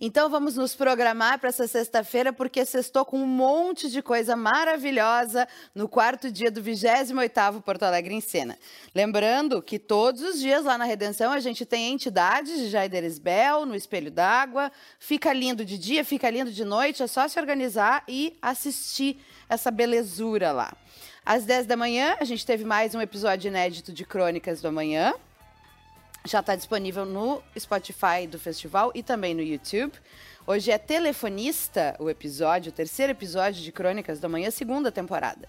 Então 0.00 0.30
vamos 0.30 0.54
nos 0.54 0.76
programar 0.76 1.40
para 1.40 1.48
essa 1.48 1.66
sexta-feira, 1.66 2.32
porque 2.32 2.64
sextou 2.64 3.04
com 3.04 3.18
um 3.18 3.26
monte 3.26 3.90
de 3.90 4.00
coisa 4.00 4.36
maravilhosa 4.36 5.48
no 5.74 5.88
quarto 5.88 6.30
dia 6.30 6.52
do 6.52 6.62
28º 6.62 7.60
Porto 7.60 7.82
Alegre 7.82 8.14
em 8.14 8.20
Cena. 8.20 8.56
Lembrando 8.94 9.60
que 9.60 9.76
todos 9.76 10.22
os 10.22 10.38
dias 10.38 10.64
lá 10.64 10.78
na 10.78 10.84
Redenção 10.84 11.32
a 11.32 11.40
gente 11.40 11.66
tem 11.66 11.92
entidades 11.92 12.60
de 12.60 12.68
Jaiderisbel, 12.68 13.66
no 13.66 13.74
Espelho 13.74 14.08
d'Água. 14.08 14.70
Fica 15.00 15.32
lindo 15.32 15.64
de 15.64 15.76
dia, 15.76 16.04
fica 16.04 16.30
lindo 16.30 16.52
de 16.52 16.64
noite, 16.64 17.02
é 17.02 17.08
só 17.08 17.26
se 17.26 17.40
organizar 17.40 18.04
e 18.06 18.38
assistir 18.40 19.20
essa 19.48 19.68
belezura 19.68 20.52
lá. 20.52 20.72
Às 21.26 21.44
10 21.44 21.66
da 21.66 21.76
manhã, 21.76 22.16
a 22.20 22.24
gente 22.24 22.46
teve 22.46 22.64
mais 22.64 22.94
um 22.94 23.00
episódio 23.00 23.48
inédito 23.48 23.92
de 23.92 24.04
Crônicas 24.04 24.62
do 24.62 24.68
Amanhã 24.68 25.12
já 26.28 26.40
está 26.40 26.54
disponível 26.54 27.06
no 27.06 27.42
Spotify 27.58 28.26
do 28.30 28.38
festival 28.38 28.92
e 28.94 29.02
também 29.02 29.34
no 29.34 29.40
YouTube. 29.40 29.94
Hoje 30.46 30.70
é 30.70 30.76
Telefonista 30.76 31.96
o 31.98 32.10
episódio, 32.10 32.70
o 32.70 32.74
terceiro 32.74 33.12
episódio 33.12 33.62
de 33.62 33.72
Crônicas 33.72 34.20
da 34.20 34.28
Manhã, 34.28 34.50
segunda 34.50 34.92
temporada. 34.92 35.48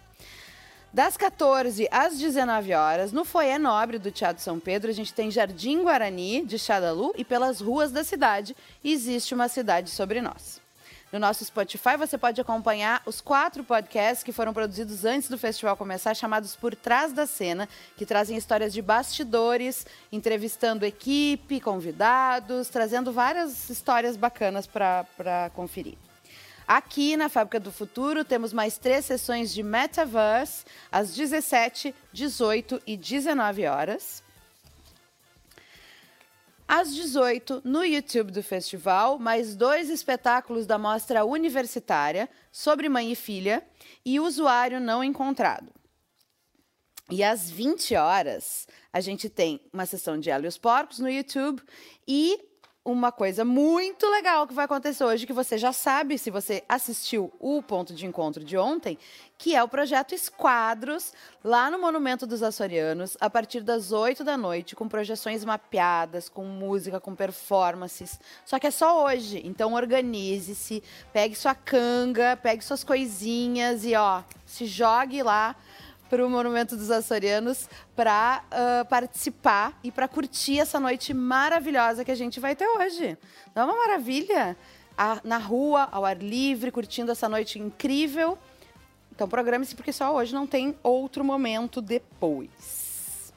Das 0.93 1.17
14 1.17 1.87
às 1.91 2.17
19 2.17 2.73
horas, 2.73 3.11
no 3.11 3.25
Foyer 3.25 3.59
Nobre 3.59 3.99
do 3.99 4.09
Teatro 4.09 4.41
São 4.41 4.57
Pedro, 4.59 4.89
a 4.89 4.93
gente 4.93 5.13
tem 5.13 5.29
Jardim 5.29 5.83
Guarani 5.83 6.45
de 6.45 6.57
Xadalu 6.57 7.13
e 7.17 7.25
pelas 7.25 7.59
ruas 7.59 7.91
da 7.91 8.03
cidade 8.03 8.55
existe 8.83 9.35
uma 9.35 9.49
cidade 9.49 9.89
sobre 9.89 10.21
nós. 10.21 10.58
No 11.11 11.17
nosso 11.17 11.43
Spotify 11.43 11.97
você 11.97 12.19
pode 12.19 12.39
acompanhar 12.39 13.01
os 13.03 13.19
quatro 13.19 13.63
podcasts 13.63 14.23
que 14.23 14.31
foram 14.31 14.53
produzidos 14.53 15.05
antes 15.05 15.27
do 15.27 15.39
festival 15.39 15.75
começar, 15.75 16.13
chamados 16.13 16.55
Por 16.55 16.75
Trás 16.75 17.11
da 17.11 17.25
Cena, 17.25 17.67
que 17.97 18.05
trazem 18.05 18.37
histórias 18.37 18.71
de 18.71 18.79
bastidores, 18.79 19.87
entrevistando 20.11 20.85
equipe, 20.85 21.59
convidados, 21.59 22.69
trazendo 22.69 23.11
várias 23.11 23.71
histórias 23.71 24.15
bacanas 24.15 24.67
para 24.67 25.49
conferir. 25.55 25.97
Aqui 26.67 27.17
na 27.17 27.27
Fábrica 27.27 27.59
do 27.59 27.71
Futuro 27.71 28.23
temos 28.23 28.53
mais 28.53 28.77
três 28.77 29.03
sessões 29.03 29.51
de 29.51 29.63
Metaverse 29.63 30.63
às 30.91 31.15
17, 31.15 31.95
18 32.13 32.79
e 32.85 32.95
19 32.95 33.65
horas. 33.65 34.21
Às 36.71 36.93
18, 36.93 37.63
no 37.65 37.83
YouTube 37.83 38.31
do 38.31 38.43
festival, 38.43 39.17
mais 39.17 39.55
dois 39.55 39.89
espetáculos 39.89 40.67
da 40.67 40.77
mostra 40.77 41.25
universitária 41.25 42.29
sobre 42.51 42.87
mãe 42.87 43.11
e 43.11 43.15
filha 43.15 43.65
e 44.05 44.19
usuário 44.19 44.79
não 44.79 45.03
encontrado. 45.03 45.73
E 47.09 47.23
às 47.23 47.49
20 47.49 47.95
horas, 47.95 48.67
a 48.93 49.01
gente 49.01 49.27
tem 49.29 49.59
uma 49.73 49.87
sessão 49.87 50.19
de 50.19 50.29
Ela 50.29 50.45
e 50.45 50.47
os 50.47 50.59
Porcos 50.59 50.99
no 50.99 51.09
YouTube 51.09 51.59
e 52.07 52.39
uma 52.83 53.11
coisa 53.11 53.43
muito 53.43 54.09
legal 54.09 54.47
que 54.47 54.53
vai 54.53 54.65
acontecer 54.65 55.03
hoje, 55.03 55.27
que 55.27 55.33
você 55.33 55.57
já 55.57 55.71
sabe 55.71 56.17
se 56.17 56.31
você 56.31 56.63
assistiu 56.67 57.31
o 57.39 57.61
ponto 57.61 57.93
de 57.93 58.05
encontro 58.05 58.43
de 58.43 58.57
ontem, 58.57 58.97
que 59.37 59.55
é 59.55 59.63
o 59.63 59.67
projeto 59.67 60.15
Esquadros, 60.15 61.13
lá 61.43 61.69
no 61.69 61.79
Monumento 61.79 62.25
dos 62.25 62.41
Açorianos, 62.41 63.15
a 63.19 63.29
partir 63.29 63.61
das 63.61 63.91
8 63.91 64.23
da 64.23 64.37
noite, 64.37 64.75
com 64.75 64.87
projeções 64.87 65.45
mapeadas, 65.45 66.29
com 66.29 66.45
música, 66.45 66.99
com 66.99 67.15
performances. 67.15 68.19
Só 68.45 68.57
que 68.57 68.67
é 68.67 68.71
só 68.71 69.05
hoje, 69.05 69.41
então 69.45 69.73
organize-se, 69.73 70.81
pegue 71.13 71.35
sua 71.35 71.55
canga, 71.55 72.37
pegue 72.41 72.63
suas 72.63 72.83
coisinhas 72.83 73.85
e 73.85 73.95
ó, 73.95 74.23
se 74.45 74.65
jogue 74.65 75.21
lá 75.21 75.55
para 76.09 76.25
o 76.25 76.29
Monumento 76.29 76.75
dos 76.75 76.89
Açorianos 76.89 77.69
para 77.95 78.43
uh, 78.47 78.85
participar 78.89 79.77
e 79.83 79.91
para 79.91 80.07
curtir 80.07 80.59
essa 80.59 80.79
noite 80.79 81.13
maravilhosa 81.13 82.03
que 82.03 82.11
a 82.11 82.15
gente 82.15 82.39
vai 82.39 82.55
ter 82.55 82.65
hoje. 82.67 83.17
Não 83.55 83.63
é 83.63 83.65
uma 83.65 83.77
maravilha? 83.77 84.57
A, 84.97 85.21
na 85.23 85.37
rua, 85.37 85.87
ao 85.91 86.03
ar 86.03 86.17
livre, 86.17 86.71
curtindo 86.71 87.11
essa 87.11 87.29
noite 87.29 87.59
incrível. 87.59 88.37
Então 89.13 89.29
programe-se 89.29 89.75
porque 89.75 89.93
só 89.93 90.13
hoje 90.13 90.33
não 90.33 90.47
tem 90.47 90.75
outro 90.81 91.23
momento 91.23 91.79
depois. 91.79 93.31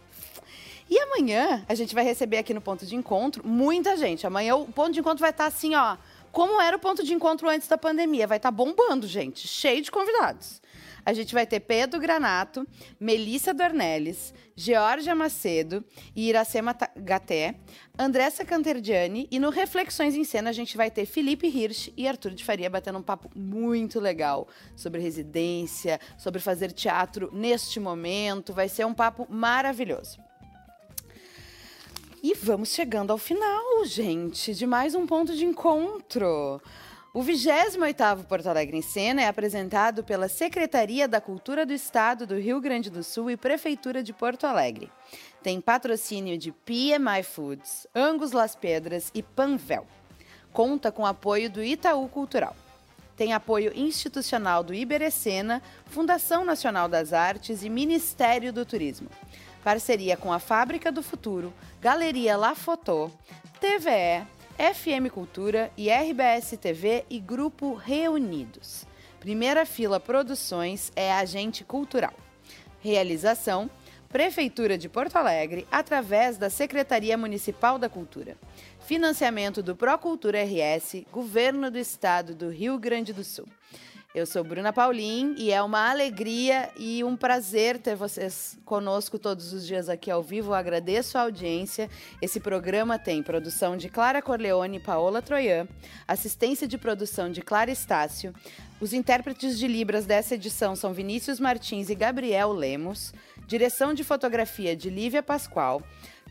E 0.90 0.99
amanhã 0.99 1.65
a 1.69 1.74
gente 1.74 1.94
vai 1.94 2.05
receber 2.05 2.39
aqui 2.39 2.53
no 2.53 2.61
ponto 2.61 2.85
de 2.85 2.97
encontro 2.97 3.47
muita 3.47 3.97
gente. 3.97 4.27
Amanhã 4.27 4.57
o 4.57 4.66
ponto 4.66 4.93
de 4.93 5.01
encontro 5.01 5.20
vai 5.20 5.31
estar 5.31 5.47
assim, 5.47 5.74
ó, 5.74 5.97
como 6.32 6.61
era 6.61 6.77
o 6.77 6.81
ponto 6.81 7.05
de 7.05 7.12
encontro 7.12 7.49
antes 7.49 7.69
da 7.69 7.78
pandemia. 7.78 8.27
Vai 8.27 8.39
estar 8.39 8.51
bombando, 8.51 9.07
gente, 9.07 9.47
cheio 9.47 9.82
de 9.82 9.90
convidados 9.90 10.61
a 11.04 11.12
gente 11.12 11.34
vai 11.34 11.46
ter 11.46 11.60
Pedro 11.60 12.00
Granato, 12.00 12.66
Melissa 12.98 13.52
Dornelles, 13.52 14.32
Georgia 14.54 15.14
Macedo 15.14 15.84
e 16.14 16.28
Iracema 16.28 16.76
Gaté, 16.96 17.56
Andressa 17.98 18.44
Canterdiani 18.44 19.26
e 19.30 19.38
no 19.38 19.50
Reflexões 19.50 20.14
em 20.14 20.24
Cena 20.24 20.50
a 20.50 20.52
gente 20.52 20.76
vai 20.76 20.90
ter 20.90 21.06
Felipe 21.06 21.46
Hirsch 21.46 21.92
e 21.96 22.06
Arthur 22.06 22.32
de 22.32 22.44
Faria 22.44 22.70
batendo 22.70 22.98
um 22.98 23.02
papo 23.02 23.30
muito 23.34 23.98
legal 23.98 24.48
sobre 24.76 25.00
residência, 25.00 26.00
sobre 26.16 26.40
fazer 26.40 26.72
teatro 26.72 27.30
neste 27.32 27.80
momento. 27.80 28.52
Vai 28.52 28.68
ser 28.68 28.86
um 28.86 28.94
papo 28.94 29.26
maravilhoso. 29.30 30.18
E 32.22 32.34
vamos 32.34 32.68
chegando 32.68 33.10
ao 33.10 33.18
final, 33.18 33.84
gente, 33.84 34.54
de 34.54 34.64
mais 34.64 34.94
um 34.94 35.06
ponto 35.06 35.34
de 35.34 35.44
encontro. 35.44 36.62
O 37.14 37.22
28º 37.22 38.24
Porto 38.24 38.47
Alegre 38.47 38.78
em 38.78 38.80
Cena 38.80 39.20
é 39.20 39.28
apresentado 39.28 40.02
pela 40.02 40.28
Secretaria 40.28 41.06
da 41.06 41.20
Cultura 41.20 41.66
do 41.66 41.74
Estado 41.74 42.26
do 42.26 42.39
Rio 42.39 42.59
Grande 42.59 42.89
do 42.89 43.05
Sul 43.05 43.30
e 43.30 43.36
Prefeitura 43.36 44.02
de 44.02 44.14
Porto 44.14 44.47
Alegre. 44.47 44.90
Tem 45.43 45.60
patrocínio 45.60 46.39
de 46.39 46.51
PMI 46.51 47.22
Foods, 47.22 47.86
Angus 47.94 48.32
Las 48.32 48.56
Pedras 48.56 49.10
e 49.12 49.22
Panvel. 49.22 49.86
Conta 50.55 50.90
com 50.90 51.05
apoio 51.05 51.51
do 51.51 51.62
Itaú 51.62 52.09
Cultural. 52.09 52.56
Tem 53.14 53.34
apoio 53.34 53.72
institucional 53.76 54.64
do 54.64 54.72
Iberecena, 54.72 55.62
Fundação 55.84 56.47
Nacional 56.47 56.89
das 56.89 57.12
Artes 57.12 57.62
e 57.62 57.68
Ministério 57.68 58.55
do 58.55 58.64
Turismo. 58.64 59.10
Parceria 59.62 60.16
com 60.16 60.32
a 60.32 60.39
Fábrica 60.39 60.90
do 60.90 61.02
Futuro, 61.02 61.52
Galeria 61.78 62.39
La 62.39 62.55
Fotô, 62.55 63.10
TVE, 63.60 64.26
FM 64.58 65.10
Cultura 65.10 65.70
e 65.76 65.90
RBS 65.90 66.56
TV 66.60 67.04
e 67.08 67.18
Grupo 67.18 67.74
Reunidos. 67.74 68.86
Primeira 69.18 69.64
Fila 69.64 69.98
Produções 69.98 70.92
é 70.94 71.12
agente 71.12 71.64
cultural. 71.64 72.12
Realização: 72.80 73.70
Prefeitura 74.08 74.76
de 74.76 74.88
Porto 74.88 75.16
Alegre, 75.16 75.66
através 75.72 76.36
da 76.36 76.50
Secretaria 76.50 77.16
Municipal 77.16 77.78
da 77.78 77.88
Cultura. 77.88 78.36
Financiamento 78.80 79.62
do 79.62 79.74
Procultura 79.74 80.44
RS, 80.44 81.04
Governo 81.10 81.70
do 81.70 81.78
Estado 81.78 82.34
do 82.34 82.50
Rio 82.50 82.78
Grande 82.78 83.12
do 83.12 83.24
Sul. 83.24 83.48
Eu 84.14 84.26
sou 84.26 84.44
Bruna 84.44 84.74
Paulin 84.74 85.34
e 85.39 85.51
é 85.51 85.62
uma 85.62 85.89
alegria 85.89 86.68
e 86.76 87.02
um 87.02 87.16
prazer 87.16 87.78
ter 87.78 87.97
vocês 87.97 88.59
conosco 88.62 89.18
todos 89.18 89.55
os 89.55 89.66
dias 89.66 89.89
aqui 89.89 90.10
ao 90.10 90.22
vivo. 90.22 90.51
Eu 90.51 90.55
agradeço 90.55 91.16
a 91.16 91.22
audiência. 91.22 91.89
Esse 92.20 92.39
programa 92.39 92.98
tem 92.98 93.22
produção 93.22 93.74
de 93.74 93.89
Clara 93.89 94.20
Corleone 94.20 94.76
e 94.76 94.80
Paola 94.80 95.22
Troian, 95.22 95.66
assistência 96.06 96.68
de 96.68 96.76
produção 96.76 97.32
de 97.32 97.40
Clara 97.40 97.70
Estácio. 97.70 98.34
Os 98.78 98.93
intérpretes 98.93 99.59
de 99.59 99.66
Libras 99.66 100.05
dessa 100.05 100.34
edição 100.34 100.76
são 100.76 100.93
Vinícius 100.93 101.40
Martins 101.40 101.89
e 101.89 101.94
Gabriel 101.94 102.52
Lemos, 102.52 103.14
direção 103.47 103.94
de 103.94 104.05
fotografia 104.05 104.76
de 104.76 104.90
Lívia 104.90 105.22
Pascoal, 105.22 105.82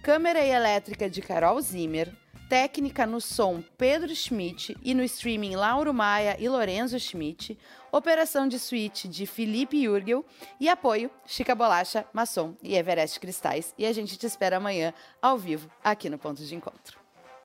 câmera 0.04 0.44
e 0.44 0.52
elétrica 0.52 1.10
de 1.10 1.20
Carol 1.20 1.60
Zimmer, 1.60 2.14
técnica 2.52 3.06
no 3.06 3.22
som 3.22 3.64
Pedro 3.78 4.14
Schmidt 4.14 4.78
e 4.84 4.94
no 4.94 5.02
streaming 5.04 5.56
Lauro 5.56 5.94
Maia 5.94 6.36
e 6.38 6.50
Lorenzo 6.50 7.00
Schmidt, 7.00 7.58
operação 7.90 8.46
de 8.46 8.60
suíte 8.60 9.08
de 9.08 9.26
Felipe 9.26 9.82
Jurgel 9.82 10.26
e 10.60 10.68
apoio 10.68 11.10
Chica 11.26 11.56
Bolacha, 11.56 12.06
Maçom 12.12 12.54
e 12.62 12.76
Everest 12.76 13.22
Cristais. 13.22 13.74
E 13.78 13.86
a 13.86 13.94
gente 13.94 14.18
te 14.18 14.26
espera 14.26 14.58
amanhã 14.58 14.94
ao 15.22 15.38
vivo 15.38 15.72
aqui 15.82 16.10
no 16.10 16.18
Ponto 16.18 16.44
de 16.44 16.54
Encontro. 16.54 17.01